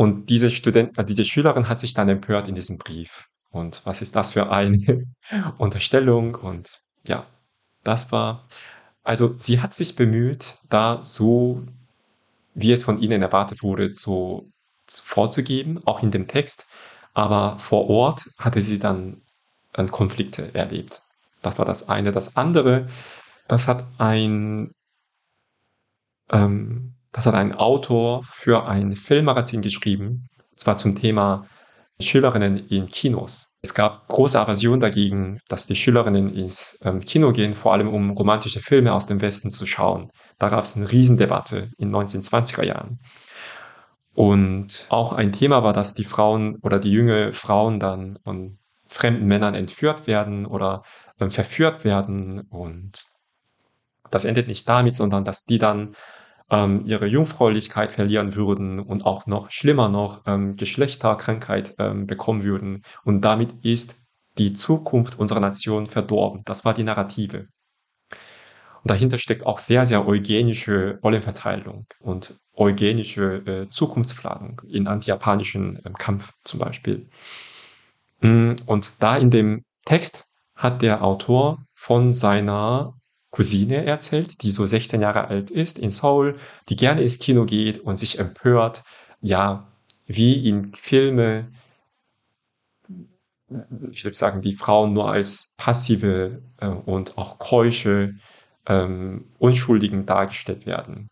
und 0.00 0.30
diese 0.30 0.50
Student, 0.50 0.96
äh, 0.96 1.04
diese 1.04 1.26
Schülerin 1.26 1.68
hat 1.68 1.78
sich 1.78 1.92
dann 1.92 2.08
empört 2.08 2.48
in 2.48 2.54
diesem 2.54 2.78
Brief. 2.78 3.26
Und 3.50 3.84
was 3.84 4.00
ist 4.00 4.16
das 4.16 4.32
für 4.32 4.50
eine 4.50 5.04
Unterstellung? 5.58 6.36
Und 6.36 6.80
ja, 7.06 7.26
das 7.84 8.10
war, 8.10 8.48
also 9.02 9.34
sie 9.38 9.60
hat 9.60 9.74
sich 9.74 9.96
bemüht, 9.96 10.56
da 10.70 11.02
so, 11.02 11.66
wie 12.54 12.72
es 12.72 12.82
von 12.82 12.96
ihnen 12.96 13.20
erwartet 13.20 13.62
wurde, 13.62 13.90
so 13.90 14.48
vorzugeben, 14.88 15.86
auch 15.86 16.02
in 16.02 16.10
dem 16.10 16.28
Text. 16.28 16.66
Aber 17.12 17.58
vor 17.58 17.90
Ort 17.90 18.24
hatte 18.38 18.62
sie 18.62 18.78
dann 18.78 19.20
Konflikte 19.90 20.54
erlebt. 20.54 21.02
Das 21.42 21.58
war 21.58 21.66
das 21.66 21.90
eine. 21.90 22.10
Das 22.10 22.36
andere, 22.36 22.86
das 23.48 23.68
hat 23.68 23.84
ein, 23.98 24.72
ähm, 26.32 26.94
das 27.12 27.26
hat 27.26 27.34
ein 27.34 27.54
Autor 27.54 28.22
für 28.22 28.66
ein 28.66 28.94
Filmmagazin 28.94 29.62
geschrieben, 29.62 30.28
und 30.50 30.58
zwar 30.58 30.76
zum 30.76 30.96
Thema 30.96 31.46
Schülerinnen 32.00 32.66
in 32.68 32.86
Kinos. 32.86 33.56
Es 33.62 33.74
gab 33.74 34.08
große 34.08 34.40
Aversion 34.40 34.80
dagegen, 34.80 35.40
dass 35.48 35.66
die 35.66 35.76
Schülerinnen 35.76 36.34
ins 36.34 36.78
ähm, 36.82 37.00
Kino 37.00 37.32
gehen, 37.32 37.54
vor 37.54 37.72
allem 37.72 37.88
um 37.88 38.10
romantische 38.10 38.60
Filme 38.60 38.94
aus 38.94 39.06
dem 39.06 39.20
Westen 39.20 39.50
zu 39.50 39.66
schauen. 39.66 40.10
Da 40.38 40.48
gab 40.48 40.64
es 40.64 40.76
eine 40.76 40.90
Riesendebatte 40.90 41.70
in 41.78 41.94
1920er 41.94 42.64
Jahren. 42.64 43.00
Und 44.14 44.86
auch 44.88 45.12
ein 45.12 45.32
Thema 45.32 45.62
war, 45.62 45.72
dass 45.72 45.94
die 45.94 46.04
Frauen 46.04 46.56
oder 46.62 46.78
die 46.78 46.90
junge 46.90 47.32
Frauen 47.32 47.78
dann 47.78 48.18
von 48.24 48.58
fremden 48.86 49.26
Männern 49.26 49.54
entführt 49.54 50.06
werden 50.06 50.46
oder 50.46 50.82
äh, 51.18 51.30
verführt 51.30 51.84
werden. 51.84 52.40
Und 52.50 53.04
das 54.10 54.24
endet 54.24 54.48
nicht 54.48 54.68
damit, 54.68 54.94
sondern 54.94 55.24
dass 55.24 55.44
die 55.44 55.58
dann 55.58 55.94
ähm, 56.50 56.82
ihre 56.84 57.06
Jungfräulichkeit 57.06 57.90
verlieren 57.90 58.34
würden 58.34 58.80
und 58.80 59.06
auch 59.06 59.26
noch 59.26 59.50
schlimmer 59.50 59.88
noch 59.88 60.22
ähm, 60.26 60.56
Geschlechterkrankheit 60.56 61.74
ähm, 61.78 62.06
bekommen 62.06 62.44
würden. 62.44 62.82
Und 63.04 63.22
damit 63.22 63.52
ist 63.62 64.02
die 64.38 64.52
Zukunft 64.52 65.18
unserer 65.18 65.40
Nation 65.40 65.86
verdorben. 65.86 66.42
Das 66.44 66.64
war 66.64 66.74
die 66.74 66.84
Narrative. 66.84 67.48
Und 68.82 68.90
dahinter 68.90 69.18
steckt 69.18 69.44
auch 69.46 69.58
sehr, 69.58 69.84
sehr 69.84 70.06
eugenische 70.06 70.98
Rollenverteilung 71.02 71.86
und 72.00 72.38
eugenische 72.54 73.36
äh, 73.46 73.68
Zukunftsplanung 73.68 74.62
in 74.68 74.86
antijapanischen 74.86 75.84
äh, 75.84 75.90
Kampf 75.98 76.32
zum 76.44 76.60
Beispiel. 76.60 77.08
Mm, 78.20 78.54
und 78.66 79.02
da 79.02 79.16
in 79.16 79.30
dem 79.30 79.64
Text 79.84 80.26
hat 80.54 80.82
der 80.82 81.02
Autor 81.04 81.64
von 81.74 82.14
seiner 82.14 82.94
Cousine 83.30 83.84
erzählt, 83.84 84.42
die 84.42 84.50
so 84.50 84.66
16 84.66 85.00
Jahre 85.00 85.28
alt 85.28 85.50
ist 85.50 85.78
in 85.78 85.90
Seoul, 85.90 86.36
die 86.68 86.76
gerne 86.76 87.02
ins 87.02 87.18
Kino 87.18 87.44
geht 87.44 87.78
und 87.78 87.96
sich 87.96 88.18
empört, 88.18 88.82
ja, 89.20 89.68
wie 90.06 90.48
in 90.48 90.72
Filme, 90.72 91.52
ich 93.92 94.02
sagen, 94.16 94.42
die 94.42 94.54
Frauen 94.54 94.92
nur 94.92 95.10
als 95.10 95.54
passive 95.56 96.42
äh, 96.58 96.66
und 96.66 97.18
auch 97.18 97.38
keusche 97.38 98.14
ähm, 98.66 99.28
Unschuldigen 99.38 100.06
dargestellt 100.06 100.66
werden. 100.66 101.08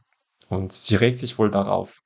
Und 0.49 0.73
sie 0.73 0.97
regt 0.97 1.19
sich 1.19 1.39
wohl 1.39 1.51
darauf 1.51 2.03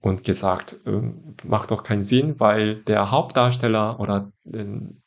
und 0.00 0.24
gesagt, 0.24 0.80
ähm, 0.86 1.34
macht 1.44 1.70
doch 1.70 1.82
keinen 1.82 2.02
Sinn, 2.02 2.38
weil 2.38 2.82
der 2.84 3.10
Hauptdarsteller 3.10 3.98
oder 4.00 4.30
den, 4.44 4.62
ähm, 4.66 5.02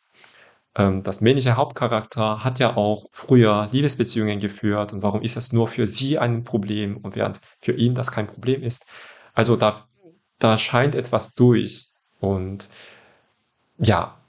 das 0.75 1.21
männliche 1.21 1.57
Hauptcharakter 1.57 2.43
hat 2.43 2.59
ja 2.59 2.77
auch 2.77 3.05
früher 3.11 3.67
Liebesbeziehungen 3.71 4.39
geführt 4.39 4.93
und 4.93 5.01
warum 5.01 5.21
ist 5.21 5.35
das 5.35 5.51
nur 5.51 5.67
für 5.67 5.87
sie 5.87 6.19
ein 6.19 6.43
Problem 6.43 6.97
und 6.97 7.15
während 7.15 7.41
für 7.59 7.73
ihn 7.73 7.95
das 7.95 8.11
kein 8.11 8.27
Problem 8.27 8.63
ist. 8.63 8.85
Also 9.33 9.55
da, 9.55 9.87
da 10.37 10.57
scheint 10.57 10.95
etwas 10.95 11.33
durch 11.33 11.91
und 12.19 12.69
ja, 13.77 14.21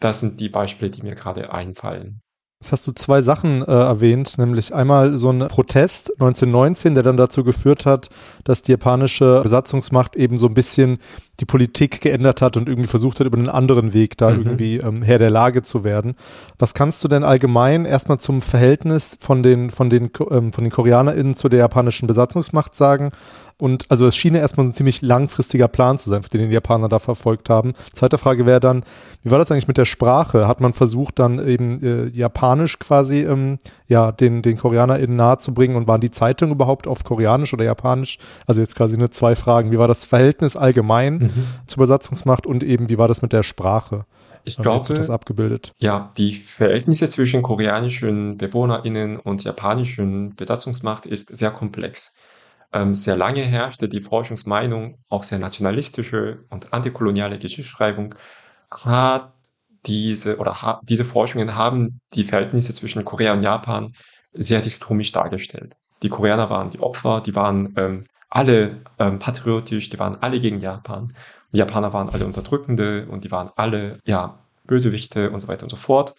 das 0.00 0.20
sind 0.20 0.40
die 0.40 0.48
Beispiele, 0.48 0.90
die 0.90 1.02
mir 1.02 1.14
gerade 1.14 1.52
einfallen. 1.52 2.22
Jetzt 2.62 2.72
hast 2.72 2.86
du 2.86 2.92
zwei 2.92 3.20
Sachen 3.20 3.60
äh, 3.60 3.70
erwähnt, 3.70 4.38
nämlich 4.38 4.74
einmal 4.74 5.18
so 5.18 5.28
ein 5.28 5.46
Protest 5.46 6.10
1919, 6.12 6.94
der 6.94 7.02
dann 7.02 7.18
dazu 7.18 7.44
geführt 7.44 7.84
hat, 7.84 8.08
dass 8.44 8.62
die 8.62 8.70
japanische 8.70 9.42
Besatzungsmacht 9.42 10.16
eben 10.16 10.38
so 10.38 10.46
ein 10.46 10.54
bisschen 10.54 10.96
die 11.38 11.44
Politik 11.44 12.00
geändert 12.00 12.40
hat 12.40 12.56
und 12.56 12.66
irgendwie 12.66 12.88
versucht 12.88 13.20
hat, 13.20 13.26
über 13.26 13.36
einen 13.36 13.50
anderen 13.50 13.92
Weg 13.92 14.16
da 14.16 14.30
mhm. 14.30 14.38
irgendwie 14.38 14.76
ähm, 14.78 15.02
Herr 15.02 15.18
der 15.18 15.28
Lage 15.28 15.64
zu 15.64 15.84
werden. 15.84 16.14
Was 16.58 16.72
kannst 16.72 17.04
du 17.04 17.08
denn 17.08 17.24
allgemein 17.24 17.84
erstmal 17.84 18.18
zum 18.20 18.40
Verhältnis 18.40 19.18
von 19.20 19.42
den, 19.42 19.70
von 19.70 19.90
den, 19.90 20.10
ähm, 20.30 20.54
von 20.54 20.64
den 20.64 20.70
KoreanerInnen 20.70 21.36
zu 21.36 21.50
der 21.50 21.58
japanischen 21.58 22.06
Besatzungsmacht 22.06 22.74
sagen? 22.74 23.10
Und 23.58 23.90
also 23.90 24.06
es 24.06 24.14
schien 24.14 24.34
ja 24.34 24.40
erstmal 24.40 24.66
ein 24.66 24.74
ziemlich 24.74 25.00
langfristiger 25.00 25.66
Plan 25.66 25.98
zu 25.98 26.10
sein, 26.10 26.22
für 26.22 26.28
den 26.28 26.48
die 26.48 26.54
Japaner 26.54 26.90
da 26.90 26.98
verfolgt 26.98 27.48
haben. 27.48 27.72
Zweite 27.92 28.18
Frage 28.18 28.44
wäre 28.44 28.60
dann, 28.60 28.84
wie 29.22 29.30
war 29.30 29.38
das 29.38 29.50
eigentlich 29.50 29.68
mit 29.68 29.78
der 29.78 29.86
Sprache? 29.86 30.46
Hat 30.46 30.60
man 30.60 30.74
versucht, 30.74 31.18
dann 31.18 31.46
eben 31.46 31.82
äh, 31.82 32.06
Japanisch 32.08 32.78
quasi 32.78 33.22
ähm, 33.22 33.58
ja, 33.88 34.12
den, 34.12 34.42
den 34.42 34.58
KoreanerInnen 34.58 35.16
nahe 35.16 35.38
zu 35.38 35.54
bringen 35.54 35.76
und 35.76 35.86
waren 35.88 36.02
die 36.02 36.10
Zeitungen 36.10 36.54
überhaupt 36.54 36.86
auf 36.86 37.04
Koreanisch 37.04 37.54
oder 37.54 37.64
Japanisch? 37.64 38.18
Also 38.46 38.60
jetzt 38.60 38.76
quasi 38.76 38.98
nur 38.98 39.10
zwei 39.10 39.34
Fragen. 39.34 39.72
Wie 39.72 39.78
war 39.78 39.88
das 39.88 40.04
Verhältnis 40.04 40.54
allgemein 40.54 41.14
mhm. 41.14 41.46
zur 41.66 41.80
Besatzungsmacht 41.80 42.46
und 42.46 42.62
eben 42.62 42.90
wie 42.90 42.98
war 42.98 43.08
das 43.08 43.22
mit 43.22 43.32
der 43.32 43.42
Sprache? 43.42 44.04
Ich 44.44 44.58
glaube, 44.58 44.94
das 44.94 45.10
abgebildet. 45.10 45.72
Ja, 45.78 46.10
die 46.16 46.34
Verhältnisse 46.34 47.08
zwischen 47.08 47.42
koreanischen 47.42 48.36
BewohnerInnen 48.36 49.18
und 49.18 49.42
japanischen 49.42 50.36
Besatzungsmacht 50.36 51.04
ist 51.04 51.36
sehr 51.36 51.50
komplex. 51.50 52.14
Ähm, 52.76 52.94
sehr 52.94 53.16
lange 53.16 53.42
herrschte 53.42 53.88
die 53.88 54.02
Forschungsmeinung, 54.02 54.98
auch 55.08 55.24
sehr 55.24 55.38
nationalistische 55.38 56.44
und 56.50 56.74
antikoloniale 56.74 57.38
Geschichtsschreibung, 57.38 58.14
hat 58.70 59.32
diese 59.86 60.36
oder 60.36 60.60
ha, 60.60 60.80
diese 60.82 61.06
Forschungen 61.06 61.54
haben 61.54 62.00
die 62.12 62.24
Verhältnisse 62.24 62.74
zwischen 62.74 63.02
Korea 63.04 63.32
und 63.32 63.40
Japan 63.42 63.92
sehr 64.32 64.60
dichotomisch 64.60 65.12
dargestellt. 65.12 65.76
Die 66.02 66.10
Koreaner 66.10 66.50
waren 66.50 66.68
die 66.68 66.80
Opfer, 66.80 67.22
die 67.22 67.34
waren 67.34 67.72
ähm, 67.76 68.04
alle 68.28 68.82
ähm, 68.98 69.18
patriotisch, 69.20 69.88
die 69.88 69.98
waren 69.98 70.20
alle 70.20 70.38
gegen 70.38 70.58
Japan. 70.58 71.14
Die 71.52 71.58
Japaner 71.58 71.94
waren 71.94 72.10
alle 72.10 72.26
Unterdrückende 72.26 73.06
und 73.06 73.24
die 73.24 73.30
waren 73.30 73.50
alle 73.56 74.00
ja 74.04 74.38
Bösewichte 74.64 75.30
und 75.30 75.40
so 75.40 75.48
weiter 75.48 75.62
und 75.62 75.70
so 75.70 75.76
fort. 75.76 76.14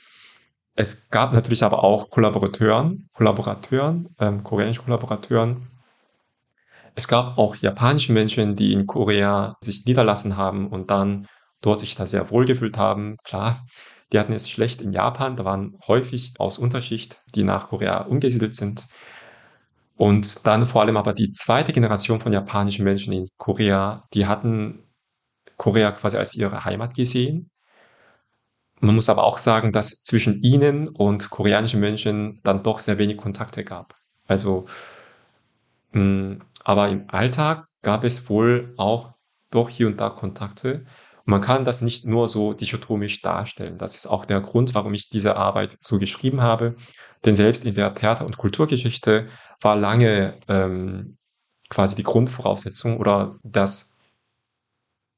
Es 0.73 1.09
gab 1.11 1.33
natürlich 1.33 1.63
aber 1.63 1.83
auch 1.83 2.09
Kollaborateuren, 2.09 3.09
Kollaborateuren, 3.13 4.15
ähm, 4.19 4.43
koreanische 4.43 4.81
Kollaborateuren, 4.81 5.67
es 6.97 7.07
gab 7.07 7.37
auch 7.37 7.55
japanische 7.55 8.11
Menschen, 8.11 8.55
die 8.55 8.73
in 8.73 8.87
Korea 8.87 9.55
sich 9.61 9.85
niederlassen 9.85 10.35
haben 10.35 10.67
und 10.67 10.89
dann 10.89 11.27
dort 11.61 11.77
sich 11.77 11.93
da 11.95 12.07
sehr 12.07 12.31
wohl 12.31 12.45
gefühlt 12.45 12.79
haben. 12.79 13.17
Klar, 13.23 13.63
die 14.11 14.17
hatten 14.17 14.33
es 14.33 14.49
schlecht 14.49 14.81
in 14.81 14.93
Japan. 14.93 15.35
Da 15.35 15.45
waren 15.45 15.77
häufig 15.87 16.33
aus 16.39 16.57
Unterschicht, 16.57 17.21
die 17.35 17.43
nach 17.43 17.67
Korea 17.67 18.01
umgesiedelt 18.01 18.55
sind. 18.55 18.87
Und 19.95 20.47
dann 20.47 20.65
vor 20.65 20.81
allem 20.81 20.97
aber 20.97 21.13
die 21.13 21.29
zweite 21.29 21.71
Generation 21.71 22.19
von 22.19 22.33
japanischen 22.33 22.83
Menschen 22.83 23.13
in 23.13 23.25
Korea, 23.37 24.07
die 24.15 24.25
hatten 24.25 24.83
Korea 25.55 25.91
quasi 25.91 26.17
als 26.17 26.33
ihre 26.33 26.65
Heimat 26.65 26.95
gesehen. 26.95 27.51
Man 28.79 28.95
muss 28.95 29.09
aber 29.09 29.23
auch 29.23 29.37
sagen, 29.37 29.71
dass 29.71 30.01
zwischen 30.03 30.41
ihnen 30.41 30.87
und 30.87 31.29
koreanischen 31.29 31.79
Menschen 31.79 32.39
dann 32.43 32.63
doch 32.63 32.79
sehr 32.79 32.97
wenig 32.97 33.17
Kontakte 33.17 33.63
gab. 33.63 33.93
Also 34.25 34.65
aber 35.93 36.89
im 36.89 37.05
Alltag 37.09 37.67
gab 37.81 38.03
es 38.03 38.29
wohl 38.29 38.73
auch 38.77 39.13
doch 39.51 39.69
hier 39.69 39.88
und 39.88 39.99
da 39.99 40.09
Kontakte. 40.09 40.85
Und 41.25 41.31
man 41.31 41.41
kann 41.41 41.65
das 41.65 41.81
nicht 41.81 42.05
nur 42.05 42.27
so 42.27 42.53
dichotomisch 42.53 43.21
darstellen. 43.21 43.77
Das 43.77 43.95
ist 43.95 44.07
auch 44.07 44.25
der 44.25 44.41
Grund, 44.41 44.75
warum 44.75 44.93
ich 44.93 45.09
diese 45.09 45.35
Arbeit 45.35 45.77
so 45.79 45.99
geschrieben 45.99 46.41
habe. 46.41 46.75
Denn 47.25 47.35
selbst 47.35 47.65
in 47.65 47.75
der 47.75 47.93
Theater- 47.93 48.25
und 48.25 48.38
Kulturgeschichte 48.38 49.27
war 49.61 49.75
lange 49.75 50.39
ähm, 50.47 51.17
quasi 51.69 51.95
die 51.95 52.03
Grundvoraussetzung 52.03 52.97
oder 52.97 53.38
dass 53.43 53.93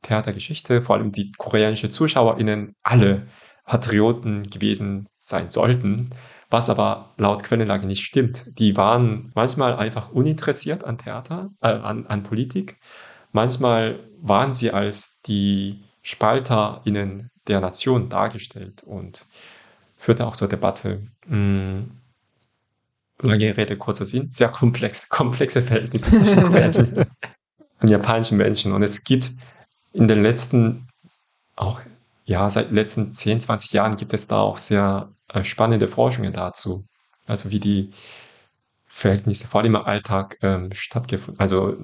Theatergeschichte, 0.01 0.81
vor 0.81 0.95
allem 0.95 1.11
die 1.11 1.31
koreanische 1.37 1.89
ZuschauerInnen, 1.89 2.75
alle 2.83 3.27
Patrioten 3.65 4.43
gewesen 4.43 5.07
sein 5.19 5.51
sollten 5.51 6.11
was 6.49 6.69
aber 6.69 7.13
laut 7.17 7.43
Quellenlage 7.43 7.85
nicht 7.85 8.01
stimmt. 8.01 8.57
Die 8.59 8.75
waren 8.75 9.31
manchmal 9.35 9.75
einfach 9.75 10.11
uninteressiert 10.11 10.83
an 10.83 10.97
Theater, 10.97 11.51
äh, 11.61 11.67
an, 11.67 12.07
an 12.07 12.23
Politik. 12.23 12.77
Manchmal 13.31 13.99
waren 14.21 14.53
sie 14.53 14.71
als 14.71 15.21
die 15.21 15.83
SpalterInnen 16.01 17.29
der 17.47 17.59
Nation 17.59 18.09
dargestellt 18.09 18.83
und 18.83 19.25
führte 19.95 20.25
auch 20.25 20.35
zur 20.35 20.47
Debatte. 20.47 21.07
Hm, 21.27 21.91
lange 23.21 23.57
Rede, 23.57 23.77
kurzer 23.77 24.05
Sinn, 24.05 24.31
sehr 24.31 24.49
komplex, 24.49 25.09
komplexe 25.09 25.61
Verhältnisse 25.61 26.09
zwischen 26.09 26.41
koreanischen 26.41 27.05
und 27.81 27.89
japanischen 27.89 28.37
Menschen. 28.37 28.71
Und 28.71 28.81
es 28.81 29.03
gibt 29.03 29.31
in 29.93 30.07
den 30.07 30.23
letzten, 30.23 30.87
auch 31.55 31.81
ja, 32.29 32.47
seit 32.47 32.69
den 32.69 32.75
letzten 32.75 33.11
10, 33.11 33.41
20 33.41 33.73
Jahren 33.73 33.95
gibt 33.95 34.13
es 34.13 34.27
da 34.27 34.37
auch 34.37 34.59
sehr 34.59 35.11
äh, 35.29 35.43
spannende 35.43 35.87
Forschungen 35.87 36.31
dazu. 36.31 36.85
Also 37.25 37.49
wie 37.49 37.59
die 37.59 37.89
Verhältnisse 38.85 39.47
vor 39.47 39.61
allem 39.61 39.73
im 39.73 39.81
Alltag 39.81 40.37
ähm, 40.43 40.71
stattgefunden, 40.71 41.39
also 41.39 41.75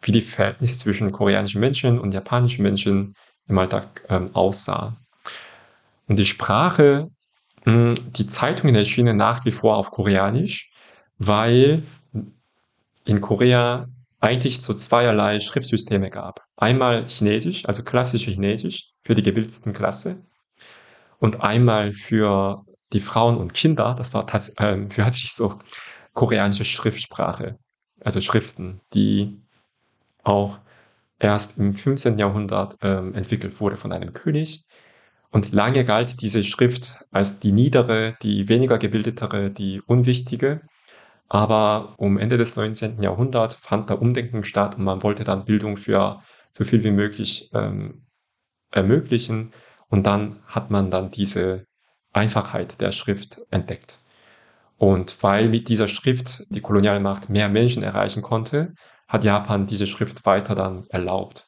wie 0.00 0.12
die 0.12 0.22
Verhältnisse 0.22 0.76
zwischen 0.76 1.10
koreanischen 1.10 1.60
Menschen 1.60 1.98
und 1.98 2.14
japanischen 2.14 2.62
Menschen 2.62 3.16
im 3.48 3.58
Alltag 3.58 4.06
ähm, 4.08 4.32
aussah. 4.32 4.96
Und 6.06 6.20
die 6.20 6.24
Sprache, 6.24 7.10
mh, 7.64 7.72
hm, 7.72 7.94
die 8.12 8.28
Zeitungen 8.28 8.76
erschienen 8.76 9.16
nach 9.16 9.44
wie 9.44 9.50
vor 9.50 9.76
auf 9.76 9.90
Koreanisch, 9.90 10.70
weil 11.18 11.82
in 13.06 13.20
Korea 13.20 13.88
eigentlich 14.20 14.60
so 14.60 14.74
zweierlei 14.74 15.40
Schriftsysteme 15.40 16.10
gab. 16.10 16.44
Einmal 16.56 17.06
Chinesisch, 17.06 17.66
also 17.66 17.82
klassische 17.82 18.30
Chinesisch 18.30 18.90
für 19.02 19.14
die 19.14 19.22
gebildeten 19.22 19.72
Klasse 19.72 20.22
und 21.18 21.40
einmal 21.40 21.92
für 21.92 22.64
die 22.92 23.00
Frauen 23.00 23.36
und 23.36 23.54
Kinder, 23.54 23.94
das 23.96 24.14
war 24.14 24.22
äh, 24.24 24.26
tatsächlich 24.26 25.32
so 25.32 25.58
koreanische 26.12 26.64
Schriftsprache, 26.64 27.58
also 28.00 28.20
Schriften, 28.20 28.80
die 28.94 29.40
auch 30.22 30.58
erst 31.18 31.58
im 31.58 31.74
15. 31.74 32.18
Jahrhundert 32.18 32.76
ähm, 32.82 33.14
entwickelt 33.14 33.60
wurde 33.60 33.76
von 33.76 33.92
einem 33.92 34.12
König. 34.12 34.64
Und 35.30 35.52
lange 35.52 35.84
galt 35.84 36.20
diese 36.22 36.42
Schrift 36.42 37.04
als 37.12 37.38
die 37.38 37.52
niedere, 37.52 38.16
die 38.22 38.48
weniger 38.48 38.78
gebildetere, 38.78 39.50
die 39.50 39.80
unwichtige. 39.86 40.62
Aber 41.30 41.94
um 41.96 42.18
Ende 42.18 42.36
des 42.36 42.56
19. 42.56 43.02
Jahrhunderts 43.02 43.54
fand 43.54 43.88
der 43.88 44.02
Umdenken 44.02 44.42
statt 44.42 44.76
und 44.76 44.84
man 44.84 45.02
wollte 45.04 45.22
dann 45.22 45.44
Bildung 45.44 45.76
für 45.76 46.20
so 46.52 46.64
viel 46.64 46.82
wie 46.82 46.90
möglich 46.90 47.50
ähm, 47.54 48.04
ermöglichen. 48.72 49.52
Und 49.88 50.06
dann 50.06 50.40
hat 50.46 50.72
man 50.72 50.90
dann 50.90 51.12
diese 51.12 51.66
Einfachheit 52.12 52.80
der 52.80 52.90
Schrift 52.90 53.40
entdeckt. 53.50 54.00
Und 54.76 55.22
weil 55.22 55.48
mit 55.48 55.68
dieser 55.68 55.86
Schrift 55.86 56.46
die 56.52 56.60
Kolonialmacht 56.60 57.30
mehr 57.30 57.48
Menschen 57.48 57.84
erreichen 57.84 58.22
konnte, 58.22 58.74
hat 59.06 59.22
Japan 59.22 59.66
diese 59.66 59.86
Schrift 59.86 60.26
weiter 60.26 60.56
dann 60.56 60.86
erlaubt. 60.88 61.46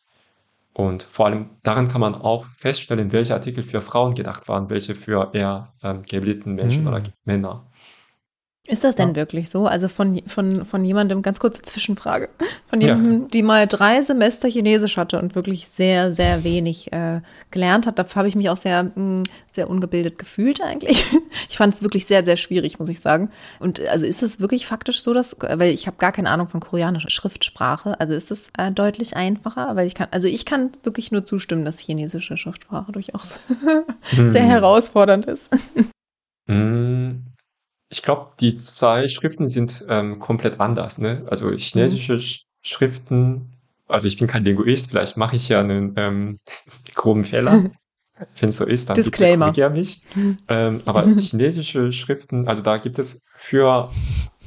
Und 0.75 1.03
vor 1.03 1.27
allem 1.27 1.51
daran 1.65 1.89
kann 1.89 2.01
man 2.01 2.15
auch 2.15 2.45
feststellen, 2.45 3.11
welche 3.11 3.35
Artikel 3.35 3.65
für 3.65 3.81
Frauen 3.81 4.15
gedacht 4.15 4.49
waren, 4.49 4.71
welche 4.71 4.95
für 4.95 5.31
eher 5.33 5.73
ähm, 5.83 6.03
gebildeten 6.05 6.55
Menschen 6.55 6.83
hm. 6.83 6.89
oder 6.89 7.03
Männer. 7.25 7.67
Ist 8.69 8.85
das 8.85 8.95
denn 8.95 9.09
ja. 9.09 9.17
wirklich 9.17 9.51
so? 9.51 9.67
Also 9.67 9.89
von, 9.89 10.23
von, 10.29 10.65
von 10.65 10.85
jemandem, 10.85 11.23
ganz 11.23 11.41
kurze 11.41 11.63
Zwischenfrage, 11.63 12.29
von 12.69 12.81
jemandem, 12.81 13.23
ja. 13.23 13.29
die 13.29 13.43
mal 13.43 13.67
drei 13.67 14.01
Semester 14.03 14.49
Chinesisch 14.49 14.97
hatte 14.97 15.19
und 15.19 15.35
wirklich 15.35 15.67
sehr, 15.67 16.13
sehr 16.13 16.45
wenig 16.45 16.93
äh, 16.93 17.23
gelernt 17.51 17.89
hat, 17.89 17.99
da 17.99 18.07
habe 18.15 18.29
ich 18.29 18.37
mich 18.37 18.49
auch 18.51 18.57
sehr, 18.57 18.85
mh, 18.85 18.93
hm, 18.95 19.23
sehr 19.51 19.69
ungebildet 19.69 20.19
gefühlt 20.19 20.63
eigentlich. 20.63 21.05
Ich 21.49 21.59
fand 21.59 21.75
es 21.75 21.83
wirklich 21.83 22.07
sehr, 22.07 22.25
sehr 22.25 22.39
schwierig, 22.39 22.79
muss 22.79 22.89
ich 22.89 23.01
sagen. 23.01 23.31
Und 23.59 23.81
also 23.89 24.07
ist 24.07 24.23
es 24.23 24.41
wirklich 24.41 24.67
faktisch 24.67 25.03
so, 25.03 25.13
dass, 25.13 25.37
weil 25.39 25.71
ich 25.73 25.87
habe 25.87 25.99
gar 25.99 26.13
keine 26.13 26.31
Ahnung 26.31 26.49
von 26.49 26.61
koreanischer 26.61 27.11
Schriftsprache, 27.11 28.01
also 28.01 28.15
ist 28.15 28.31
es 28.31 28.49
äh, 28.57 28.71
deutlich 28.71 29.17
einfacher, 29.17 29.77
weil 29.77 29.87
ich 29.87 29.95
kann, 29.95 30.09
also 30.13 30.29
ich 30.29 30.47
kann 30.47 30.71
wirklich 30.83 31.13
nur 31.13 31.27
zustimmen, 31.27 31.67
dass 31.67 31.79
chinesische 31.79 32.39
Schriftsprache 32.39 32.93
durchaus 32.93 33.35
hm. 34.17 34.33
sehr 34.33 34.45
herausfordernd 34.45 35.27
ist. 35.27 35.51
Hm 36.49 37.32
ich 37.93 38.03
glaube, 38.03 38.29
die 38.41 38.57
zwei 38.57 39.07
Schriften 39.07 39.49
sind 39.49 39.85
ähm, 39.89 40.19
komplett 40.19 40.61
anders. 40.61 40.99
Ne? 40.99 41.25
Also 41.29 41.51
chinesische 41.53 42.15
mhm. 42.15 42.23
Schriften, 42.63 43.53
also 43.87 44.09
ich 44.09 44.17
bin 44.17 44.27
kein 44.27 44.45
Linguist, 44.45 44.91
vielleicht 44.91 45.19
mache 45.19 45.37
ich 45.37 45.49
ja 45.51 45.61
einen 45.61 45.93
ähm, 45.97 46.39
groben 46.95 47.23
Fehler. 47.23 47.71
Wenn 48.39 48.51
es 48.51 48.57
so 48.57 48.65
ist, 48.65 48.89
dann 48.89 48.95
Disclaimer. 48.95 49.49
bitte 49.53 49.69
mich. 49.71 50.03
Ähm, 50.49 50.81
aber 50.85 51.05
chinesische 51.19 51.93
Schriften, 51.93 52.47
also 52.47 52.63
da 52.63 52.79
gibt 52.79 52.99
es 52.99 53.27
für 53.35 53.91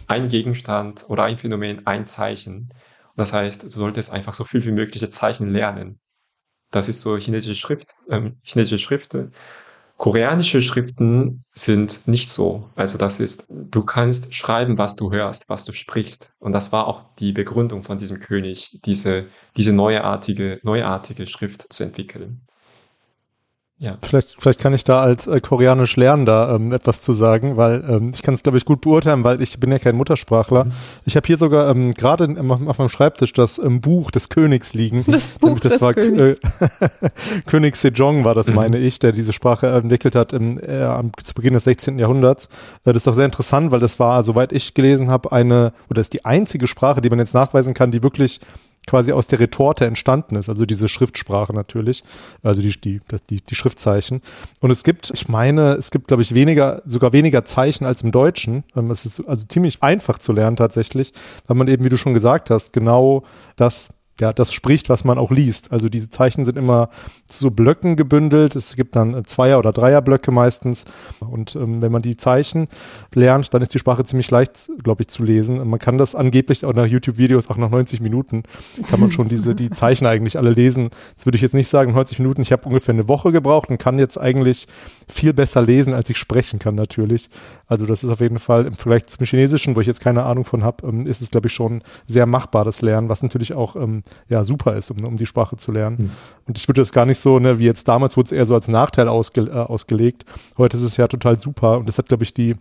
einen 0.08 0.30
Gegenstand 0.30 1.06
oder 1.10 1.24
ein 1.24 1.38
Phänomen 1.38 1.86
ein 1.86 2.06
Zeichen. 2.06 2.70
Das 3.16 3.34
heißt, 3.34 3.64
du 3.64 3.70
solltest 3.70 4.12
einfach 4.12 4.34
so 4.34 4.44
viel 4.44 4.64
wie 4.66 4.72
mögliche 4.72 5.10
Zeichen 5.10 5.52
lernen. 5.52 6.00
Das 6.72 6.88
ist 6.88 7.02
so 7.02 7.18
chinesische 7.18 7.56
Schrift, 7.56 7.90
ähm, 8.10 8.38
chinesische 8.44 8.80
Schriften. 8.80 9.34
Koreanische 9.98 10.62
Schriften 10.62 11.46
sind 11.52 12.08
nicht 12.08 12.30
so. 12.30 12.70
Also 12.76 12.98
das 12.98 13.20
ist, 13.22 13.46
du 13.50 13.84
kannst 13.84 14.34
schreiben, 14.36 14.78
was 14.78 14.98
du 14.98 15.12
hörst, 15.12 15.48
was 15.48 15.64
du 15.64 15.72
sprichst. 15.72 16.34
Und 16.40 16.52
das 16.52 16.74
war 16.74 16.88
auch 16.88 17.16
die 17.16 17.32
Begründung 17.32 17.84
von 17.84 17.98
diesem 17.98 18.20
König, 18.20 18.80
diese, 18.84 19.28
diese 19.56 19.72
neuartige, 19.72 20.60
neuartige 20.64 21.28
Schrift 21.28 21.72
zu 21.72 21.84
entwickeln. 21.84 22.46
Ja. 23.78 23.98
Vielleicht, 24.02 24.38
vielleicht 24.40 24.62
kann 24.62 24.74
ich 24.74 24.86
da 24.86 25.02
als 25.02 25.28
äh, 25.28 25.42
koreanisch 25.42 25.98
Lernender 25.98 26.56
ähm, 26.56 26.72
etwas 26.72 27.02
zu 27.02 27.12
sagen, 27.12 27.58
weil 27.58 27.84
ähm, 27.90 28.12
ich 28.14 28.22
kann 28.22 28.34
es, 28.34 28.42
glaube 28.42 28.58
ich, 28.58 28.64
gut 28.64 28.80
beurteilen, 28.80 29.26
weil 29.26 29.42
ich 29.42 29.60
bin 29.60 29.70
ja 29.70 29.80
kein 29.80 29.98
Muttersprachler. 29.98 30.66
Mhm. 30.66 30.72
Ich 31.04 31.18
habe 31.18 31.28
hier 31.28 31.36
sogar 31.36 31.70
ähm, 31.70 31.94
gerade 31.94 32.24
auf 32.40 32.78
meinem 32.78 32.90
Schreibtisch 32.90 33.34
das 33.34 33.58
ähm, 33.58 33.82
Buch 33.82 34.12
des 34.12 34.30
Königs 34.30 34.74
liegen. 34.74 35.04
Das 35.06 35.24
Buch 35.42 35.60
das 35.60 35.74
des 35.74 35.82
war 35.82 35.94
Königs. 35.94 36.40
Äh, 36.40 37.10
König 37.48 37.76
Sejong 37.76 38.24
war 38.24 38.34
das, 38.34 38.48
mhm. 38.48 38.56
meine 38.56 38.78
ich, 38.78 39.00
der 39.00 39.12
diese 39.12 39.34
Sprache 39.34 39.68
entwickelt 39.68 40.16
hat 40.16 40.32
im, 40.32 40.58
äh, 40.58 40.88
zu 41.22 41.34
Beginn 41.34 41.54
des 41.54 41.66
16. 41.66 42.00
Jahrhunderts. 42.00 42.46
Äh, 42.86 42.94
das 42.94 42.98
ist 42.98 43.08
doch 43.08 43.16
sehr 43.16 43.26
interessant, 43.26 43.72
weil 43.72 43.82
das 43.82 44.00
war, 44.00 44.24
soweit 44.24 44.54
ich 44.54 44.74
gelesen 44.74 45.10
habe, 45.10 45.34
eine, 45.34 45.74
oder 45.90 46.00
ist 46.00 46.14
die 46.14 46.24
einzige 46.24 46.68
Sprache, 46.68 47.02
die 47.02 47.10
man 47.10 47.20
jetzt 47.20 47.34
nachweisen 47.34 47.74
kann, 47.74 47.92
die 47.92 48.04
wirklich 48.04 48.40
quasi 48.88 49.12
aus 49.12 49.28
der 49.28 49.40
Retorte 49.40 49.86
entstanden 49.86 50.36
ist, 50.36 50.50
also 50.50 50.66
diese 50.66 50.88
Schriftsprache 50.88 51.54
natürlich, 51.54 52.04
also 52.44 52.62
die, 52.62 52.80
die, 52.80 53.02
die, 53.30 53.42
die 53.42 53.56
Schriftzeichen. 53.56 54.22
Und 54.60 54.72
es 54.72 54.84
gibt, 54.84 55.12
ich 55.14 55.28
meine, 55.28 55.74
es 55.74 55.92
gibt, 55.92 56.08
glaube 56.08 56.24
ich, 56.24 56.34
weniger, 56.34 56.82
sogar 56.86 57.14
weniger 57.14 57.46
Zeichen 57.46 57.86
als 57.86 58.02
im 58.02 58.12
Deutschen. 58.12 58.64
Ähm, 58.76 58.92
es 58.92 59.06
ist 59.06 59.28
also 59.28 59.46
ziemlich 59.48 59.82
einfach 59.82 60.18
zu 60.20 60.34
lernen 60.34 60.58
tatsächlich, 60.58 61.14
weil 61.48 61.58
man 61.58 61.68
eben, 61.68 61.84
wie 61.84 61.90
du 61.90 61.98
schon 61.98 62.14
gesagt 62.14 62.50
hast, 62.50 62.74
genau 62.74 63.24
das 63.56 63.90
ja, 64.20 64.32
das 64.32 64.54
spricht, 64.54 64.90
was 64.90 65.04
man 65.04 65.18
auch 65.18 65.32
liest. 65.32 65.74
Also 65.74 65.90
diese 65.90 66.10
Zeichen 66.10 66.46
sind 66.46 66.58
immer 66.58 66.90
zu 67.28 67.52
Blöcken 67.52 67.98
gebündelt. 67.98 68.56
Es 68.56 68.76
gibt 68.76 68.96
dann 68.96 69.26
Zweier- 69.26 69.60
oder 69.60 69.74
Dreierblöcke 69.74 70.32
meistens. 70.32 70.86
Und 71.20 71.56
ähm, 71.56 71.82
wenn 71.82 71.92
man 71.92 72.02
die 72.02 72.16
Zeichen 72.16 72.68
lernt, 73.14 73.54
dann 73.54 73.62
ist 73.62 73.74
die 73.74 73.80
Sprache 73.80 74.06
ziemlich 74.06 74.32
leicht, 74.32 74.70
glaube 74.84 75.04
ich, 75.04 75.10
zu 75.10 75.24
lesen. 75.24 75.68
Man 75.68 75.80
kann 75.80 75.98
das 75.98 76.16
angeblich 76.16 76.64
auch 76.64 76.74
nach 76.74 76.86
YouTube-Videos, 76.86 77.50
auch 77.50 77.58
nach 77.58 77.70
90 77.70 78.00
Minuten, 78.00 78.44
kann 78.90 79.02
man 79.02 79.12
schon 79.12 79.28
diese, 79.28 79.54
die 79.54 79.70
Zeichen 79.70 80.06
eigentlich 80.06 80.38
alle 80.38 80.52
lesen. 80.52 80.92
Das 81.16 81.26
würde 81.26 81.36
ich 81.36 81.42
jetzt 81.42 81.54
nicht 81.54 81.68
sagen, 81.68 81.92
90 81.92 82.20
Minuten. 82.20 82.42
Ich 82.42 82.54
habe 82.54 82.66
ungefähr 82.68 82.94
eine 82.94 83.10
Woche 83.10 83.34
gebraucht 83.34 83.70
und 83.70 83.80
kann 83.80 84.00
jetzt 84.00 84.18
eigentlich 84.18 84.68
viel 85.10 85.34
besser 85.34 85.62
lesen, 85.62 85.94
als 85.94 86.10
ich 86.10 86.18
sprechen 86.18 86.58
kann 86.60 86.76
natürlich. 86.76 87.30
Also 87.68 87.86
das 87.86 88.04
ist 88.04 88.10
auf 88.10 88.22
jeden 88.22 88.40
Fall 88.40 88.66
im 88.66 88.74
Vergleich 88.74 89.08
zum 89.08 89.26
Chinesischen, 89.26 89.76
wo 89.76 89.82
ich 89.82 89.88
jetzt 89.88 90.00
keine 90.00 90.24
Ahnung 90.24 90.46
von 90.46 90.64
habe, 90.64 90.88
ähm, 90.88 91.06
ist 91.06 91.22
es, 91.22 91.32
glaube 91.32 91.48
ich, 91.48 91.54
schon 91.54 91.84
sehr 92.08 92.26
machbar, 92.26 92.64
das 92.64 92.82
Lernen, 92.82 93.10
was 93.10 93.22
natürlich 93.22 93.54
auch 93.54 93.76
ähm, 93.76 94.04
ja 94.30 94.44
super 94.44 94.76
ist, 94.76 94.92
um, 94.92 95.04
um 95.04 95.18
die 95.18 95.26
Sprache 95.26 95.56
zu 95.58 95.72
lernen. 95.72 95.98
Mhm. 96.00 96.12
Und 96.48 96.58
ich 96.58 96.68
würde 96.68 96.82
das 96.82 96.92
gar 96.92 97.06
nicht 97.06 97.20
so, 97.20 97.40
ne, 97.40 97.60
wie 97.60 97.66
jetzt 97.66 97.88
damals 97.88 98.18
wurde 98.18 98.28
es 98.28 98.32
eher 98.32 98.46
so 98.46 98.56
als 98.56 98.68
Nachteil 98.68 99.08
ausge, 99.08 99.42
äh, 99.42 99.52
ausgelegt. 99.52 100.26
Heute 100.58 100.78
ist 100.78 100.84
es 100.84 100.98
ja 100.98 101.08
total 101.08 101.40
super 101.40 101.78
und 101.78 101.88
das 101.88 101.98
hat, 101.98 102.08
glaube 102.08 102.24
ich, 102.24 102.34
die 102.34 102.56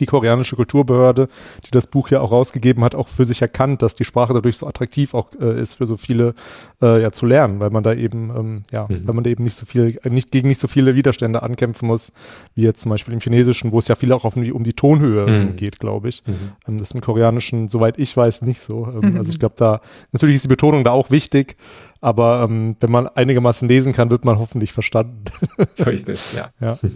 die 0.00 0.06
koreanische 0.06 0.56
Kulturbehörde, 0.56 1.28
die 1.66 1.70
das 1.70 1.86
Buch 1.86 2.08
ja 2.10 2.20
auch 2.20 2.32
rausgegeben 2.32 2.84
hat, 2.84 2.94
auch 2.94 3.08
für 3.08 3.24
sich 3.24 3.42
erkannt, 3.42 3.82
dass 3.82 3.94
die 3.94 4.04
Sprache 4.04 4.32
dadurch 4.32 4.56
so 4.56 4.66
attraktiv 4.66 5.14
auch 5.14 5.28
äh, 5.40 5.60
ist 5.60 5.74
für 5.74 5.86
so 5.86 5.96
viele 5.96 6.34
äh, 6.82 7.02
ja 7.02 7.12
zu 7.12 7.26
lernen, 7.26 7.60
weil 7.60 7.70
man 7.70 7.82
da 7.82 7.94
eben 7.94 8.30
ähm, 8.30 8.62
ja, 8.72 8.86
mhm. 8.88 9.06
weil 9.06 9.14
man 9.14 9.24
da 9.24 9.30
eben 9.30 9.44
nicht 9.44 9.56
so 9.56 9.66
viel 9.66 9.98
äh, 10.02 10.10
nicht 10.10 10.30
gegen 10.30 10.48
nicht 10.48 10.60
so 10.60 10.68
viele 10.68 10.94
Widerstände 10.94 11.42
ankämpfen 11.42 11.88
muss, 11.88 12.12
wie 12.54 12.62
jetzt 12.62 12.80
zum 12.80 12.90
Beispiel 12.90 13.14
im 13.14 13.20
Chinesischen, 13.20 13.72
wo 13.72 13.78
es 13.78 13.88
ja 13.88 13.94
viel 13.94 14.12
auch 14.12 14.24
auf 14.24 14.34
die, 14.34 14.52
um 14.52 14.64
die 14.64 14.72
Tonhöhe 14.72 15.26
mhm. 15.26 15.54
geht, 15.54 15.78
glaube 15.78 16.08
ich. 16.08 16.22
Mhm. 16.26 16.34
Ähm, 16.68 16.78
das 16.78 16.88
ist 16.88 16.94
im 16.94 17.00
Koreanischen, 17.00 17.68
soweit 17.68 17.98
ich 17.98 18.16
weiß, 18.16 18.42
nicht 18.42 18.60
so. 18.60 18.86
Ähm, 18.86 19.16
also 19.16 19.32
ich 19.32 19.38
glaube 19.38 19.54
da 19.58 19.80
natürlich 20.12 20.36
ist 20.36 20.44
die 20.44 20.48
Betonung 20.48 20.84
da 20.84 20.90
auch 20.90 21.10
wichtig, 21.10 21.56
aber 22.00 22.46
ähm, 22.48 22.76
wenn 22.80 22.90
man 22.90 23.08
einigermaßen 23.08 23.68
lesen 23.68 23.92
kann, 23.92 24.10
wird 24.10 24.24
man 24.24 24.38
hoffentlich 24.38 24.72
verstanden. 24.72 25.24
so 25.74 25.90
ist 25.90 26.08
es, 26.08 26.32
ja. 26.32 26.50
ja. 26.60 26.78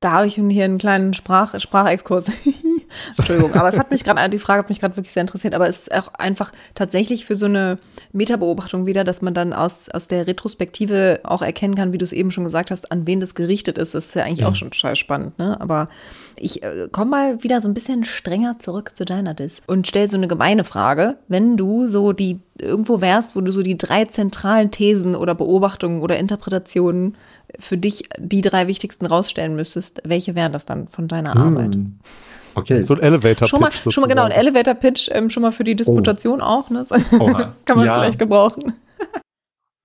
Da 0.00 0.12
habe 0.12 0.26
ich 0.26 0.34
hier 0.34 0.64
einen 0.64 0.78
kleinen 0.78 1.12
Sprach, 1.12 1.58
Sprachexkurs. 1.60 2.30
Entschuldigung, 3.16 3.54
aber 3.54 3.68
es 3.68 3.78
hat 3.78 3.90
mich 3.90 4.04
gerade, 4.04 4.28
die 4.28 4.38
Frage 4.38 4.60
hat 4.60 4.68
mich 4.68 4.80
gerade 4.80 4.96
wirklich 4.96 5.12
sehr 5.12 5.22
interessiert, 5.22 5.54
aber 5.54 5.68
es 5.68 5.80
ist 5.80 5.94
auch 5.94 6.08
einfach 6.14 6.52
tatsächlich 6.74 7.26
für 7.26 7.36
so 7.36 7.46
eine 7.46 7.78
Metabeobachtung 8.12 8.86
wieder, 8.86 9.04
dass 9.04 9.22
man 9.22 9.34
dann 9.34 9.52
aus, 9.52 9.88
aus 9.90 10.08
der 10.08 10.26
Retrospektive 10.26 11.20
auch 11.22 11.42
erkennen 11.42 11.74
kann, 11.74 11.92
wie 11.92 11.98
du 11.98 12.04
es 12.04 12.12
eben 12.12 12.30
schon 12.30 12.44
gesagt 12.44 12.70
hast, 12.70 12.90
an 12.90 13.06
wen 13.06 13.20
das 13.20 13.34
gerichtet 13.34 13.78
ist. 13.78 13.94
Das 13.94 14.06
ist 14.06 14.14
ja 14.14 14.24
eigentlich 14.24 14.40
ja. 14.40 14.48
auch 14.48 14.54
schon 14.54 14.70
total 14.70 14.96
spannend, 14.96 15.38
ne? 15.38 15.60
Aber 15.60 15.88
ich 16.36 16.62
äh, 16.62 16.88
komme 16.90 17.10
mal 17.10 17.42
wieder 17.42 17.60
so 17.60 17.68
ein 17.68 17.74
bisschen 17.74 18.04
strenger 18.04 18.58
zurück 18.58 18.92
zu 18.94 19.04
deiner 19.04 19.34
Dis 19.34 19.62
und 19.66 19.86
stell 19.86 20.10
so 20.10 20.16
eine 20.16 20.28
gemeine 20.28 20.64
Frage. 20.64 21.16
Wenn 21.28 21.56
du 21.56 21.86
so 21.86 22.12
die 22.12 22.40
irgendwo 22.58 23.00
wärst, 23.00 23.36
wo 23.36 23.40
du 23.40 23.52
so 23.52 23.62
die 23.62 23.78
drei 23.78 24.04
zentralen 24.06 24.70
Thesen 24.70 25.14
oder 25.14 25.34
Beobachtungen 25.34 26.02
oder 26.02 26.18
Interpretationen 26.18 27.16
für 27.58 27.78
dich 27.78 28.08
die 28.18 28.42
drei 28.42 28.66
wichtigsten 28.66 29.06
rausstellen 29.06 29.56
müsstest, 29.56 30.02
welche 30.04 30.34
wären 30.34 30.52
das 30.52 30.66
dann 30.66 30.88
von 30.88 31.08
deiner 31.08 31.34
hm. 31.34 31.40
Arbeit? 31.40 31.78
Okay. 32.54 32.84
So 32.84 32.94
ein 32.94 33.00
Elevator-Pitch. 33.00 33.48
Schon 33.48 33.60
mal, 33.60 33.72
schon 33.72 34.00
mal 34.00 34.06
genau, 34.06 34.24
ein 34.24 34.32
Elevator-Pitch, 34.32 35.10
ähm, 35.12 35.30
schon 35.30 35.42
mal 35.42 35.52
für 35.52 35.64
die 35.64 35.74
Disputation 35.74 36.40
oh. 36.40 36.44
auch. 36.44 36.70
Ne? 36.70 36.84
Kann 37.64 37.76
man 37.76 37.86
ja. 37.86 38.00
vielleicht 38.00 38.18
gebrauchen. 38.18 38.72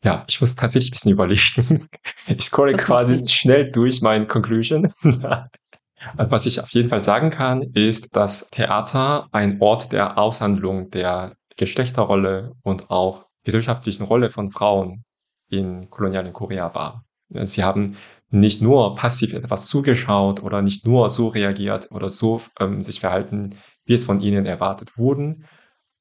Ja, 0.06 0.24
ich 0.28 0.40
muss 0.40 0.56
tatsächlich 0.56 0.92
ein 0.92 0.94
bisschen 0.94 1.12
überlegen. 1.12 1.90
Ich 2.28 2.42
scrolle 2.44 2.74
das 2.74 2.86
quasi 2.86 3.28
schnell 3.28 3.72
durch 3.72 4.02
meine 4.04 4.28
Conclusion. 4.28 4.94
also 5.04 6.32
was 6.32 6.46
ich 6.46 6.62
auf 6.62 6.70
jeden 6.70 6.90
Fall 6.90 7.02
sagen 7.02 7.32
kann, 7.32 7.64
ist, 7.74 8.16
dass 8.16 8.50
Theater 8.52 9.28
ein 9.32 9.60
Ort 9.62 9.92
der 9.92 10.20
Aushandlung 10.20 10.92
der 10.92 11.36
Geschlechterrolle 11.58 12.52
und 12.62 12.92
auch 12.92 13.26
gesellschaftlichen 13.44 14.04
Rolle 14.04 14.30
von 14.30 14.52
Frauen 14.52 15.04
in 15.50 15.90
kolonialen 15.90 16.34
Korea 16.34 16.76
war. 16.76 17.04
Sie 17.30 17.64
haben 17.64 17.98
nicht 18.30 18.62
nur 18.62 18.96
passiv 18.96 19.34
etwas 19.34 19.68
zugeschaut 19.68 20.44
oder 20.44 20.62
nicht 20.62 20.86
nur 20.86 21.10
so 21.10 21.28
reagiert 21.28 21.92
oder 21.92 22.10
so 22.10 22.42
ähm, 22.60 22.84
sich 22.84 23.00
verhalten, 23.00 23.56
wie 23.86 23.94
es 23.94 24.04
von 24.04 24.20
ihnen 24.20 24.46
erwartet 24.46 24.98
wurden, 24.98 25.46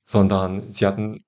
sondern 0.07 0.72
sie 0.72 0.87
hatten 0.87 1.25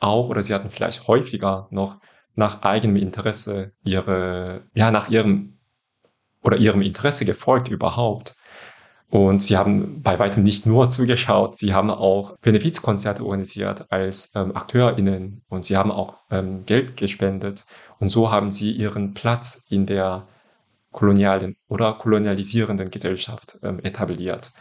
auch 0.00 0.28
oder 0.28 0.42
sie 0.42 0.54
hatten 0.54 0.70
vielleicht 0.70 1.06
häufiger 1.06 1.68
noch 1.70 1.98
nach 2.34 2.62
eigenem 2.62 2.96
Interesse 2.96 3.72
ihre, 3.84 4.62
ja, 4.74 4.90
nach 4.90 5.10
ihrem 5.10 5.58
oder 6.42 6.56
ihrem 6.56 6.80
Interesse 6.80 7.24
gefolgt 7.24 7.68
überhaupt. 7.68 8.36
Und 9.10 9.42
sie 9.42 9.56
haben 9.56 10.02
bei 10.02 10.18
weitem 10.20 10.44
nicht 10.44 10.66
nur 10.66 10.88
zugeschaut, 10.88 11.56
sie 11.56 11.74
haben 11.74 11.90
auch 11.90 12.38
Benefizkonzerte 12.38 13.24
organisiert 13.24 13.90
als 13.90 14.32
ähm, 14.36 14.54
AkteurInnen 14.56 15.42
und 15.48 15.64
sie 15.64 15.76
haben 15.76 15.90
auch 15.90 16.18
ähm, 16.30 16.64
Geld 16.64 16.96
gespendet. 16.96 17.64
Und 18.00 18.08
so 18.08 18.30
haben 18.30 18.50
sie 18.50 18.72
ihren 18.72 19.14
Platz 19.14 19.66
in 19.68 19.86
der 19.86 20.26
kolonialen 20.90 21.56
oder 21.68 21.92
kolonialisierenden 21.92 22.90
Gesellschaft 22.90 23.58
ähm, 23.62 23.78
etabliert. 23.80 24.52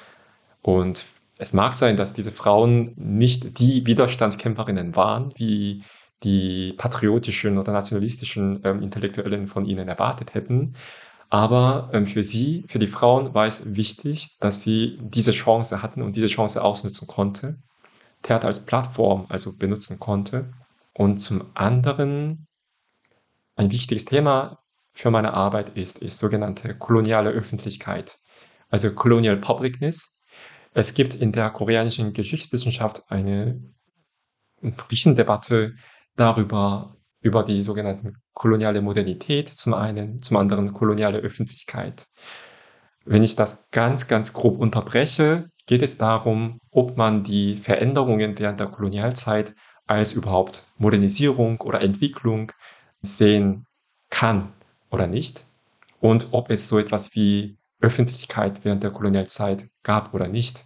Und 0.62 1.06
es 1.38 1.54
mag 1.54 1.74
sein, 1.74 1.98
dass 1.98 2.14
diese 2.14 2.32
Frauen 2.32 2.92
nicht 2.98 3.60
die 3.60 3.86
Widerstandskämpferinnen 3.88 4.96
waren, 4.96 5.34
wie 5.38 5.84
die 6.22 6.74
patriotischen 6.74 7.58
oder 7.58 7.72
nationalistischen 7.72 8.62
ähm, 8.66 8.84
Intellektuellen 8.84 9.48
von 9.48 9.66
ihnen 9.66 9.88
erwartet 9.88 10.34
hätten. 10.34 10.76
Aber 11.30 11.90
ähm, 11.94 12.06
für 12.06 12.24
sie, 12.24 12.66
für 12.68 12.80
die 12.80 12.88
Frauen 12.88 13.34
war 13.34 13.46
es 13.46 13.76
wichtig, 13.76 14.36
dass 14.40 14.62
sie 14.62 14.98
diese 15.02 15.32
Chance 15.32 15.82
hatten 15.82 16.02
und 16.02 16.16
diese 16.18 16.28
Chance 16.28 16.62
ausnutzen 16.62 17.08
konnte. 17.08 17.58
Theater 18.22 18.48
als 18.48 18.66
Plattform 18.66 19.26
also 19.30 19.58
benutzen 19.58 19.98
konnte. 20.00 20.52
Und 20.94 21.20
zum 21.20 21.46
anderen 21.54 22.49
ein 23.60 23.72
wichtiges 23.72 24.06
Thema 24.06 24.64
für 24.94 25.12
meine 25.12 25.34
Arbeit 25.34 25.76
ist, 25.78 26.00
ist 26.00 26.18
sogenannte 26.18 26.76
koloniale 26.76 27.30
Öffentlichkeit, 27.30 28.18
also 28.70 28.92
Colonial 28.94 29.36
Publicness. 29.36 30.22
Es 30.74 30.94
gibt 30.94 31.14
in 31.14 31.34
der 31.34 31.50
koreanischen 31.50 32.14
Geschichtswissenschaft 32.14 33.04
eine 33.10 33.62
Riesendebatte 34.90 35.76
darüber, 36.16 36.96
über 37.22 37.44
die 37.44 37.62
sogenannten 37.62 38.14
koloniale 38.34 38.82
Modernität 38.82 39.50
zum 39.50 39.74
einen, 39.74 40.22
zum 40.22 40.38
anderen 40.38 40.72
koloniale 40.72 41.20
Öffentlichkeit. 41.20 42.08
Wenn 43.04 43.24
ich 43.24 43.36
das 43.36 43.70
ganz, 43.72 44.08
ganz 44.08 44.32
grob 44.32 44.58
unterbreche, 44.58 45.50
geht 45.66 45.82
es 45.82 45.98
darum, 45.98 46.60
ob 46.72 46.96
man 46.98 47.24
die 47.24 47.58
Veränderungen 47.58 48.40
während 48.40 48.62
der 48.62 48.68
Kolonialzeit 48.68 49.54
als 49.86 50.14
überhaupt 50.14 50.68
Modernisierung 50.78 51.60
oder 51.60 51.82
Entwicklung 51.82 52.54
sehen 53.02 53.66
kann 54.10 54.54
oder 54.90 55.08
nicht 55.08 55.46
und 56.00 56.28
ob 56.32 56.50
es 56.50 56.68
so 56.68 56.80
etwas 56.80 57.14
wie 57.16 57.58
Öffentlichkeit 57.82 58.66
während 58.66 58.84
der 58.84 58.92
Kolonialzeit 58.92 59.70
gab 59.84 60.14
oder 60.14 60.28
nicht. 60.28 60.66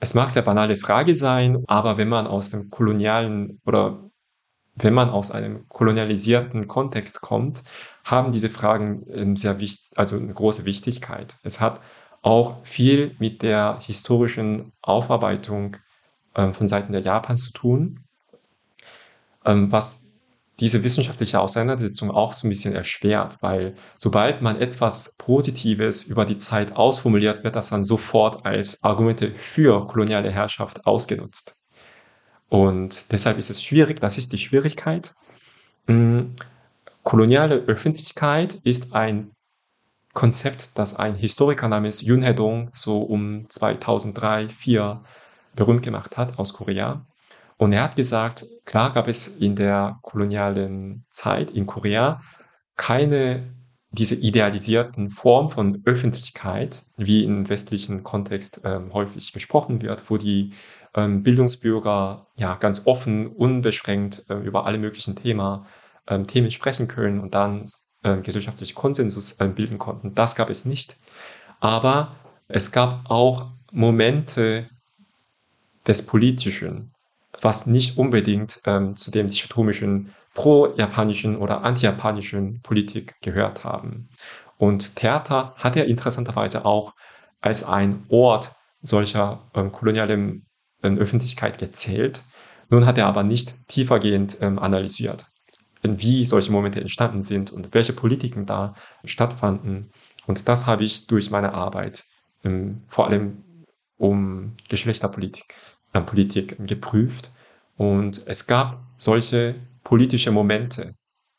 Es 0.00 0.14
mag 0.14 0.30
sehr 0.30 0.42
banale 0.42 0.76
Frage 0.76 1.14
sein, 1.14 1.62
aber 1.66 1.96
wenn 1.98 2.08
man 2.08 2.26
aus 2.26 2.50
dem 2.50 2.70
kolonialen 2.70 3.60
oder 3.66 4.10
wenn 4.74 4.94
man 4.94 5.10
aus 5.10 5.30
einem 5.30 5.68
kolonialisierten 5.68 6.66
Kontext 6.66 7.20
kommt, 7.20 7.64
haben 8.04 8.32
diese 8.32 8.48
Fragen 8.48 9.36
sehr 9.36 9.60
wichtig, 9.60 9.90
also 9.96 10.16
eine 10.16 10.32
große 10.32 10.64
Wichtigkeit. 10.64 11.36
Es 11.42 11.60
hat 11.60 11.80
auch 12.22 12.64
viel 12.64 13.14
mit 13.18 13.42
der 13.42 13.78
historischen 13.80 14.72
Aufarbeitung 14.80 15.76
ähm, 16.34 16.54
von 16.54 16.68
Seiten 16.68 16.92
der 16.92 17.02
Japans 17.02 17.44
zu 17.44 17.52
tun, 17.52 18.00
ähm, 19.44 19.70
was 19.72 20.09
diese 20.60 20.84
wissenschaftliche 20.84 21.40
Auseinandersetzung 21.40 22.10
auch 22.10 22.32
so 22.34 22.46
ein 22.46 22.50
bisschen 22.50 22.74
erschwert, 22.74 23.38
weil 23.40 23.74
sobald 23.98 24.42
man 24.42 24.60
etwas 24.60 25.16
Positives 25.16 26.04
über 26.04 26.26
die 26.26 26.36
Zeit 26.36 26.76
ausformuliert, 26.76 27.42
wird 27.42 27.56
das 27.56 27.70
dann 27.70 27.82
sofort 27.82 28.44
als 28.44 28.82
Argumente 28.82 29.30
für 29.30 29.86
koloniale 29.86 30.30
Herrschaft 30.30 30.86
ausgenutzt. 30.86 31.56
Und 32.48 33.10
deshalb 33.12 33.38
ist 33.38 33.48
es 33.48 33.62
schwierig, 33.62 34.00
das 34.00 34.18
ist 34.18 34.32
die 34.32 34.38
Schwierigkeit. 34.38 35.14
Hm, 35.86 36.34
koloniale 37.02 37.56
Öffentlichkeit 37.66 38.54
ist 38.64 38.92
ein 38.92 39.30
Konzept, 40.12 40.76
das 40.76 40.94
ein 40.96 41.14
Historiker 41.14 41.68
namens 41.68 42.02
Yun 42.02 42.22
Hedong 42.22 42.70
so 42.74 43.00
um 43.02 43.48
2003, 43.48 44.48
2004 44.48 45.02
berühmt 45.54 45.82
gemacht 45.82 46.16
hat 46.16 46.38
aus 46.38 46.52
Korea. 46.52 47.06
Und 47.60 47.74
er 47.74 47.82
hat 47.82 47.94
gesagt, 47.94 48.46
klar 48.64 48.90
gab 48.90 49.06
es 49.06 49.36
in 49.36 49.54
der 49.54 49.98
kolonialen 50.00 51.04
Zeit 51.10 51.50
in 51.50 51.66
Korea 51.66 52.22
keine 52.74 53.54
diese 53.90 54.14
idealisierten 54.14 55.10
Form 55.10 55.50
von 55.50 55.82
Öffentlichkeit, 55.84 56.84
wie 56.96 57.22
im 57.22 57.50
westlichen 57.50 58.02
Kontext 58.02 58.62
ähm, 58.64 58.94
häufig 58.94 59.34
gesprochen 59.34 59.82
wird, 59.82 60.08
wo 60.08 60.16
die 60.16 60.54
ähm, 60.94 61.22
Bildungsbürger 61.22 62.28
ja 62.38 62.54
ganz 62.54 62.86
offen, 62.86 63.26
unbeschränkt 63.26 64.24
äh, 64.30 64.36
über 64.36 64.64
alle 64.64 64.78
möglichen 64.78 65.14
Thema, 65.14 65.66
ähm, 66.06 66.26
Themen 66.26 66.50
sprechen 66.50 66.88
können 66.88 67.20
und 67.20 67.34
dann 67.34 67.66
äh, 68.02 68.16
gesellschaftliche 68.22 68.72
Konsensus 68.72 69.38
äh, 69.38 69.48
bilden 69.48 69.76
konnten. 69.76 70.14
Das 70.14 70.34
gab 70.34 70.48
es 70.48 70.64
nicht. 70.64 70.96
Aber 71.58 72.16
es 72.48 72.72
gab 72.72 73.10
auch 73.10 73.50
Momente 73.70 74.70
des 75.86 76.06
Politischen, 76.06 76.94
was 77.42 77.66
nicht 77.66 77.96
unbedingt 77.98 78.60
ähm, 78.64 78.96
zu 78.96 79.10
dem 79.10 79.28
dichotomischen 79.28 80.14
pro-japanischen 80.34 81.36
oder 81.36 81.62
anti-japanischen 81.62 82.60
Politik 82.62 83.14
gehört 83.22 83.64
haben. 83.64 84.08
Und 84.58 84.96
Theater 84.96 85.54
hat 85.56 85.76
er 85.76 85.86
interessanterweise 85.86 86.64
auch 86.64 86.94
als 87.40 87.64
ein 87.64 88.04
Ort 88.08 88.52
solcher 88.82 89.50
ähm, 89.54 89.72
kolonialen 89.72 90.46
ähm, 90.82 90.98
Öffentlichkeit 90.98 91.58
gezählt. 91.58 92.22
Nun 92.68 92.86
hat 92.86 92.98
er 92.98 93.06
aber 93.06 93.22
nicht 93.22 93.54
tiefergehend 93.68 94.38
ähm, 94.40 94.58
analysiert, 94.58 95.26
wie 95.82 96.24
solche 96.26 96.52
Momente 96.52 96.80
entstanden 96.80 97.22
sind 97.22 97.50
und 97.50 97.74
welche 97.74 97.92
Politiken 97.92 98.46
da 98.46 98.74
stattfanden. 99.04 99.90
Und 100.26 100.48
das 100.48 100.66
habe 100.66 100.84
ich 100.84 101.06
durch 101.06 101.30
meine 101.30 101.54
Arbeit 101.54 102.04
ähm, 102.44 102.82
vor 102.86 103.08
allem 103.08 103.44
um 103.96 104.56
Geschlechterpolitik 104.68 105.54
Politik 105.92 106.56
geprüft. 106.66 107.32
Und 107.76 108.22
es 108.26 108.46
gab 108.46 108.80
solche 108.96 109.56
politische 109.82 110.30
Momente, 110.30 110.94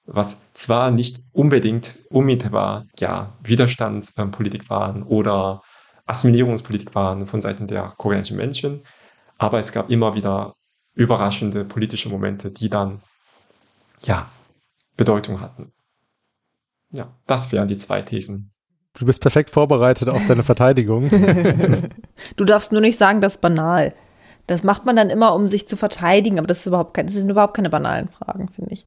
was 0.05 0.41
zwar 0.53 0.91
nicht 0.91 1.19
unbedingt 1.31 1.99
unmittelbar 2.09 2.85
ja, 2.99 3.37
Widerstandspolitik 3.43 4.69
waren 4.69 5.03
oder 5.03 5.61
Assimilierungspolitik 6.05 6.93
waren 6.95 7.27
von 7.27 7.39
Seiten 7.41 7.67
der 7.67 7.93
koreanischen 7.97 8.37
Menschen, 8.37 8.81
aber 9.37 9.59
es 9.59 9.71
gab 9.71 9.89
immer 9.89 10.15
wieder 10.15 10.55
überraschende 10.93 11.63
politische 11.63 12.09
Momente, 12.09 12.51
die 12.51 12.69
dann 12.69 13.01
ja 14.03 14.29
Bedeutung 14.97 15.39
hatten. 15.39 15.71
Ja, 16.91 17.15
das 17.27 17.51
wären 17.51 17.67
die 17.67 17.77
zwei 17.77 18.01
Thesen. 18.01 18.49
Du 18.93 19.05
bist 19.05 19.21
perfekt 19.21 19.49
vorbereitet 19.49 20.09
auf 20.09 20.25
deine 20.27 20.43
Verteidigung. 20.43 21.09
du 22.35 22.43
darfst 22.43 22.71
nur 22.73 22.81
nicht 22.81 22.99
sagen, 22.99 23.21
das 23.21 23.35
ist 23.35 23.41
banal. 23.41 23.95
Das 24.51 24.63
macht 24.63 24.85
man 24.85 24.95
dann 24.95 25.09
immer, 25.09 25.33
um 25.33 25.47
sich 25.47 25.67
zu 25.67 25.77
verteidigen, 25.77 26.37
aber 26.37 26.47
das 26.47 26.59
ist 26.59 26.65
überhaupt 26.65 26.93
kein, 26.93 27.05
das 27.05 27.15
sind 27.15 27.29
überhaupt 27.29 27.55
keine 27.55 27.69
banalen 27.69 28.09
Fragen, 28.09 28.49
finde 28.49 28.73
ich. 28.73 28.85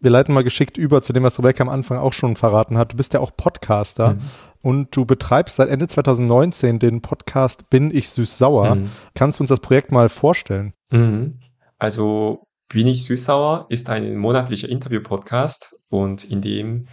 Wir 0.00 0.10
leiten 0.10 0.34
mal 0.34 0.44
geschickt 0.44 0.76
über 0.76 1.00
zu 1.02 1.12
dem, 1.12 1.22
was 1.22 1.38
Rebecca 1.38 1.62
am 1.62 1.68
Anfang 1.70 1.98
auch 1.98 2.12
schon 2.12 2.36
verraten 2.36 2.76
hat. 2.76 2.92
Du 2.92 2.96
bist 2.96 3.14
ja 3.14 3.20
auch 3.20 3.30
Podcaster 3.34 4.14
mhm. 4.14 4.18
und 4.60 4.96
du 4.96 5.06
betreibst 5.06 5.56
seit 5.56 5.70
Ende 5.70 5.88
2019 5.88 6.78
den 6.78 7.00
Podcast 7.00 7.70
Bin 7.70 7.90
ich 7.90 8.10
süß-sauer. 8.10 8.74
Mhm. 8.74 8.90
Kannst 9.14 9.38
du 9.38 9.44
uns 9.44 9.48
das 9.48 9.60
Projekt 9.60 9.92
mal 9.92 10.08
vorstellen? 10.08 10.74
Mhm. 10.90 11.38
Also 11.78 12.44
Bin 12.68 12.86
ich 12.86 13.04
süß-sauer 13.04 13.66
ist 13.68 13.88
ein 13.88 14.16
monatlicher 14.16 14.68
Interview-Podcast 14.68 15.76
und 15.88 16.24
in 16.24 16.42
dem 16.42 16.86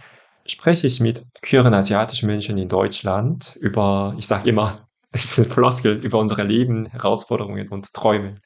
spreche 0.46 0.86
ich 0.86 1.00
mit 1.00 1.24
queeren 1.42 1.74
asiatischen 1.74 2.26
Menschen 2.26 2.56
in 2.56 2.68
Deutschland 2.68 3.56
über, 3.60 4.14
ich 4.16 4.26
sage 4.26 4.48
immer, 4.48 4.88
es 5.12 5.38
eine 5.38 5.48
Floskel 5.48 6.04
über 6.04 6.18
unsere 6.18 6.42
Leben, 6.42 6.86
Herausforderungen 6.86 7.68
und 7.68 7.92
Träume. 7.92 8.36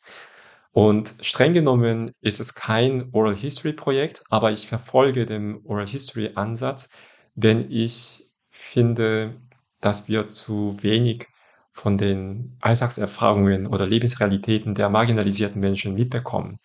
Und 0.73 1.15
streng 1.23 1.55
genommen 1.55 2.13
ist 2.21 2.39
es 2.39 2.55
kein 2.55 3.09
Oral 3.13 3.35
History 3.35 3.73
Projekt, 3.73 4.25
aber 4.29 4.51
ich 4.51 4.67
verfolge 4.67 5.25
den 5.25 5.61
Oral 5.65 5.87
History 5.87 6.33
Ansatz, 6.35 6.91
denn 7.35 7.71
ich 7.71 8.29
finde, 8.51 9.37
dass 9.81 10.09
wir 10.09 10.27
zu 10.27 10.77
wenig 10.83 11.29
von 11.73 11.97
den 11.99 12.57
Alltagserfahrungen 12.61 13.67
oder 13.67 13.87
Lebensrealitäten 13.87 14.75
der 14.75 14.89
marginalisierten 14.89 15.61
Menschen 15.61 15.95
mitbekommen. 15.95 16.59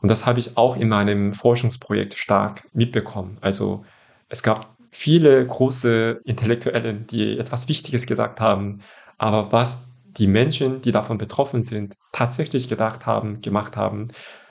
Und 0.00 0.10
das 0.10 0.26
habe 0.26 0.38
ich 0.38 0.56
auch 0.56 0.76
in 0.76 0.88
meinem 0.88 1.32
Forschungsprojekt 1.32 2.14
stark 2.14 2.66
mitbekommen. 2.72 3.38
Also 3.40 3.84
es 4.28 4.42
gab 4.42 4.76
viele 4.90 5.46
große 5.46 6.20
Intellektuelle, 6.24 6.94
die 6.94 7.38
etwas 7.38 7.68
Wichtiges 7.68 8.06
gesagt 8.06 8.40
haben, 8.40 8.80
aber 9.20 9.52
was 9.52 9.90
die 10.16 10.26
Menschen, 10.26 10.80
die 10.80 10.92
davon 10.92 11.18
betroffen 11.18 11.62
sind, 11.62 11.94
tatsächlich 12.10 12.68
gedacht 12.68 13.04
haben, 13.04 13.42
gemacht 13.42 13.76
haben, 13.76 14.08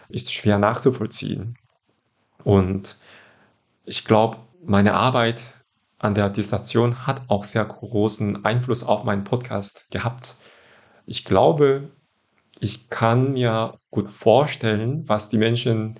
ist 0.09 0.31
schwer 0.31 0.59
nachzuvollziehen. 0.59 1.57
Und 2.43 2.99
ich 3.85 4.05
glaube, 4.05 4.37
meine 4.63 4.93
Arbeit 4.93 5.55
an 5.97 6.13
der 6.13 6.29
Dissertation 6.29 7.07
hat 7.07 7.23
auch 7.29 7.45
sehr 7.45 7.65
großen 7.65 8.45
Einfluss 8.45 8.83
auf 8.83 9.05
meinen 9.05 9.23
Podcast 9.23 9.89
gehabt. 9.89 10.35
Ich 11.07 11.25
glaube, 11.25 11.89
ich 12.59 12.91
kann 12.91 13.31
mir 13.33 13.79
gut 13.89 14.11
vorstellen, 14.11 15.09
was 15.09 15.29
die 15.29 15.39
Menschen 15.39 15.95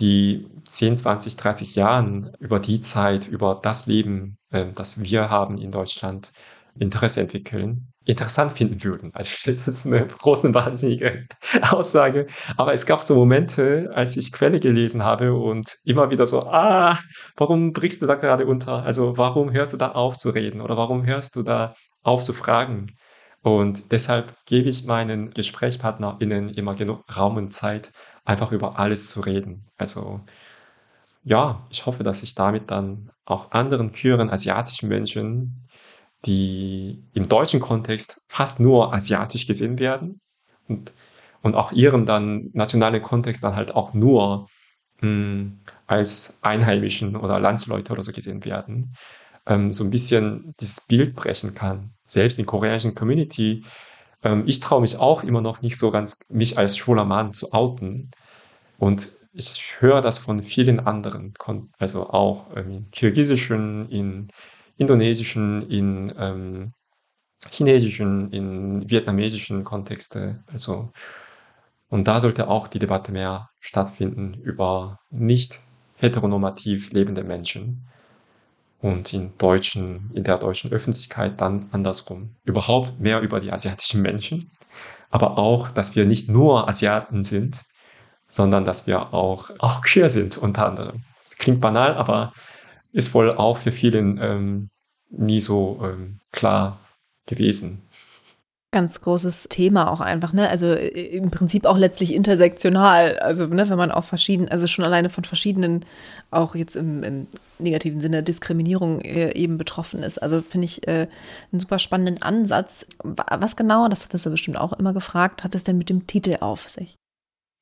die 0.00 0.48
10, 0.64 0.96
20, 0.96 1.36
30 1.36 1.76
Jahren 1.76 2.32
über 2.40 2.58
die 2.58 2.80
Zeit, 2.80 3.28
über 3.28 3.60
das 3.62 3.86
Leben, 3.86 4.38
äh, 4.50 4.72
das 4.72 5.04
wir 5.04 5.30
haben 5.30 5.56
in 5.56 5.70
Deutschland, 5.70 6.32
Interesse 6.78 7.20
entwickeln, 7.20 7.92
interessant 8.08 8.52
finden 8.52 8.82
würden. 8.82 9.10
Also 9.12 9.52
das 9.52 9.68
ist 9.68 9.86
eine 9.86 10.06
große, 10.06 10.52
wahnsinnige 10.54 11.26
Aussage. 11.70 12.26
Aber 12.56 12.72
es 12.72 12.86
gab 12.86 13.02
so 13.02 13.14
Momente, 13.14 13.90
als 13.94 14.16
ich 14.16 14.32
Quelle 14.32 14.60
gelesen 14.60 15.04
habe 15.04 15.34
und 15.34 15.76
immer 15.84 16.10
wieder 16.10 16.26
so, 16.26 16.40
ah, 16.44 16.98
warum 17.36 17.74
brichst 17.74 18.00
du 18.00 18.06
da 18.06 18.14
gerade 18.14 18.46
unter? 18.46 18.82
Also 18.82 19.18
warum 19.18 19.52
hörst 19.52 19.74
du 19.74 19.76
da 19.76 19.92
auf 19.92 20.16
zu 20.16 20.30
reden? 20.30 20.62
Oder 20.62 20.78
warum 20.78 21.04
hörst 21.04 21.36
du 21.36 21.42
da 21.42 21.74
auf 22.02 22.22
zu 22.22 22.32
fragen? 22.32 22.96
Und 23.42 23.92
deshalb 23.92 24.34
gebe 24.46 24.70
ich 24.70 24.86
meinen 24.86 25.30
GesprächspartnerInnen 25.30 26.48
immer 26.50 26.74
genug 26.74 27.04
Raum 27.14 27.36
und 27.36 27.52
Zeit, 27.52 27.92
einfach 28.24 28.52
über 28.52 28.78
alles 28.78 29.10
zu 29.10 29.20
reden. 29.20 29.66
Also 29.76 30.20
ja, 31.24 31.66
ich 31.70 31.84
hoffe, 31.84 32.04
dass 32.04 32.22
ich 32.22 32.34
damit 32.34 32.70
dann 32.70 33.10
auch 33.26 33.50
anderen 33.50 33.92
queeren 33.92 34.30
asiatischen 34.30 34.88
Menschen, 34.88 35.68
die 36.28 37.02
im 37.14 37.26
deutschen 37.26 37.58
Kontext 37.58 38.20
fast 38.28 38.60
nur 38.60 38.92
asiatisch 38.92 39.46
gesehen 39.46 39.78
werden 39.78 40.20
und, 40.68 40.92
und 41.40 41.54
auch 41.54 41.72
ihrem 41.72 42.04
dann 42.04 42.50
nationalen 42.52 43.00
Kontext 43.00 43.42
dann 43.42 43.56
halt 43.56 43.74
auch 43.74 43.94
nur 43.94 44.46
mh, 45.00 45.08
hm, 45.08 45.60
als 45.86 46.38
Einheimischen 46.42 47.16
oder 47.16 47.40
Landsleute 47.40 47.94
oder 47.94 48.02
so 48.02 48.12
gesehen 48.12 48.44
werden, 48.44 48.94
ähm, 49.46 49.72
so 49.72 49.84
ein 49.84 49.90
bisschen 49.90 50.52
dieses 50.60 50.86
Bild 50.86 51.16
brechen 51.16 51.54
kann. 51.54 51.94
Selbst 52.04 52.38
in 52.38 52.44
koreanischen 52.44 52.94
Community, 52.94 53.64
ähm, 54.22 54.44
ich 54.46 54.60
traue 54.60 54.82
mich 54.82 54.98
auch 54.98 55.22
immer 55.22 55.40
noch 55.40 55.62
nicht 55.62 55.78
so 55.78 55.90
ganz, 55.90 56.20
mich 56.28 56.58
als 56.58 56.76
schwuler 56.76 57.06
Mann 57.06 57.32
zu 57.32 57.52
outen. 57.54 58.10
Und 58.76 59.12
ich 59.32 59.76
höre 59.80 60.02
das 60.02 60.18
von 60.18 60.42
vielen 60.42 60.80
anderen, 60.80 61.32
also 61.78 62.10
auch 62.10 62.54
ähm, 62.54 62.70
in 62.70 62.90
kirgisischen, 62.90 63.88
in 63.88 64.28
indonesischen, 64.78 65.62
in 65.70 66.12
ähm, 66.18 66.72
chinesischen, 67.50 68.32
in 68.32 68.88
vietnamesischen 68.88 69.64
Kontexte. 69.64 70.42
Also 70.50 70.90
und 71.88 72.06
da 72.06 72.20
sollte 72.20 72.48
auch 72.48 72.68
die 72.68 72.78
Debatte 72.78 73.12
mehr 73.12 73.48
stattfinden 73.60 74.34
über 74.34 74.98
nicht 75.10 75.60
heteronormativ 75.96 76.92
lebende 76.92 77.24
Menschen 77.24 77.88
und 78.80 79.12
in 79.12 79.36
deutschen, 79.38 80.10
in 80.14 80.22
der 80.22 80.38
deutschen 80.38 80.70
Öffentlichkeit 80.70 81.40
dann 81.40 81.68
andersrum. 81.72 82.36
Überhaupt 82.44 83.00
mehr 83.00 83.20
über 83.20 83.40
die 83.40 83.50
asiatischen 83.50 84.02
Menschen, 84.02 84.52
aber 85.10 85.38
auch, 85.38 85.70
dass 85.70 85.96
wir 85.96 86.04
nicht 86.04 86.28
nur 86.28 86.68
Asiaten 86.68 87.24
sind, 87.24 87.64
sondern 88.28 88.64
dass 88.64 88.86
wir 88.86 89.14
auch, 89.14 89.50
auch 89.58 89.80
queer 89.80 90.10
sind 90.10 90.36
unter 90.36 90.66
anderem. 90.66 91.02
Klingt 91.38 91.60
banal, 91.60 91.94
aber 91.94 92.32
ist 92.98 93.14
wohl 93.14 93.30
auch 93.30 93.58
für 93.58 93.70
vielen 93.70 94.18
ähm, 94.20 94.70
nie 95.08 95.40
so 95.40 95.80
ähm, 95.82 96.18
klar 96.32 96.80
gewesen. 97.26 97.82
Ganz 98.72 99.00
großes 99.00 99.46
Thema 99.48 99.90
auch 99.90 100.00
einfach, 100.00 100.32
ne? 100.32 100.50
Also 100.50 100.66
äh, 100.66 100.88
im 100.88 101.30
Prinzip 101.30 101.64
auch 101.64 101.78
letztlich 101.78 102.12
intersektional. 102.12 103.18
Also, 103.20 103.46
ne, 103.46 103.70
wenn 103.70 103.78
man 103.78 103.92
auch 103.92 104.04
verschieden, 104.04 104.48
also 104.48 104.66
schon 104.66 104.84
alleine 104.84 105.10
von 105.10 105.24
verschiedenen, 105.24 105.86
auch 106.32 106.56
jetzt 106.56 106.74
im, 106.74 107.04
im 107.04 107.26
negativen 107.60 108.00
Sinne 108.00 108.24
Diskriminierung 108.24 109.00
äh, 109.00 109.32
eben 109.32 109.56
betroffen 109.58 110.02
ist. 110.02 110.20
Also 110.20 110.42
finde 110.42 110.64
ich 110.64 110.86
äh, 110.88 111.06
einen 111.52 111.60
super 111.60 111.78
spannenden 111.78 112.20
Ansatz. 112.20 112.84
Was 113.04 113.54
genau, 113.54 113.88
das 113.88 114.12
wirst 114.12 114.26
du 114.26 114.30
bestimmt 114.30 114.58
auch 114.58 114.72
immer 114.72 114.92
gefragt, 114.92 115.44
hat 115.44 115.54
es 115.54 115.62
denn 115.64 115.78
mit 115.78 115.88
dem 115.88 116.08
Titel 116.08 116.36
auf 116.40 116.68
sich? 116.68 116.96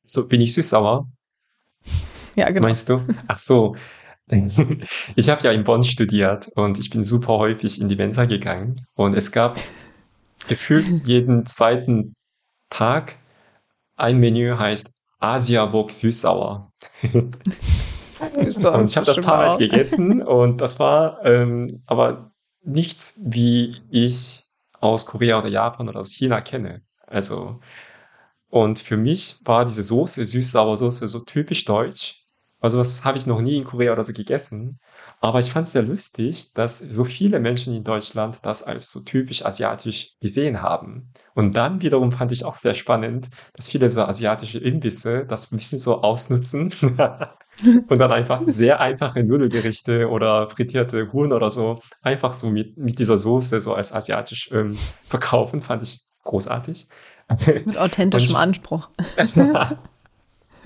So, 0.03 0.27
bin 0.27 0.41
ich 0.41 0.55
süß-sauer? 0.55 1.07
Ja, 2.37 2.49
genau. 2.49 2.67
Meinst 2.67 2.89
du? 2.89 3.03
Ach 3.29 3.39
so. 3.39 3.77
Ich 5.17 5.29
habe 5.29 5.43
ja 5.43 5.53
in 5.53 5.65
Bonn 5.65 5.85
studiert 5.85 6.49
und 6.57 6.79
ich 6.79 6.91
bin 6.91 7.05
super 7.05 7.39
häufig 7.39 7.81
in 7.81 7.89
die 7.89 7.97
Mensa 7.97 8.25
gegangen 8.25 8.87
und 8.95 9.15
es 9.15 9.31
gab 9.31 9.61
gefühlt 10.49 11.07
jeden 11.07 11.47
zweiten 11.47 12.15
Tag 12.71 13.17
ein 13.97 14.19
Menü 14.19 14.57
heißt 14.57 14.93
Asia 15.19 15.73
Wok 15.73 15.91
süß-sauer. 15.91 16.71
und 17.03 17.37
ich 18.45 18.97
habe 18.97 19.07
das 19.07 19.21
paar 19.21 19.47
Mal 19.47 19.57
gegessen 19.57 20.23
und 20.27 20.61
das 20.61 20.79
war 20.79 21.25
ähm, 21.25 21.83
aber 21.87 22.33
nichts, 22.63 23.21
wie 23.25 23.77
ich 23.91 24.45
aus 24.81 25.07
Korea 25.07 25.39
oder 25.39 25.49
Japan 25.49 25.89
oder 25.89 26.01
aus 26.01 26.13
China 26.13 26.41
kenne. 26.41 26.83
Also 27.07 27.61
und 28.49 28.79
für 28.79 28.97
mich 28.97 29.39
war 29.45 29.65
diese 29.65 29.83
Soße, 29.83 30.27
süß-sauer 30.27 30.77
Soße, 30.77 31.09
so 31.09 31.21
typisch 31.21 31.65
deutsch. 31.65 32.26
Also 32.61 32.79
das 32.79 33.05
habe 33.05 33.19
ich 33.19 33.27
noch 33.27 33.41
nie 33.41 33.59
in 33.59 33.65
Korea 33.65 33.93
oder 33.93 34.05
so 34.05 34.13
gegessen. 34.13 34.81
Aber 35.21 35.39
ich 35.39 35.51
fand 35.51 35.67
es 35.67 35.73
sehr 35.73 35.83
lustig, 35.83 36.55
dass 36.55 36.79
so 36.79 37.05
viele 37.05 37.39
Menschen 37.39 37.75
in 37.75 37.85
Deutschland 37.85 38.39
das 38.43 38.63
als 38.63 38.91
so 38.91 39.01
typisch 39.01 39.45
asiatisch 39.45 40.15
gesehen 40.21 40.63
haben. 40.63 41.13
Und 41.35 41.55
dann 41.55 41.83
wiederum 41.83 42.13
fand 42.13 42.33
ich 42.33 42.45
auch 42.45 42.57
sehr 42.57 42.75
spannend, 42.75 43.29
dass 43.55 43.69
viele 43.69 43.89
so 43.89 44.03
asiatische 44.03 44.59
Imbisse 44.59 45.27
das 45.27 45.53
ein 45.53 45.57
bisschen 45.57 45.79
so 45.79 46.03
ausnutzen 46.03 46.73
und 47.89 47.99
dann 47.99 48.13
einfach 48.13 48.43
sehr 48.47 48.81
einfache 48.81 49.23
Nudelgerichte 49.23 50.09
oder 50.09 50.49
frittierte 50.49 51.13
Huhn 51.13 51.33
oder 51.33 51.51
so 51.51 51.81
einfach 52.01 52.33
so 52.33 52.49
mit, 52.49 52.77
mit 52.79 52.99
dieser 52.99 53.19
Soße 53.19 53.61
so 53.61 53.75
als 53.75 53.93
asiatisch 53.93 54.51
ähm, 54.53 54.77
verkaufen, 55.03 55.61
fand 55.61 55.83
ich 55.83 56.01
großartig. 56.25 56.89
Mit 57.65 57.77
authentischem 57.77 58.37
Anspruch. 58.37 58.89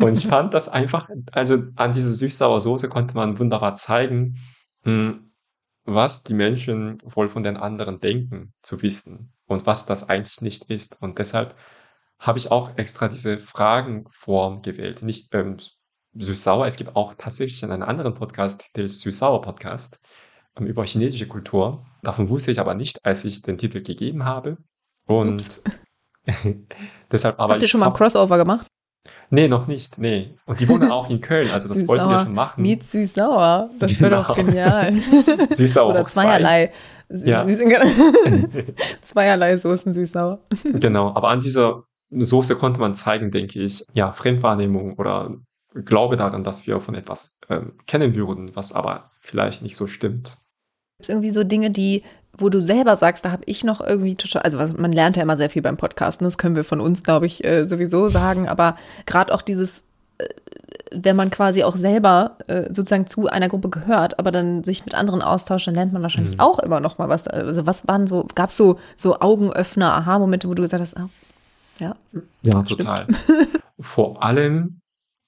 Und 0.01 0.17
ich 0.17 0.27
fand 0.27 0.55
das 0.55 0.69
einfach, 0.69 1.09
also 1.33 1.63
an 1.77 1.93
dieser 1.93 2.09
süß-sauer 2.09 2.61
Soße 2.61 2.89
konnte 2.89 3.15
man 3.15 3.39
wunderbar 3.39 3.75
zeigen, 3.75 4.39
hm, 4.83 5.33
was 5.85 6.23
die 6.23 6.35
Menschen 6.35 6.99
wohl 7.05 7.29
von 7.29 7.43
den 7.43 7.57
anderen 7.57 8.01
denken 8.01 8.53
zu 8.63 8.83
wissen 8.83 9.33
und 9.47 9.67
was 9.67 9.87
das 9.87 10.09
eigentlich 10.09 10.41
nicht 10.41 10.71
ist. 10.71 11.01
Und 11.01 11.19
deshalb 11.19 11.57
habe 12.19 12.39
ich 12.39 12.51
auch 12.51 12.77
extra 12.77 13.09
diese 13.09 13.39
Fragenform 13.39 14.63
gewählt. 14.63 15.03
Nicht 15.03 15.35
ähm, 15.35 15.57
süß-sauer, 16.15 16.67
es 16.67 16.77
gibt 16.77 16.97
auch 16.97 17.15
tatsächlich 17.15 17.65
einen 17.65 17.83
anderen 17.83 18.15
Podcast, 18.15 18.71
der 18.77 18.89
Süß-sauer-Podcast 18.89 20.01
ähm, 20.57 20.67
über 20.67 20.85
chinesische 20.85 21.27
Kultur. 21.27 21.87
Davon 22.03 22.29
wusste 22.29 22.51
ich 22.51 22.61
aber 22.61 22.75
nicht, 22.75 23.05
als 23.05 23.25
ich 23.25 23.43
den 23.43 23.59
Titel 23.59 23.83
gegeben 23.83 24.25
habe. 24.25 24.59
Und 25.07 25.63
deshalb 27.11 27.41
aber 27.41 27.55
Habt 27.55 27.63
ihr 27.63 27.69
schon 27.69 27.81
mal 27.81 27.89
ein 27.89 27.95
Crossover 27.95 28.37
gemacht? 28.37 28.67
Nee, 29.31 29.47
noch 29.47 29.69
nicht. 29.69 29.99
Nee. 29.99 30.37
Und 30.47 30.61
die 30.61 30.69
wohnen 30.69 30.91
auch 30.91 31.09
in 31.09 31.21
Köln, 31.21 31.51
also 31.53 31.69
das 31.69 31.87
wollten 31.87 32.09
wir 32.09 32.21
schon 32.21 32.35
machen. 32.35 32.63
Miet 32.63 32.83
süß-sauer. 32.83 33.71
Das 33.79 33.97
genau. 33.97 34.11
wäre 34.11 34.23
doch 34.23 34.37
genial. 34.37 34.93
Süß-sauer. 35.51 35.91
Oder 35.91 36.05
zweierlei. 36.05 36.73
Zwei. 37.09 37.29
Ja. 37.29 37.47
zweierlei 39.03 39.57
Soßen 39.57 39.93
süß-sauer. 39.93 40.41
Genau. 40.65 41.15
Aber 41.15 41.29
an 41.29 41.41
dieser 41.41 41.85
Soße 42.11 42.57
konnte 42.57 42.81
man 42.81 42.95
zeigen, 42.95 43.31
denke 43.31 43.61
ich, 43.63 43.85
ja, 43.95 44.13
Fremdwahrnehmung 44.13 44.95
oder 44.95 45.37
Glaube 45.73 46.17
daran, 46.17 46.43
dass 46.43 46.67
wir 46.67 46.81
von 46.81 46.97
etwas 46.97 47.39
ähm, 47.49 47.75
kennen 47.87 48.17
würden, 48.17 48.51
was 48.55 48.73
aber 48.73 49.13
vielleicht 49.21 49.63
nicht 49.63 49.77
so 49.77 49.87
stimmt. 49.87 50.39
Gibt 50.99 51.03
es 51.03 51.09
irgendwie 51.09 51.31
so 51.31 51.45
Dinge, 51.45 51.71
die 51.71 52.03
wo 52.41 52.49
du 52.49 52.61
selber 52.61 52.97
sagst, 52.97 53.25
da 53.25 53.31
habe 53.31 53.43
ich 53.47 53.65
noch 53.65 53.81
irgendwie 53.81 54.15
total, 54.15 54.43
also 54.43 54.59
man 54.77 54.93
lernt 54.93 55.17
ja 55.17 55.23
immer 55.23 55.37
sehr 55.37 55.51
viel 55.51 55.63
beim 55.63 55.77
Podcasten, 55.77 56.25
das 56.25 56.39
können 56.39 56.57
wir 56.57 56.65
von 56.65 56.81
uns, 56.81 57.03
glaube 57.03 57.27
ich, 57.27 57.45
äh, 57.45 57.65
sowieso 57.65 58.09
sagen, 58.09 58.49
aber 58.49 58.77
gerade 59.07 59.33
auch 59.33 59.43
dieses, 59.43 59.83
äh, 60.19 60.27
wenn 60.93 61.17
man 61.17 61.31
quasi 61.31 61.63
auch 61.63 61.77
selber 61.77 62.37
äh, 62.47 62.65
sozusagen 62.73 63.07
zu 63.07 63.29
einer 63.29 63.49
Gruppe 63.49 63.69
gehört, 63.69 64.19
aber 64.19 64.33
dann 64.33 64.65
sich 64.65 64.85
mit 64.85 64.95
anderen 64.95 65.23
austauscht, 65.23 65.67
dann 65.67 65.75
lernt 65.75 65.93
man 65.93 66.03
wahrscheinlich 66.03 66.35
mhm. 66.35 66.41
auch 66.41 66.59
immer 66.59 66.81
noch 66.81 66.99
mal 66.99 67.09
was. 67.09 67.29
Also 67.29 67.67
was 67.67 67.87
waren 67.87 68.07
so, 68.07 68.27
gab 68.35 68.51
es 68.51 68.57
so, 68.57 68.79
so 68.97 69.21
Augenöffner, 69.21 69.95
Aha-Momente, 69.95 70.49
wo 70.49 70.55
du 70.55 70.63
gesagt 70.63 70.81
hast, 70.81 70.97
ah, 70.97 71.09
ja. 71.79 71.97
Ja, 72.43 72.63
total. 72.63 73.07
Vor 73.81 74.23
allem, 74.23 74.81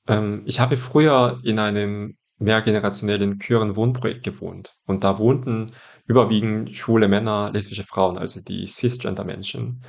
ähm, 0.09 0.43
ich 0.47 0.61
habe 0.61 0.77
früher 0.77 1.41
in 1.45 1.59
einem 1.59 2.17
mehrgenerationellen 2.43 3.39
Küren 3.39 3.77
Wohnprojekt 3.77 4.25
gewohnt 4.25 4.75
und 4.87 5.05
da 5.05 5.19
wohnten 5.19 5.73
überwiegend 6.07 6.75
schwule 6.75 7.09
Männer, 7.09 7.51
lesbische 7.53 7.85
Frauen, 7.85 8.19
also 8.19 8.41
die 8.43 8.67
Cisgender-Menschen. 8.67 9.83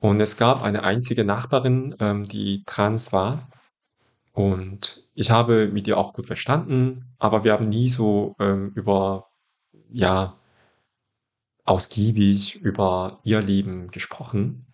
Und 0.00 0.20
es 0.20 0.36
gab 0.36 0.62
eine 0.62 0.82
einzige 0.82 1.24
Nachbarin, 1.24 1.94
ähm, 2.00 2.24
die 2.24 2.64
trans 2.66 3.12
war. 3.12 3.48
Und 4.32 5.06
ich 5.14 5.30
habe 5.30 5.68
mit 5.68 5.86
ihr 5.86 5.98
auch 5.98 6.14
gut 6.14 6.26
verstanden, 6.26 7.14
aber 7.18 7.44
wir 7.44 7.52
haben 7.52 7.68
nie 7.68 7.90
so 7.90 8.34
ähm, 8.40 8.72
über, 8.74 9.28
ja, 9.90 10.38
ausgiebig 11.64 12.56
über 12.56 13.20
ihr 13.24 13.40
Leben 13.40 13.90
gesprochen. 13.90 14.66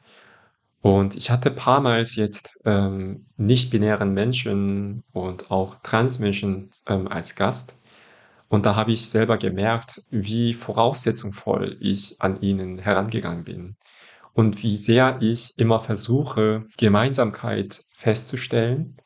Und 0.80 1.16
ich 1.16 1.30
hatte 1.30 1.50
paar 1.50 1.80
Mal 1.80 2.02
jetzt 2.02 2.58
ähm, 2.64 3.26
nicht-binären 3.36 4.14
Menschen 4.14 5.02
und 5.12 5.50
auch 5.50 5.76
Transmenschen 5.82 6.70
ähm, 6.86 7.08
als 7.08 7.34
Gast. 7.34 7.77
Und 8.48 8.66
da 8.66 8.76
habe 8.76 8.92
ich 8.92 9.08
selber 9.10 9.36
gemerkt, 9.38 10.02
wie 10.10 10.54
voraussetzungsvoll 10.54 11.76
ich 11.80 12.20
an 12.20 12.40
ihnen 12.40 12.78
herangegangen 12.78 13.44
bin 13.44 13.76
und 14.32 14.62
wie 14.62 14.76
sehr 14.76 15.18
ich 15.20 15.52
immer 15.58 15.80
versuche, 15.80 16.66
Gemeinsamkeit 16.78 17.82
festzustellen 17.92 18.96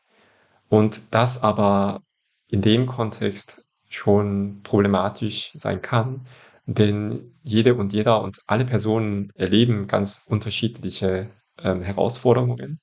Und 0.69 1.15
das 1.15 1.43
aber 1.43 2.03
in 2.49 2.63
dem 2.63 2.87
Kontext 2.87 3.65
schon 3.89 4.61
problematisch 4.63 5.53
sein 5.55 5.83
kann, 5.83 6.27
denn 6.67 7.35
jede 7.43 7.75
und 7.75 7.93
jeder 7.93 8.23
und 8.23 8.41
alle 8.47 8.65
Personen 8.65 9.31
erleben 9.35 9.87
ganz 9.87 10.25
unterschiedliche 10.29 11.31
ähm, 11.59 11.83
Herausforderungen. 11.83 12.81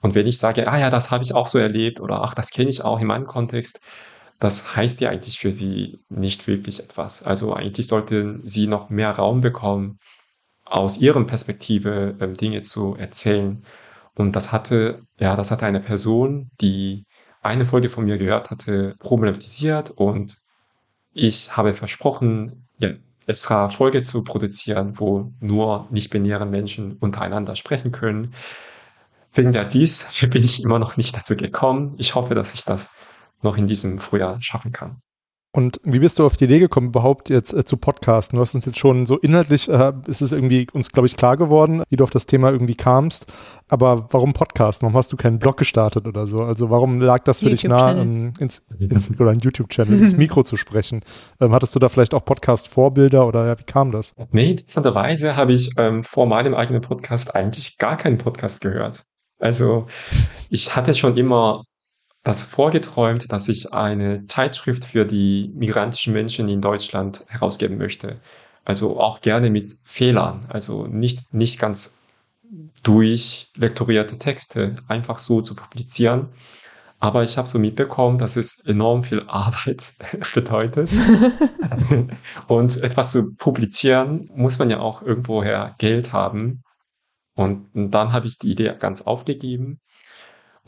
Und 0.00 0.14
wenn 0.14 0.26
ich 0.26 0.38
sage, 0.38 0.68
ah 0.68 0.78
ja, 0.78 0.90
das 0.90 1.10
habe 1.10 1.24
ich 1.24 1.34
auch 1.34 1.48
so 1.48 1.58
erlebt 1.58 2.00
oder 2.00 2.22
ach, 2.22 2.34
das 2.34 2.50
kenne 2.50 2.70
ich 2.70 2.84
auch 2.84 3.00
in 3.00 3.06
meinem 3.06 3.26
Kontext, 3.26 3.80
das 4.38 4.76
heißt 4.76 5.00
ja 5.00 5.10
eigentlich 5.10 5.38
für 5.38 5.52
sie 5.52 5.98
nicht 6.08 6.46
wirklich 6.46 6.80
etwas. 6.80 7.22
Also 7.22 7.54
eigentlich 7.54 7.86
sollten 7.88 8.42
sie 8.46 8.66
noch 8.66 8.88
mehr 8.90 9.10
Raum 9.10 9.40
bekommen, 9.40 9.98
aus 10.64 10.98
ihren 10.98 11.26
Perspektive 11.26 12.16
ähm, 12.20 12.34
Dinge 12.34 12.62
zu 12.62 12.94
erzählen. 12.96 13.64
Und 14.14 14.36
das 14.36 14.52
hatte, 14.52 15.02
ja, 15.18 15.36
das 15.36 15.50
hatte 15.50 15.66
eine 15.66 15.80
Person, 15.80 16.50
die 16.60 17.04
eine 17.42 17.66
Folge 17.66 17.88
von 17.88 18.04
mir 18.04 18.18
gehört 18.18 18.50
hatte, 18.50 18.96
problematisiert 18.98 19.90
und 19.90 20.36
ich 21.12 21.56
habe 21.56 21.72
versprochen, 21.72 22.68
ja, 22.80 22.90
extra 23.26 23.68
Folge 23.68 24.02
zu 24.02 24.24
produzieren, 24.24 24.98
wo 24.98 25.32
nur 25.40 25.86
nicht-binäre 25.90 26.46
Menschen 26.46 26.96
untereinander 26.96 27.56
sprechen 27.56 27.92
können. 27.92 28.32
Wegen 29.32 29.52
der 29.52 29.64
dies 29.64 30.14
bin 30.30 30.42
ich 30.42 30.62
immer 30.62 30.78
noch 30.78 30.96
nicht 30.96 31.16
dazu 31.16 31.36
gekommen. 31.36 31.94
Ich 31.98 32.14
hoffe, 32.14 32.34
dass 32.34 32.54
ich 32.54 32.64
das 32.64 32.94
noch 33.42 33.56
in 33.56 33.66
diesem 33.66 33.98
Frühjahr 33.98 34.38
schaffen 34.40 34.72
kann. 34.72 35.00
Und 35.50 35.80
wie 35.82 35.98
bist 35.98 36.18
du 36.18 36.26
auf 36.26 36.36
die 36.36 36.44
Idee 36.44 36.58
gekommen, 36.58 36.88
überhaupt 36.88 37.30
jetzt 37.30 37.54
äh, 37.54 37.64
zu 37.64 37.78
podcasten? 37.78 38.36
Du 38.36 38.42
hast 38.42 38.54
uns 38.54 38.66
jetzt 38.66 38.78
schon 38.78 39.06
so 39.06 39.16
inhaltlich, 39.16 39.68
äh, 39.68 39.92
ist 40.06 40.20
es 40.20 40.30
irgendwie 40.30 40.68
uns, 40.72 40.92
glaube 40.92 41.06
ich, 41.06 41.16
klar 41.16 41.38
geworden, 41.38 41.82
wie 41.88 41.96
du 41.96 42.04
auf 42.04 42.10
das 42.10 42.26
Thema 42.26 42.52
irgendwie 42.52 42.74
kamst. 42.74 43.26
Aber 43.66 44.08
warum 44.12 44.34
podcasten? 44.34 44.84
Warum 44.86 44.96
hast 44.96 45.10
du 45.10 45.16
keinen 45.16 45.38
Blog 45.38 45.56
gestartet 45.56 46.06
oder 46.06 46.26
so? 46.26 46.42
Also 46.42 46.68
warum 46.68 47.00
lag 47.00 47.24
das 47.24 47.40
für 47.40 47.48
dich 47.48 47.64
nah, 47.64 47.96
ähm, 47.96 48.34
ins, 48.38 48.66
ins, 48.78 49.10
oder 49.18 49.30
ein 49.30 49.38
YouTube-Channel, 49.38 49.98
ins 49.98 50.16
Mikro 50.18 50.42
zu 50.42 50.58
sprechen? 50.58 51.00
Ähm, 51.40 51.52
hattest 51.52 51.74
du 51.74 51.78
da 51.78 51.88
vielleicht 51.88 52.12
auch 52.12 52.24
Podcast-Vorbilder 52.26 53.26
oder 53.26 53.46
ja, 53.46 53.58
wie 53.58 53.64
kam 53.64 53.90
das? 53.90 54.14
Nee, 54.30 54.50
interessanterweise 54.50 55.34
habe 55.34 55.54
ich 55.54 55.72
ähm, 55.78 56.04
vor 56.04 56.26
meinem 56.26 56.54
eigenen 56.54 56.82
Podcast 56.82 57.34
eigentlich 57.34 57.78
gar 57.78 57.96
keinen 57.96 58.18
Podcast 58.18 58.60
gehört. 58.60 59.06
Also 59.40 59.86
ich 60.50 60.76
hatte 60.76 60.94
schon 60.94 61.16
immer 61.16 61.64
das 62.28 62.42
vorgeträumt, 62.42 63.32
dass 63.32 63.48
ich 63.48 63.72
eine 63.72 64.26
Zeitschrift 64.26 64.84
für 64.84 65.06
die 65.06 65.50
migrantischen 65.54 66.12
Menschen 66.12 66.46
in 66.48 66.60
Deutschland 66.60 67.24
herausgeben 67.28 67.78
möchte. 67.78 68.20
Also 68.66 69.00
auch 69.00 69.22
gerne 69.22 69.48
mit 69.48 69.76
Fehlern, 69.84 70.44
also 70.50 70.86
nicht, 70.86 71.32
nicht 71.32 71.58
ganz 71.58 72.00
durchlektorierte 72.82 74.18
Texte 74.18 74.74
einfach 74.88 75.18
so 75.18 75.40
zu 75.40 75.56
publizieren. 75.56 76.28
Aber 76.98 77.22
ich 77.22 77.38
habe 77.38 77.48
so 77.48 77.58
mitbekommen, 77.58 78.18
dass 78.18 78.36
es 78.36 78.60
enorm 78.66 79.04
viel 79.04 79.22
Arbeit 79.26 79.94
bedeutet. 80.34 80.90
und 82.46 82.82
etwas 82.82 83.12
zu 83.12 83.32
publizieren, 83.36 84.28
muss 84.34 84.58
man 84.58 84.68
ja 84.68 84.80
auch 84.80 85.00
irgendwoher 85.00 85.76
Geld 85.78 86.12
haben. 86.12 86.62
Und 87.34 87.70
dann 87.72 88.12
habe 88.12 88.26
ich 88.26 88.36
die 88.36 88.50
Idee 88.50 88.74
ganz 88.78 89.00
aufgegeben 89.00 89.80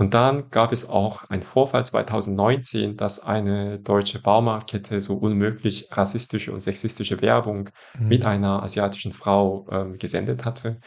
und 0.01 0.15
dann 0.15 0.49
gab 0.49 0.73
es 0.73 0.89
auch 0.89 1.29
einen 1.29 1.43
Vorfall 1.43 1.85
2019, 1.85 2.97
dass 2.97 3.23
eine 3.23 3.79
deutsche 3.81 4.19
Baumarktkette 4.19 4.99
so 5.03 5.15
unmöglich 5.15 5.89
rassistische 5.91 6.53
und 6.55 6.61
sexistische 6.61 7.21
Werbung 7.21 7.69
mhm. 7.99 8.09
mit 8.09 8.25
einer 8.25 8.63
asiatischen 8.63 9.13
Frau 9.13 9.67
ähm, 9.71 9.99
gesendet 9.99 10.47
hatte. 10.47 10.81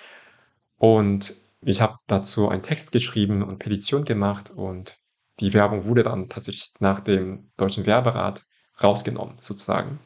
Und 0.77 1.35
ich 1.61 1.79
habe 1.79 1.99
dazu 2.07 2.49
einen 2.49 2.63
Text 2.63 2.91
geschrieben 2.91 3.43
und 3.43 3.59
Petition 3.59 4.03
gemacht 4.03 4.49
und 4.49 4.97
die 5.39 5.53
Werbung 5.53 5.85
wurde 5.85 6.01
dann 6.01 6.27
tatsächlich 6.27 6.71
nach 6.79 6.99
dem 6.99 7.51
deutschen 7.55 7.85
Werberat 7.85 8.45
rausgenommen, 8.81 9.35
sozusagen. 9.41 9.99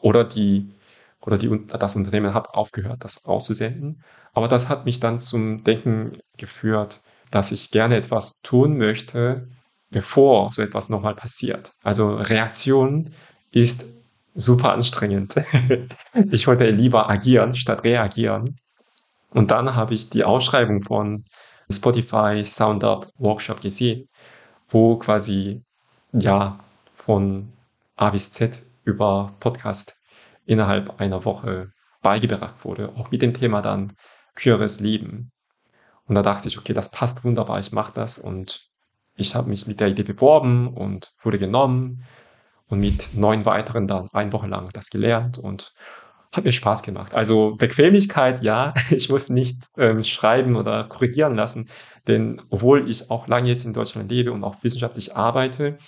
Oder 0.00 0.24
die, 0.24 0.74
oder 1.20 1.38
die, 1.38 1.68
das 1.68 1.94
Unternehmen 1.94 2.34
hat 2.34 2.48
aufgehört, 2.48 3.04
das 3.04 3.26
auszusenden. 3.26 4.02
Aber 4.32 4.48
das 4.48 4.68
hat 4.68 4.86
mich 4.86 4.98
dann 4.98 5.20
zum 5.20 5.62
Denken 5.62 6.18
geführt, 6.36 7.04
dass 7.30 7.52
ich 7.52 7.70
gerne 7.70 7.96
etwas 7.96 8.40
tun 8.40 8.76
möchte, 8.76 9.48
bevor 9.90 10.52
so 10.52 10.62
etwas 10.62 10.88
nochmal 10.88 11.14
passiert. 11.14 11.72
Also 11.82 12.16
Reaktion 12.16 13.10
ist 13.50 13.84
super 14.34 14.72
anstrengend. 14.72 15.36
ich 16.30 16.46
wollte 16.46 16.70
lieber 16.70 17.10
agieren 17.10 17.54
statt 17.54 17.84
reagieren. 17.84 18.56
Und 19.30 19.50
dann 19.50 19.74
habe 19.74 19.94
ich 19.94 20.10
die 20.10 20.24
Ausschreibung 20.24 20.82
von 20.82 21.24
Spotify 21.70 22.42
SoundUp 22.44 23.10
Workshop 23.18 23.60
gesehen, 23.60 24.08
wo 24.68 24.96
quasi 24.96 25.62
ja 26.12 26.58
von 26.94 27.52
A 27.96 28.10
bis 28.10 28.32
Z 28.32 28.62
über 28.84 29.32
Podcast 29.40 29.96
innerhalb 30.46 31.00
einer 31.00 31.24
Woche 31.24 31.70
beigebracht 32.02 32.64
wurde, 32.64 32.88
auch 32.96 33.10
mit 33.10 33.22
dem 33.22 33.34
Thema 33.34 33.60
dann 33.60 33.92
queeres 34.34 34.80
Leben. 34.80 35.30
Und 36.10 36.16
da 36.16 36.22
dachte 36.22 36.48
ich, 36.48 36.58
okay, 36.58 36.72
das 36.72 36.90
passt 36.90 37.24
wunderbar, 37.24 37.60
ich 37.60 37.70
mache 37.70 37.92
das. 37.94 38.18
Und 38.18 38.68
ich 39.14 39.36
habe 39.36 39.48
mich 39.48 39.68
mit 39.68 39.78
der 39.78 39.86
Idee 39.86 40.02
beworben 40.02 40.66
und 40.66 41.12
wurde 41.22 41.38
genommen 41.38 42.02
und 42.66 42.80
mit 42.80 43.14
neun 43.14 43.46
weiteren 43.46 43.86
dann 43.86 44.08
eine 44.12 44.32
Woche 44.32 44.48
lang 44.48 44.68
das 44.72 44.90
gelernt 44.90 45.38
und 45.38 45.72
hat 46.32 46.42
mir 46.42 46.50
Spaß 46.50 46.82
gemacht. 46.82 47.14
Also 47.14 47.54
Bequemlichkeit, 47.54 48.42
ja, 48.42 48.74
ich 48.90 49.08
muss 49.08 49.28
nicht 49.28 49.68
ähm, 49.76 50.02
schreiben 50.02 50.56
oder 50.56 50.82
korrigieren 50.82 51.36
lassen, 51.36 51.68
denn 52.08 52.42
obwohl 52.50 52.90
ich 52.90 53.08
auch 53.08 53.28
lange 53.28 53.48
jetzt 53.48 53.64
in 53.64 53.72
Deutschland 53.72 54.10
lebe 54.10 54.32
und 54.32 54.42
auch 54.42 54.64
wissenschaftlich 54.64 55.16
arbeite, 55.16 55.78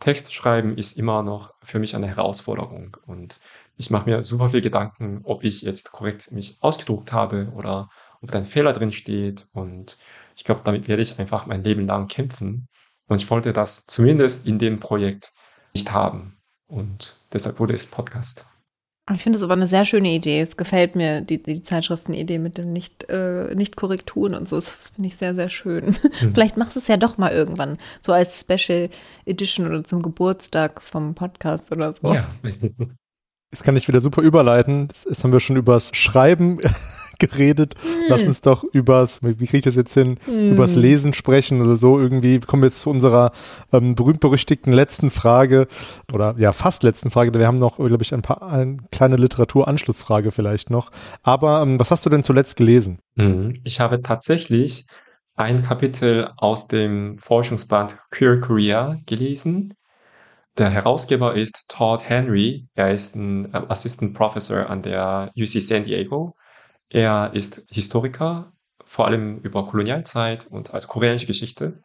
Text 0.00 0.34
schreiben 0.34 0.76
ist 0.76 0.98
immer 0.98 1.22
noch 1.22 1.54
für 1.62 1.78
mich 1.78 1.94
eine 1.94 2.08
Herausforderung 2.08 2.96
und 3.06 3.38
ich 3.76 3.88
mache 3.88 4.10
mir 4.10 4.24
super 4.24 4.48
viel 4.48 4.62
Gedanken, 4.62 5.20
ob 5.22 5.44
ich 5.44 5.62
jetzt 5.62 5.92
korrekt 5.92 6.32
mich 6.32 6.58
ausgedruckt 6.60 7.12
habe 7.12 7.52
oder 7.54 7.88
ob 8.22 8.30
da 8.30 8.38
ein 8.38 8.44
Fehler 8.44 8.72
drin 8.72 8.92
steht. 8.92 9.48
Und 9.52 9.98
ich 10.36 10.44
glaube, 10.44 10.62
damit 10.64 10.88
werde 10.88 11.02
ich 11.02 11.18
einfach 11.18 11.46
mein 11.46 11.64
Leben 11.64 11.86
lang 11.86 12.08
kämpfen. 12.08 12.68
Und 13.06 13.20
ich 13.20 13.30
wollte 13.30 13.52
das 13.52 13.86
zumindest 13.86 14.46
in 14.46 14.58
dem 14.58 14.80
Projekt 14.80 15.32
nicht 15.74 15.92
haben. 15.92 16.38
Und 16.66 17.20
deshalb 17.32 17.58
wurde 17.58 17.74
es 17.74 17.86
Podcast. 17.86 18.46
Ich 19.12 19.22
finde 19.22 19.38
es 19.38 19.42
aber 19.42 19.54
eine 19.54 19.66
sehr 19.66 19.84
schöne 19.84 20.12
Idee. 20.12 20.40
Es 20.40 20.56
gefällt 20.56 20.94
mir, 20.94 21.20
die, 21.20 21.42
die 21.42 21.62
Zeitschriftenidee 21.62 22.38
mit 22.38 22.58
den 22.58 22.72
nicht, 22.72 23.08
äh, 23.08 23.54
nicht 23.54 23.74
Korrekturen 23.74 24.34
und 24.34 24.48
so. 24.48 24.56
Das 24.56 24.90
finde 24.90 25.08
ich 25.08 25.16
sehr, 25.16 25.34
sehr 25.34 25.48
schön. 25.48 25.96
Mhm. 26.20 26.34
Vielleicht 26.34 26.56
machst 26.56 26.76
du 26.76 26.80
es 26.80 26.86
ja 26.86 26.96
doch 26.96 27.18
mal 27.18 27.32
irgendwann, 27.32 27.78
so 28.00 28.12
als 28.12 28.40
Special 28.40 28.88
Edition 29.26 29.66
oder 29.66 29.82
zum 29.82 30.02
Geburtstag 30.02 30.82
vom 30.82 31.14
Podcast 31.14 31.72
oder 31.72 31.92
so. 31.92 32.14
Ja. 32.14 32.28
Das 33.52 33.64
kann 33.64 33.74
ich 33.74 33.88
wieder 33.88 34.00
super 34.00 34.22
überleiten. 34.22 34.86
Das, 34.86 35.02
das 35.02 35.24
haben 35.24 35.32
wir 35.32 35.40
schon 35.40 35.56
übers 35.56 35.90
Schreiben 35.92 36.60
geredet. 37.20 37.74
Hm. 37.80 38.04
Lass 38.08 38.22
uns 38.22 38.40
doch 38.40 38.64
übers, 38.64 39.20
wie 39.22 39.34
kriege 39.46 39.58
ich 39.58 39.64
das 39.64 39.76
jetzt 39.76 39.94
hin, 39.94 40.18
hm. 40.24 40.52
übers 40.52 40.74
Lesen 40.74 41.14
sprechen 41.14 41.60
oder 41.60 41.76
so 41.76 41.98
irgendwie. 41.98 42.40
Kommen 42.40 42.62
wir 42.62 42.68
jetzt 42.68 42.82
zu 42.82 42.90
unserer 42.90 43.30
ähm, 43.72 43.94
berühmt-berüchtigten 43.94 44.72
letzten 44.72 45.10
Frage 45.10 45.68
oder 46.12 46.34
ja, 46.38 46.52
fast 46.52 46.82
letzten 46.82 47.10
Frage. 47.10 47.32
Wir 47.32 47.46
haben 47.46 47.58
noch, 47.58 47.76
glaube 47.76 48.02
ich, 48.02 48.12
ein 48.12 48.22
paar, 48.22 48.42
eine 48.42 48.78
kleine 48.90 49.16
Literaturanschlussfrage 49.16 50.32
vielleicht 50.32 50.70
noch. 50.70 50.90
Aber 51.22 51.62
ähm, 51.62 51.78
was 51.78 51.90
hast 51.90 52.04
du 52.04 52.10
denn 52.10 52.24
zuletzt 52.24 52.56
gelesen? 52.56 52.98
Mhm. 53.14 53.60
Ich 53.64 53.78
habe 53.78 54.02
tatsächlich 54.02 54.86
ein 55.36 55.62
Kapitel 55.62 56.30
aus 56.36 56.68
dem 56.68 57.18
Forschungsband 57.18 57.96
Queer 58.10 58.40
Korea 58.40 58.98
gelesen. 59.06 59.74
Der 60.58 60.70
Herausgeber 60.70 61.34
ist 61.34 61.64
Todd 61.68 62.02
Henry. 62.02 62.66
Er 62.74 62.92
ist 62.92 63.16
ein 63.16 63.52
äh, 63.54 63.62
Assistant 63.68 64.14
Professor 64.14 64.68
an 64.68 64.82
der 64.82 65.30
UC 65.36 65.62
San 65.62 65.84
Diego 65.84 66.34
er 66.90 67.30
ist 67.34 67.64
Historiker, 67.68 68.52
vor 68.84 69.06
allem 69.06 69.38
über 69.38 69.64
Kolonialzeit 69.66 70.46
und 70.48 70.74
also 70.74 70.88
koreanische 70.88 71.26
Geschichte. 71.26 71.82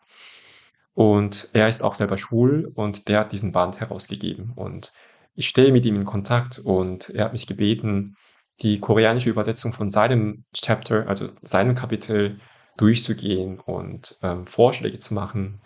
Und 0.93 1.49
er 1.53 1.67
ist 1.67 1.83
auch 1.83 1.93
selber 1.93 2.17
schwul 2.17 2.71
und 2.73 3.07
der 3.07 3.19
hat 3.19 3.31
diesen 3.31 3.51
Band 3.51 3.79
herausgegeben. 3.79 4.53
Und 4.55 4.93
ich 5.35 5.47
stehe 5.47 5.71
mit 5.71 5.85
ihm 5.85 5.95
in 5.95 6.05
Kontakt 6.05 6.59
und 6.59 7.09
er 7.09 7.25
hat 7.25 7.33
mich 7.33 7.47
gebeten, 7.47 8.15
die 8.61 8.79
koreanische 8.79 9.29
Übersetzung 9.29 9.73
von 9.73 9.89
seinem 9.89 10.45
Chapter, 10.53 11.07
also 11.07 11.29
seinem 11.41 11.75
Kapitel, 11.75 12.39
durchzugehen 12.77 13.59
und 13.59 14.17
ähm, 14.21 14.45
Vorschläge 14.45 14.99
zu 14.99 15.13
machen. 15.13 15.61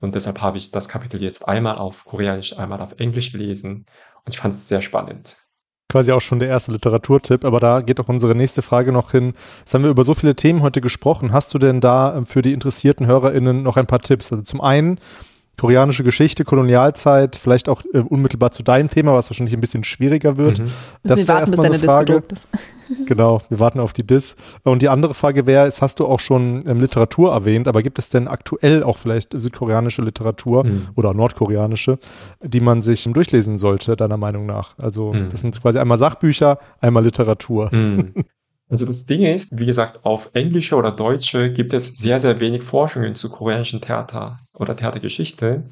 Und 0.00 0.14
deshalb 0.14 0.40
habe 0.40 0.58
ich 0.58 0.70
das 0.70 0.88
Kapitel 0.88 1.22
jetzt 1.22 1.48
einmal 1.48 1.78
auf 1.78 2.04
Koreanisch, 2.04 2.56
einmal 2.58 2.80
auf 2.80 2.98
Englisch 2.98 3.32
gelesen. 3.32 3.86
Und 4.24 4.34
ich 4.34 4.38
fand 4.38 4.54
es 4.54 4.68
sehr 4.68 4.82
spannend 4.82 5.45
quasi 5.88 6.12
auch 6.12 6.20
schon 6.20 6.38
der 6.38 6.48
erste 6.48 6.72
Literaturtipp, 6.72 7.44
aber 7.44 7.60
da 7.60 7.80
geht 7.80 8.00
auch 8.00 8.08
unsere 8.08 8.34
nächste 8.34 8.62
Frage 8.62 8.92
noch 8.92 9.12
hin. 9.12 9.34
Jetzt 9.60 9.74
haben 9.74 9.84
wir 9.84 9.90
über 9.90 10.04
so 10.04 10.14
viele 10.14 10.34
Themen 10.34 10.62
heute 10.62 10.80
gesprochen. 10.80 11.32
Hast 11.32 11.54
du 11.54 11.58
denn 11.58 11.80
da 11.80 12.16
ähm, 12.16 12.26
für 12.26 12.42
die 12.42 12.52
interessierten 12.52 13.06
HörerInnen 13.06 13.62
noch 13.62 13.76
ein 13.76 13.86
paar 13.86 14.00
Tipps? 14.00 14.32
Also 14.32 14.44
zum 14.44 14.60
einen, 14.60 14.98
koreanische 15.58 16.04
Geschichte, 16.04 16.44
Kolonialzeit, 16.44 17.36
vielleicht 17.36 17.68
auch 17.68 17.82
äh, 17.92 17.98
unmittelbar 17.98 18.50
zu 18.50 18.62
deinem 18.62 18.90
Thema, 18.90 19.14
was 19.14 19.30
wahrscheinlich 19.30 19.54
ein 19.54 19.60
bisschen 19.60 19.84
schwieriger 19.84 20.36
wird. 20.36 20.58
Mhm. 20.58 20.70
Das 21.02 21.26
wäre 21.26 21.40
erstmal 21.40 21.66
eine 21.66 21.78
Frage. 21.78 22.22
genau, 23.06 23.40
wir 23.48 23.60
warten 23.60 23.80
auf 23.80 23.92
die 23.92 24.06
Dis. 24.06 24.36
Und 24.62 24.82
die 24.82 24.88
andere 24.88 25.14
Frage 25.14 25.46
wäre, 25.46 25.66
ist, 25.66 25.82
hast 25.82 26.00
du 26.00 26.06
auch 26.06 26.20
schon 26.20 26.62
ähm, 26.66 26.80
Literatur 26.80 27.32
erwähnt, 27.32 27.68
aber 27.68 27.82
gibt 27.82 27.98
es 27.98 28.10
denn 28.10 28.28
aktuell 28.28 28.82
auch 28.82 28.96
vielleicht 28.96 29.34
südkoreanische 29.36 30.02
Literatur 30.02 30.64
mhm. 30.64 30.88
oder 30.94 31.14
nordkoreanische, 31.14 31.98
die 32.42 32.60
man 32.60 32.82
sich 32.82 33.04
durchlesen 33.04 33.58
sollte, 33.58 33.96
deiner 33.96 34.16
Meinung 34.16 34.46
nach? 34.46 34.74
Also 34.78 35.12
mhm. 35.12 35.28
das 35.30 35.40
sind 35.40 35.60
quasi 35.60 35.78
einmal 35.78 35.98
Sachbücher, 35.98 36.58
einmal 36.80 37.04
Literatur. 37.04 37.70
Mhm. 37.72 38.14
Also 38.68 38.84
das 38.84 39.06
Ding 39.06 39.22
ist, 39.22 39.50
wie 39.56 39.64
gesagt, 39.64 40.04
auf 40.04 40.30
Englische 40.32 40.74
oder 40.74 40.90
Deutsche 40.90 41.52
gibt 41.52 41.72
es 41.72 41.98
sehr, 41.98 42.18
sehr 42.18 42.40
wenig 42.40 42.62
Forschungen 42.62 43.14
zu 43.14 43.30
koreanischen 43.30 43.80
Theater 43.80 44.40
oder 44.56 44.76
Theatergeschichte. 44.76 45.64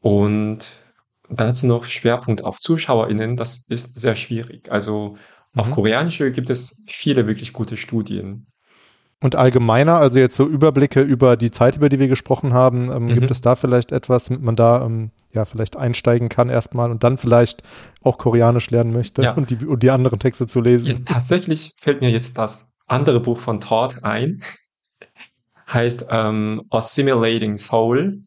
Und 0.00 0.76
dazu 1.28 1.66
noch 1.66 1.84
Schwerpunkt 1.84 2.44
auf 2.44 2.58
ZuschauerInnen, 2.58 3.36
das 3.36 3.66
ist 3.68 3.98
sehr 3.98 4.14
schwierig. 4.14 4.70
Also 4.70 5.16
auf 5.54 5.68
mhm. 5.68 5.72
Koreanische 5.72 6.30
gibt 6.30 6.50
es 6.50 6.82
viele 6.86 7.26
wirklich 7.26 7.52
gute 7.52 7.76
Studien. 7.76 8.46
Und 9.22 9.36
allgemeiner, 9.36 9.98
also 9.98 10.18
jetzt 10.18 10.34
so 10.34 10.48
Überblicke 10.48 11.00
über 11.00 11.36
die 11.36 11.52
Zeit, 11.52 11.76
über 11.76 11.88
die 11.88 12.00
wir 12.00 12.08
gesprochen 12.08 12.52
haben, 12.52 12.90
ähm, 12.90 13.04
mhm. 13.04 13.14
gibt 13.14 13.30
es 13.30 13.40
da 13.40 13.54
vielleicht 13.54 13.92
etwas, 13.92 14.24
damit 14.24 14.42
man 14.42 14.56
da 14.56 14.84
ähm, 14.84 15.12
ja 15.32 15.44
vielleicht 15.44 15.76
einsteigen 15.76 16.28
kann 16.28 16.48
erstmal 16.48 16.90
und 16.90 17.04
dann 17.04 17.18
vielleicht 17.18 17.62
auch 18.02 18.18
Koreanisch 18.18 18.70
lernen 18.70 18.92
möchte 18.92 19.22
ja. 19.22 19.32
und, 19.34 19.50
die, 19.50 19.64
und 19.64 19.84
die 19.84 19.90
anderen 19.90 20.18
Texte 20.18 20.48
zu 20.48 20.60
lesen? 20.60 20.88
Jetzt, 20.88 21.06
tatsächlich 21.06 21.74
fällt 21.80 22.00
mir 22.00 22.10
jetzt 22.10 22.36
das 22.36 22.72
andere 22.88 23.20
Buch 23.20 23.38
von 23.38 23.60
Todd 23.60 24.02
ein. 24.02 24.42
Heißt 25.68 26.06
ähm, 26.10 26.62
Assimilating 26.70 27.58
Soul. 27.58 28.22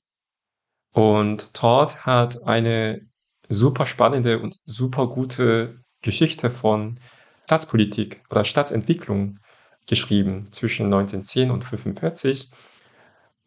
Und 0.91 1.53
Todd 1.53 2.05
hat 2.05 2.45
eine 2.47 3.01
super 3.49 3.86
spannende 3.86 4.39
und 4.39 4.57
super 4.65 5.07
gute 5.07 5.79
Geschichte 6.01 6.49
von 6.49 6.99
Staatspolitik 7.45 8.23
oder 8.29 8.43
Staatsentwicklung 8.43 9.39
geschrieben 9.88 10.51
zwischen 10.51 10.86
1910 10.86 11.51
und 11.51 11.63
1945. 11.63 12.49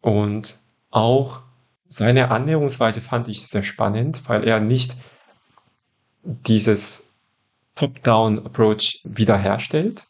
Und 0.01 0.59
auch 0.89 1.41
seine 1.87 2.31
Annäherungsweise 2.31 3.01
fand 3.01 3.27
ich 3.27 3.45
sehr 3.45 3.63
spannend, 3.63 4.27
weil 4.29 4.47
er 4.47 4.59
nicht 4.59 4.95
dieses 6.23 7.13
Top-Down-Approach 7.75 9.01
wiederherstellt, 9.03 10.05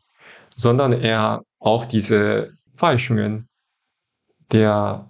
sondern 0.55 0.93
er 0.93 1.43
auch 1.59 1.85
diese 1.85 2.53
Falschungen 2.75 3.48
der 4.51 5.09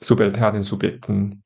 subalternen 0.00 0.62
Subjekten 0.62 1.42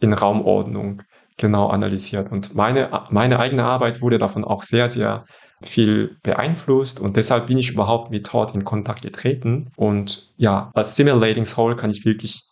in 0.00 0.12
Raumordnung 0.12 1.02
genau 1.36 1.68
analysiert. 1.68 2.30
Und 2.30 2.54
meine, 2.54 3.06
meine 3.10 3.38
eigene 3.38 3.64
Arbeit 3.64 4.00
wurde 4.02 4.18
davon 4.18 4.44
auch 4.44 4.62
sehr, 4.62 4.88
sehr 4.88 5.24
viel 5.62 6.16
beeinflusst 6.22 7.00
und 7.00 7.16
deshalb 7.16 7.46
bin 7.46 7.58
ich 7.58 7.70
überhaupt 7.70 8.10
mit 8.10 8.26
Todd 8.26 8.54
in 8.54 8.64
Kontakt 8.64 9.02
getreten. 9.02 9.70
Und 9.76 10.32
ja, 10.36 10.70
als 10.74 10.96
Simulating 10.96 11.44
Soul 11.44 11.76
kann 11.76 11.90
ich 11.90 12.04
wirklich 12.04 12.42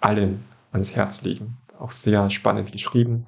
allen 0.00 0.44
ans 0.72 0.94
Herz 0.94 1.22
legen. 1.22 1.58
Auch 1.78 1.92
sehr 1.92 2.28
spannend 2.30 2.72
geschrieben 2.72 3.26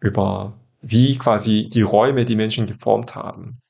über 0.00 0.52
wie 0.82 1.16
quasi 1.16 1.70
die 1.72 1.82
Räume 1.82 2.26
die 2.26 2.36
Menschen 2.36 2.66
geformt 2.66 3.14
haben 3.14 3.60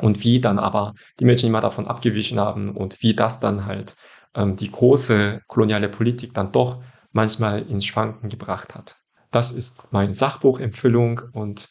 und 0.00 0.24
wie 0.24 0.40
dann 0.40 0.58
aber 0.58 0.94
die 1.18 1.26
Menschen 1.26 1.48
immer 1.48 1.60
davon 1.60 1.86
abgewichen 1.86 2.40
haben 2.40 2.74
und 2.74 3.02
wie 3.02 3.14
das 3.14 3.40
dann 3.40 3.66
halt 3.66 3.94
ähm, 4.34 4.56
die 4.56 4.70
große 4.70 5.40
koloniale 5.46 5.88
Politik 5.88 6.34
dann 6.34 6.52
doch 6.52 6.82
manchmal 7.12 7.62
ins 7.62 7.84
Schwanken 7.84 8.28
gebracht 8.28 8.74
hat. 8.74 8.96
Das 9.30 9.52
ist 9.52 9.92
mein 9.92 10.14
Sachbuchempfehlung 10.14 11.22
und 11.32 11.68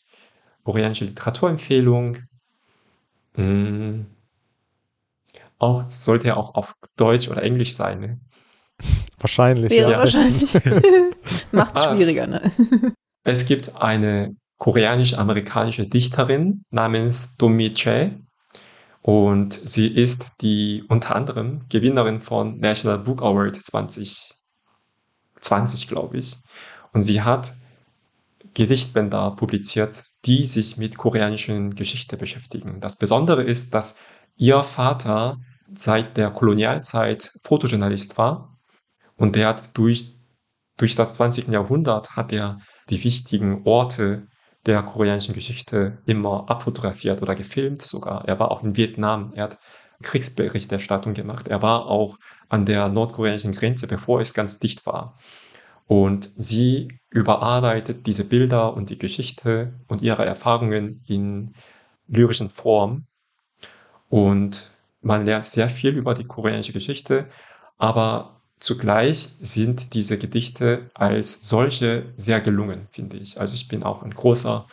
koreanische 0.64 1.06
Literaturempfehlung. 1.06 2.18
Hm. 3.36 4.06
Auch 5.58 5.84
sollte 5.84 6.28
er 6.28 6.38
auch 6.38 6.56
auf 6.56 6.76
Deutsch 6.96 7.28
oder 7.28 7.44
Englisch 7.44 7.74
sein. 7.74 8.00
Ne? 8.00 8.20
Wahrscheinlich. 9.20 9.72
Wäre 9.72 9.92
ja. 9.92 9.98
wahrscheinlich. 10.00 10.54
Macht 11.52 11.76
es 11.76 11.82
ah. 11.82 11.96
schwieriger, 11.96 12.28
ne? 12.28 12.52
Es 13.24 13.46
gibt 13.46 13.76
eine 13.76 14.36
koreanisch-amerikanische 14.58 15.88
Dichterin 15.88 16.64
namens 16.70 17.36
Domi 17.38 17.74
Che 17.74 18.18
und 19.02 19.54
sie 19.54 19.88
ist 19.88 20.42
die 20.42 20.84
unter 20.88 21.16
anderem 21.16 21.66
Gewinnerin 21.70 22.22
von 22.22 22.60
National 22.60 23.00
Book 23.00 23.22
Award 23.22 23.56
2020, 23.56 25.88
glaube 25.88 26.18
ich. 26.18 26.38
Und 26.92 27.02
sie 27.02 27.22
hat 27.22 27.54
Gedichtbänder 28.54 29.32
publiziert, 29.32 30.04
die 30.26 30.46
sich 30.46 30.78
mit 30.78 30.98
koreanischen 30.98 31.76
Geschichte 31.76 32.18
beschäftigen. 32.18 32.82
Das 32.82 32.98
Besondere 32.98 33.44
ist, 33.44 33.74
dass 33.74 33.98
ihr 34.36 34.64
Vater 34.64 35.38
seit 35.74 36.18
der 36.18 36.32
Kolonialzeit 36.32 37.32
Fotojournalist 37.44 38.18
war 38.18 38.58
und 39.16 39.36
der 39.36 39.50
hat 39.50 39.78
durch, 39.78 40.18
durch 40.78 40.96
das 40.96 41.14
20. 41.16 41.50
Jahrhundert 41.50 42.16
hat 42.16 42.32
er 42.32 42.60
die 42.90 43.04
wichtigen 43.04 43.62
Orte 43.66 44.28
der 44.66 44.84
koreanischen 44.84 45.34
Geschichte 45.34 46.00
immer 46.06 46.50
abfotografiert 46.50 47.22
oder 47.22 47.36
gefilmt 47.36 47.82
sogar. 47.82 48.28
Er 48.28 48.40
war 48.40 48.52
auch 48.52 48.64
in 48.64 48.76
Vietnam. 48.76 49.32
Er 49.34 49.46
hat 49.46 49.60
Kriegsberichterstattung 50.04 51.14
gemacht. 51.14 51.48
Er 51.48 51.62
war 51.62 51.88
auch 51.88 52.18
an 52.50 52.66
der 52.66 52.90
nordkoreanischen 52.90 53.52
Grenze, 53.52 53.88
bevor 53.88 54.22
es 54.22 54.34
ganz 54.34 54.60
dicht 54.60 54.86
war. 54.86 55.18
Und 55.88 56.30
sie 56.38 57.00
überarbeitet 57.10 58.06
diese 58.06 58.24
Bilder 58.24 58.74
und 58.74 58.90
die 58.90 58.98
Geschichte 58.98 59.74
und 59.88 60.02
ihre 60.02 60.26
Erfahrungen 60.26 61.04
in 61.08 61.54
lyrischen 62.08 62.50
Form. 62.50 63.08
Und 64.10 64.72
man 65.02 65.26
lernt 65.26 65.46
sehr 65.46 65.70
viel 65.70 65.96
über 65.96 66.14
die 66.14 66.26
koreanische 66.26 66.74
Geschichte, 66.74 67.28
aber 67.78 68.39
zugleich 68.60 69.36
sind 69.40 69.94
diese 69.94 70.18
Gedichte 70.18 70.90
als 70.94 71.42
solche 71.48 72.14
sehr 72.16 72.42
gelungen, 72.42 72.88
finde 72.92 73.18
ich. 73.18 73.40
Also 73.40 73.56
ich 73.56 73.68
bin 73.68 73.84
auch 73.84 74.04
ein 74.04 74.12
großer 74.12 74.68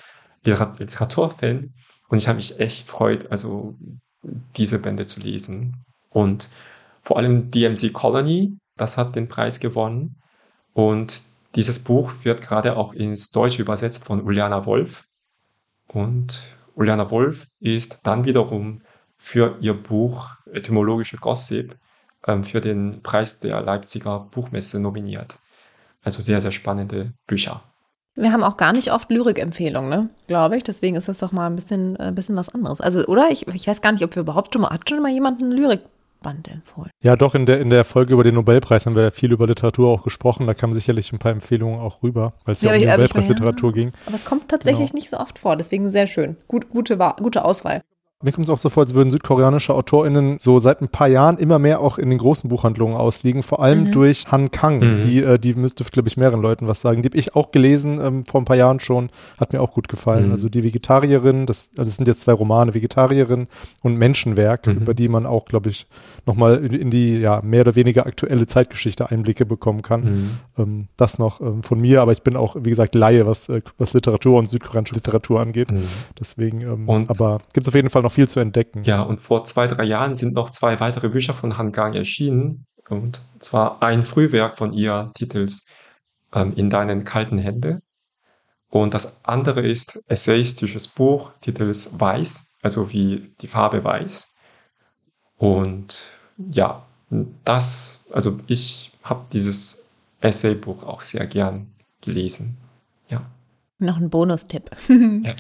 Literaturfan 0.45 1.73
und 2.09 2.19
ich 2.19 2.29
habe 2.29 2.37
mich 2.37 2.59
echt 2.61 2.87
gefreut, 2.87 3.31
also 3.31 3.77
diese 4.57 4.79
Bände 4.79 5.07
zu 5.07 5.21
lesen. 5.21 5.77
Und 6.11 6.49
vor 7.03 7.19
allem 7.19 7.51
DMC 7.51 7.93
Colony, 7.93 8.59
das 8.77 8.99
hat 8.99 9.17
den 9.17 9.29
Preis 9.29 9.61
gewonnen. 9.61 10.17
Und 10.73 11.23
dieses 11.55 11.83
Buch 11.83 12.13
wird 12.23 12.47
gerade 12.47 12.77
auch 12.77 12.93
ins 12.93 13.31
Deutsche 13.31 13.63
übersetzt 13.63 14.05
von 14.05 14.23
Uliana 14.23 14.67
Wolf. 14.67 15.05
Und 15.89 16.57
Uliana 16.75 17.11
Wolf 17.11 17.47
ist 17.61 18.01
dann 18.03 18.25
wiederum 18.25 18.83
für 19.17 19.57
ihr 19.61 19.75
Buch 19.75 20.31
Etymologische 20.53 21.17
Gossip 21.17 21.77
für 22.45 22.61
den 22.61 23.03
Preis 23.03 23.41
der 23.41 23.61
Leipziger 23.61 24.27
Buchmesse 24.31 24.81
nominiert. 24.81 25.39
Also 26.03 26.23
sehr, 26.23 26.41
sehr 26.41 26.53
spannende 26.53 27.13
Bücher. 27.27 27.63
Wir 28.15 28.33
haben 28.33 28.43
auch 28.43 28.57
gar 28.57 28.73
nicht 28.73 28.93
oft 28.93 29.11
Lyrikempfehlungen, 29.11 29.91
ne? 29.91 30.09
glaube 30.27 30.57
ich. 30.57 30.65
Deswegen 30.65 30.97
ist 30.97 31.09
das 31.09 31.19
doch 31.19 31.33
mal 31.33 31.47
ein 31.47 31.57
bisschen, 31.57 31.97
ein 31.99 32.11
äh, 32.11 32.13
bisschen 32.13 32.37
was 32.37 32.49
anderes. 32.49 32.81
Also, 32.81 33.05
oder? 33.07 33.29
Ich, 33.31 33.47
ich 33.49 33.67
weiß 33.67 33.83
gar 33.83 33.93
nicht, 33.93 34.03
ob 34.03 34.15
wir 34.15 34.23
überhaupt 34.23 34.55
schon 34.55 34.63
mal, 34.63 34.71
hat 34.71 34.89
schon 34.89 35.03
mal 35.03 35.11
jemand 35.11 35.43
einen 35.43 35.53
Lyrik 35.53 35.81
Band 36.23 36.49
empfohlen. 36.49 36.91
Ja, 37.03 37.15
doch, 37.15 37.35
in 37.35 37.47
der, 37.47 37.61
in 37.61 37.71
der 37.71 37.85
Folge 37.85 38.15
über 38.15 38.25
den 38.25 38.35
Nobelpreis 38.35 38.87
haben 38.87 38.97
wir 38.97 39.13
viel 39.13 39.33
über 39.33 39.47
Literatur 39.47 39.89
auch 39.89 40.03
gesprochen. 40.03 40.47
Da 40.47 40.55
kamen 40.55 40.75
sicherlich 40.75 41.13
ein 41.13 41.19
paar 41.19 41.33
Empfehlungen 41.33 41.79
auch 41.79 42.03
rüber, 42.03 42.33
weil 42.45 42.53
es 42.53 42.63
ja, 42.63 42.71
ja 42.71 42.77
um 42.77 42.81
die 42.81 42.87
Nobelpreisliteratur 42.87 43.71
ja, 43.77 43.83
ging. 43.83 43.93
Aber 44.07 44.17
es 44.17 44.25
kommt 44.25 44.49
tatsächlich 44.49 44.91
genau. 44.91 44.99
nicht 44.99 45.11
so 45.11 45.19
oft 45.19 45.39
vor, 45.39 45.57
deswegen 45.57 45.91
sehr 45.91 46.07
schön. 46.07 46.37
Gut, 46.49 46.71
gute, 46.71 46.97
gute 47.19 47.45
Auswahl. 47.45 47.83
Mir 48.23 48.33
kommt 48.33 48.47
es 48.47 48.51
auch 48.51 48.59
so 48.59 48.71
vor, 48.71 48.83
als 48.83 48.95
würden 48.95 49.11
südkoreanische 49.11 49.75
AutorInnen 49.75 50.39
so 50.41 50.59
seit 50.59 50.81
ein 50.81 50.89
paar 50.89 51.07
Jahren 51.07 51.37
immer 51.37 51.59
mehr 51.59 51.81
auch 51.81 51.99
in 51.99 52.09
den 52.09 52.19
großen 52.19 52.49
Buchhandlungen 52.49 52.97
ausliegen, 52.97 53.43
vor 53.43 53.61
allem 53.61 53.85
mhm. 53.85 53.93
durch 53.93 54.25
Han 54.29 54.51
Kang. 54.51 54.79
Mhm. 54.79 55.01
Die, 55.03 55.23
äh, 55.23 55.39
die 55.39 55.53
müsste, 55.53 55.85
glaube 55.85 56.09
ich, 56.09 56.17
mehreren 56.17 56.41
Leuten 56.41 56.67
was 56.67 56.81
sagen. 56.81 57.03
Die 57.03 57.09
habe 57.11 57.19
ich 57.19 57.37
auch 57.37 57.51
gelesen 57.51 58.01
ähm, 58.03 58.25
vor 58.25 58.41
ein 58.41 58.47
paar 58.47 58.57
Jahren 58.57 58.81
schon. 58.81 59.11
Hat 59.39 59.53
mir 59.53 59.61
auch 59.61 59.73
gut 59.73 59.89
gefallen. 59.89 60.27
Mhm. 60.27 60.33
Also 60.33 60.49
die 60.49 60.65
Vegetarierin, 60.65 61.45
das, 61.45 61.71
das 61.73 61.95
sind 61.95 62.09
jetzt 62.09 62.23
zwei 62.23 62.33
Romane, 62.33 62.73
Vegetarierin 62.73 63.49
und 63.83 63.97
Menschenwerk, 63.97 64.67
mhm. 64.67 64.77
über 64.77 64.95
die 64.95 65.11
man 65.11 65.27
auch, 65.27 65.45
glaube 65.45 65.69
ich, 65.69 65.87
nochmal 66.25 66.65
in, 66.65 66.73
in 66.73 66.91
die 66.91 67.19
ja 67.19 67.43
mehr 67.43 67.61
oder 67.61 67.77
weniger 67.77 68.07
aktuelle 68.07 68.47
Zeitgeschichte 68.47 69.11
Einblicke 69.11 69.45
bekommen 69.45 69.83
kann. 69.83 70.41
Ähm, 70.59 70.89
das 70.97 71.19
noch 71.19 71.41
ähm, 71.41 71.63
von 71.63 71.81
mir, 71.81 72.03
aber 72.03 72.13
ich 72.13 72.23
bin 72.23 72.37
auch, 72.37 72.57
wie 72.59 72.71
gesagt, 72.71 72.95
Laie, 72.95 73.27
was, 73.27 73.49
äh, 73.49 73.63
was 73.79 73.93
Literatur 73.93 74.39
und 74.39 74.49
südkoreanische 74.49 74.95
Literatur 74.95 75.41
angeht. 75.41 75.71
Mhm. 75.71 75.89
Deswegen, 76.19 76.61
ähm, 76.63 76.89
und 76.89 77.11
aber 77.11 77.41
gibt 77.53 77.67
es 77.67 77.69
auf 77.69 77.75
jeden 77.75 77.91
Fall 77.91 78.03
noch 78.03 78.13
viel 78.13 78.29
zu 78.29 78.41
entdecken. 78.41 78.85
Ja, 78.85 79.03
und 79.03 79.21
vor 79.21 79.45
zwei, 79.45 79.67
drei 79.67 79.85
Jahren 79.85 80.15
sind 80.15 80.35
noch 80.35 80.51
zwei 80.51 80.81
weitere 80.81 81.09
Bücher 81.09 81.35
von 81.35 81.59
Han 81.59 81.73
Gang 81.73 81.95
erschienen. 81.95 82.67
Und 82.89 83.21
zwar 83.41 83.83
ein 83.83 84.05
Frühwerk 84.05 84.57
von 84.59 84.73
ihr, 84.73 85.11
Titels 85.15 85.67
ähm, 86.33 86.53
In 86.55 86.71
deinen 86.71 87.05
kalten 87.05 87.39
Hände. 87.39 87.81
Und 88.69 88.95
das 88.95 89.25
andere 89.25 89.67
ist 89.67 90.01
essayistisches 90.07 90.89
Buch, 90.89 91.33
Titels 91.41 91.99
Weiß, 92.01 92.53
also 92.63 92.93
wie 92.93 93.35
die 93.41 93.47
Farbe 93.47 93.85
Weiß. 93.85 94.37
Und 95.37 96.05
ja, 96.53 96.87
das, 97.45 98.05
also 98.13 98.39
ich 98.47 98.93
habe 99.03 99.27
dieses 99.33 99.86
Essaybuch 100.21 100.83
auch 100.83 101.01
sehr 101.01 101.27
gern 101.27 101.69
gelesen. 102.01 102.57
Ja. 103.09 103.27
Noch 103.79 103.99
ein 103.99 104.09
Bonustipp. 104.09 104.71
ja. 104.89 105.35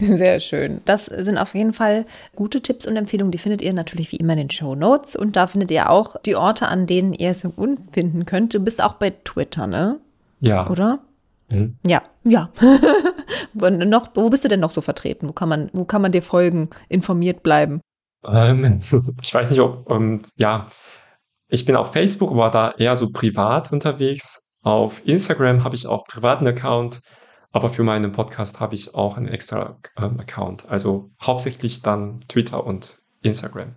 Sehr 0.16 0.40
schön. 0.40 0.80
Das 0.86 1.04
sind 1.04 1.36
auf 1.36 1.54
jeden 1.54 1.74
Fall 1.74 2.06
gute 2.34 2.62
Tipps 2.62 2.86
und 2.86 2.96
Empfehlungen. 2.96 3.30
Die 3.30 3.38
findet 3.38 3.60
ihr 3.60 3.74
natürlich 3.74 4.10
wie 4.10 4.16
immer 4.16 4.32
in 4.32 4.38
den 4.38 4.50
Show 4.50 4.74
Notes. 4.74 5.16
Und 5.16 5.36
da 5.36 5.46
findet 5.46 5.70
ihr 5.70 5.90
auch 5.90 6.16
die 6.24 6.34
Orte, 6.34 6.68
an 6.68 6.86
denen 6.86 7.12
ihr 7.12 7.34
Sung-Un 7.34 7.78
finden 7.92 8.24
könnt. 8.24 8.54
Du 8.54 8.60
bist 8.60 8.82
auch 8.82 8.94
bei 8.94 9.10
Twitter, 9.10 9.66
ne? 9.66 10.00
Ja. 10.40 10.70
Oder? 10.70 11.00
Mhm. 11.50 11.76
Ja, 11.86 12.02
ja. 12.24 12.50
noch, 13.52 14.10
wo 14.14 14.30
bist 14.30 14.44
du 14.44 14.48
denn 14.48 14.60
noch 14.60 14.70
so 14.70 14.80
vertreten? 14.80 15.28
Wo 15.28 15.32
kann 15.32 15.50
man, 15.50 15.68
wo 15.74 15.84
kann 15.84 16.00
man 16.00 16.12
dir 16.12 16.22
folgen, 16.22 16.70
informiert 16.88 17.42
bleiben? 17.42 17.80
Ähm, 18.26 18.80
ich 19.22 19.34
weiß 19.34 19.50
nicht, 19.50 19.60
ob, 19.60 19.90
um, 19.90 20.20
ja, 20.36 20.66
ich 21.48 21.64
bin 21.64 21.76
auf 21.76 21.92
Facebook, 21.92 22.30
aber 22.30 22.50
da 22.50 22.70
eher 22.72 22.96
so 22.96 23.10
privat 23.10 23.72
unterwegs. 23.72 24.52
Auf 24.62 25.06
Instagram 25.06 25.62
habe 25.62 25.76
ich 25.76 25.86
auch 25.86 26.04
privaten 26.04 26.46
Account, 26.46 27.02
aber 27.52 27.68
für 27.68 27.82
meinen 27.82 28.12
Podcast 28.12 28.60
habe 28.60 28.74
ich 28.74 28.94
auch 28.94 29.16
einen 29.16 29.28
extra 29.28 29.78
ähm, 29.98 30.18
Account. 30.18 30.68
Also 30.68 31.10
hauptsächlich 31.22 31.82
dann 31.82 32.20
Twitter 32.28 32.64
und 32.64 33.02
Instagram. 33.22 33.76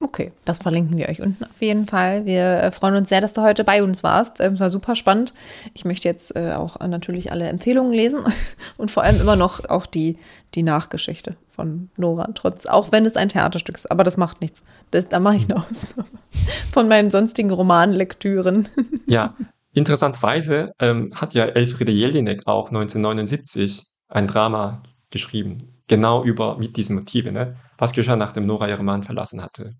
Okay, 0.00 0.30
das 0.44 0.60
verlinken 0.60 0.96
wir 0.96 1.08
euch 1.08 1.20
unten 1.20 1.42
auf 1.42 1.60
jeden 1.60 1.86
Fall. 1.86 2.24
Wir 2.24 2.62
äh, 2.62 2.70
freuen 2.70 2.94
uns 2.94 3.08
sehr, 3.08 3.20
dass 3.20 3.32
du 3.32 3.42
heute 3.42 3.64
bei 3.64 3.82
uns 3.82 4.04
warst. 4.04 4.38
Ähm, 4.38 4.52
es 4.52 4.60
war 4.60 4.70
super 4.70 4.94
spannend. 4.94 5.34
Ich 5.74 5.84
möchte 5.84 6.06
jetzt 6.06 6.36
äh, 6.36 6.52
auch 6.52 6.78
natürlich 6.78 7.32
alle 7.32 7.48
Empfehlungen 7.48 7.92
lesen 7.92 8.20
und 8.76 8.92
vor 8.92 9.02
allem 9.02 9.20
immer 9.20 9.34
noch 9.34 9.68
auch 9.68 9.86
die, 9.86 10.16
die 10.54 10.62
Nachgeschichte 10.62 11.34
von 11.50 11.90
Nora, 11.96 12.30
trotz, 12.36 12.66
auch 12.66 12.92
wenn 12.92 13.06
es 13.06 13.16
ein 13.16 13.28
Theaterstück 13.28 13.74
ist. 13.74 13.90
Aber 13.90 14.04
das 14.04 14.16
macht 14.16 14.40
nichts. 14.40 14.64
Das, 14.92 15.08
da 15.08 15.18
mache 15.18 15.36
ich 15.36 15.44
eine 15.50 15.56
Ausnahme 15.56 16.08
von 16.72 16.86
meinen 16.86 17.10
sonstigen 17.10 17.50
Romanlektüren. 17.50 18.68
Ja, 19.06 19.34
interessanterweise 19.72 20.72
ähm, 20.78 21.12
hat 21.14 21.32
ja 21.32 21.46
Elfriede 21.46 21.92
Jelinek 21.92 22.46
auch 22.46 22.68
1979 22.68 23.86
ein 24.08 24.26
Drama 24.26 24.82
geschrieben, 25.10 25.80
genau 25.88 26.22
über 26.24 26.58
mit 26.58 26.76
diesen 26.76 26.94
Motiven, 26.94 27.32
ne? 27.32 27.56
was 27.78 27.92
geschah, 27.92 28.16
nachdem 28.16 28.42
Nora 28.42 28.68
ihren 28.68 28.84
Mann 28.84 29.02
verlassen 29.02 29.42
hatte. 29.42 29.76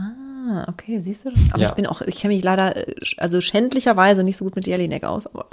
Ah, 0.00 0.64
okay, 0.68 1.00
siehst 1.00 1.24
du. 1.24 1.30
Aber 1.50 1.60
ja. 1.60 1.68
ich 1.70 1.74
bin 1.74 1.86
auch, 1.86 2.00
ich 2.02 2.16
kenne 2.16 2.32
mich 2.32 2.44
leider, 2.44 2.76
äh, 2.76 2.94
also 3.16 3.40
schändlicherweise 3.40 4.22
nicht 4.22 4.36
so 4.36 4.44
gut 4.44 4.54
mit 4.54 4.66
Jelinek 4.66 5.02
aus, 5.02 5.26
aber 5.26 5.46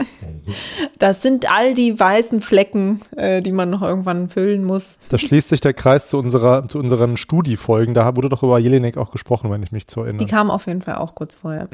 das 0.99 1.23
sind 1.23 1.51
all 1.51 1.73
die 1.73 1.99
weißen 1.99 2.41
Flecken, 2.41 3.01
äh, 3.15 3.41
die 3.41 3.51
man 3.51 3.71
noch 3.71 3.81
irgendwann 3.81 4.29
füllen 4.29 4.63
muss. 4.63 4.97
Da 5.09 5.17
schließt 5.17 5.49
sich 5.49 5.61
der 5.61 5.73
Kreis 5.73 6.09
zu 6.09 6.19
unserer, 6.19 6.67
zu 6.67 6.77
unseren 6.77 7.17
Studiefolgen. 7.17 7.95
Da 7.95 8.15
wurde 8.15 8.29
doch 8.29 8.43
über 8.43 8.59
Jelinek 8.59 8.97
auch 8.97 9.11
gesprochen, 9.11 9.49
wenn 9.51 9.63
ich 9.63 9.71
mich 9.71 9.87
zu 9.87 10.01
erinnere. 10.01 10.23
Die 10.23 10.31
kamen 10.31 10.51
auf 10.51 10.67
jeden 10.67 10.83
Fall 10.83 10.95
auch 10.95 11.15
kurz 11.15 11.35
vorher. 11.35 11.67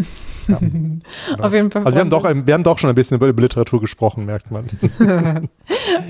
Ja. 0.47 0.59
auf 1.39 1.53
jeden 1.53 1.71
Fall. 1.71 1.83
Also 1.83 1.95
wir 1.95 2.01
haben, 2.01 2.09
doch, 2.09 2.23
wir 2.23 2.53
haben 2.53 2.63
doch 2.63 2.79
schon 2.79 2.89
ein 2.89 2.95
bisschen 2.95 3.17
über, 3.17 3.27
über 3.27 3.41
Literatur 3.41 3.81
gesprochen, 3.81 4.25
merkt 4.25 4.49
man. 4.49 4.65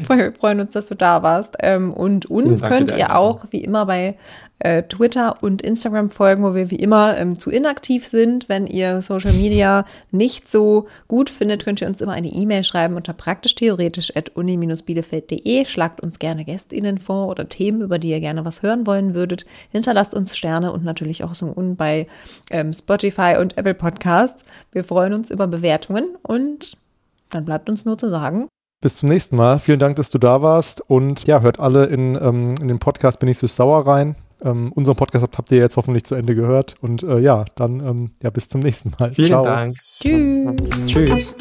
wir 0.08 0.34
freuen 0.40 0.60
uns, 0.60 0.74
dass 0.74 0.86
du 0.86 0.96
da 0.96 1.24
warst. 1.24 1.56
Ähm, 1.60 1.92
und 1.92 2.28
uns 2.28 2.62
könnt 2.62 2.92
ihr 2.92 3.16
auch, 3.16 3.46
wie 3.50 3.64
immer, 3.64 3.88
bei 3.88 4.16
äh, 4.64 4.84
Twitter 4.84 5.42
und 5.42 5.62
Instagram 5.62 6.10
folgen, 6.10 6.44
wo 6.44 6.56
wir 6.56 6.72
wie 6.72 6.76
immer 6.76 7.18
ähm, 7.18 7.38
zu 7.38 7.50
inaktiv 7.50 8.06
sind. 8.06 8.50
Wenn 8.50 8.68
ihr 8.68 9.02
Social 9.02 9.34
Media 9.34 9.86
nicht 10.12 10.50
so 10.50 10.88
gut 11.08 11.30
findet, 11.30 11.66
könnt 11.66 11.82
ihr 11.82 11.88
uns 11.88 12.02
immer 12.02 12.14
eine 12.14 12.30
E-Mail 12.30 12.64
schreiben 12.64 12.96
unter 12.96 13.14
praktisch-theoretisch 13.14 14.16
at 14.16 14.36
uni-bielefeld.de. 14.36 15.66
Schlagt 15.66 16.02
uns 16.02 16.20
gerne 16.20 16.46
GästInnen 16.46 17.00
vor 17.00 17.28
oder 17.28 17.48
Themen, 17.48 17.82
über 17.82 18.00
die 18.00 18.10
ihr 18.10 18.20
gerne 18.20 18.46
was 18.46 18.62
hören 18.62 18.86
wollen 18.86 19.14
würdet. 19.14 19.46
Hinterlasst 19.72 20.14
uns 20.14 20.38
Sterne 20.38 20.72
und 20.72 20.84
natürlich 20.84 21.24
auch 21.24 21.36
so 21.36 21.48
un 21.56 21.76
bei 21.76 22.08
ähm, 22.50 22.74
Spotify 22.74 23.38
und 23.40 23.58
Apple 23.58 23.74
Podcasts. 23.74 24.44
Wir 24.72 24.84
freuen 24.84 25.14
uns 25.14 25.32
über 25.32 25.48
Bewertungen 25.48 26.16
und 26.24 26.78
dann 27.30 27.46
bleibt 27.46 27.70
uns 27.70 27.86
nur 27.86 27.98
zu 27.98 28.10
sagen, 28.10 28.48
bis 28.82 28.98
zum 28.98 29.10
nächsten 29.10 29.36
Mal. 29.36 29.60
Vielen 29.60 29.78
Dank, 29.78 29.96
dass 29.98 30.10
du 30.10 30.18
da 30.18 30.42
warst. 30.42 30.82
Und 30.90 31.28
ja, 31.28 31.42
hört 31.42 31.60
alle 31.60 31.86
in, 31.86 32.16
ähm, 32.16 32.56
in 32.60 32.68
den 32.68 32.80
Podcast 32.80 33.20
Bin 33.20 33.30
ich 33.30 33.38
so 33.38 33.46
sauer 33.46 33.86
rein. 33.86 34.16
Ähm, 34.44 34.72
unseren 34.74 34.96
Podcast 34.96 35.24
habt, 35.24 35.38
habt 35.38 35.52
ihr 35.52 35.60
jetzt 35.60 35.78
hoffentlich 35.78 36.04
zu 36.04 36.16
Ende 36.16 36.36
gehört. 36.36 36.76
Und 36.82 37.04
äh, 37.04 37.20
ja, 37.20 37.46
dann 37.56 37.80
ähm, 37.80 38.12
ja, 38.22 38.30
bis 38.30 38.50
zum 38.50 38.62
nächsten 38.62 38.92
Mal. 39.00 39.12
Vielen 39.12 39.30
Ciao. 39.30 39.44
Dank. 39.44 39.78
Tschüss. 40.00 40.58
Tschüss. 40.88 41.38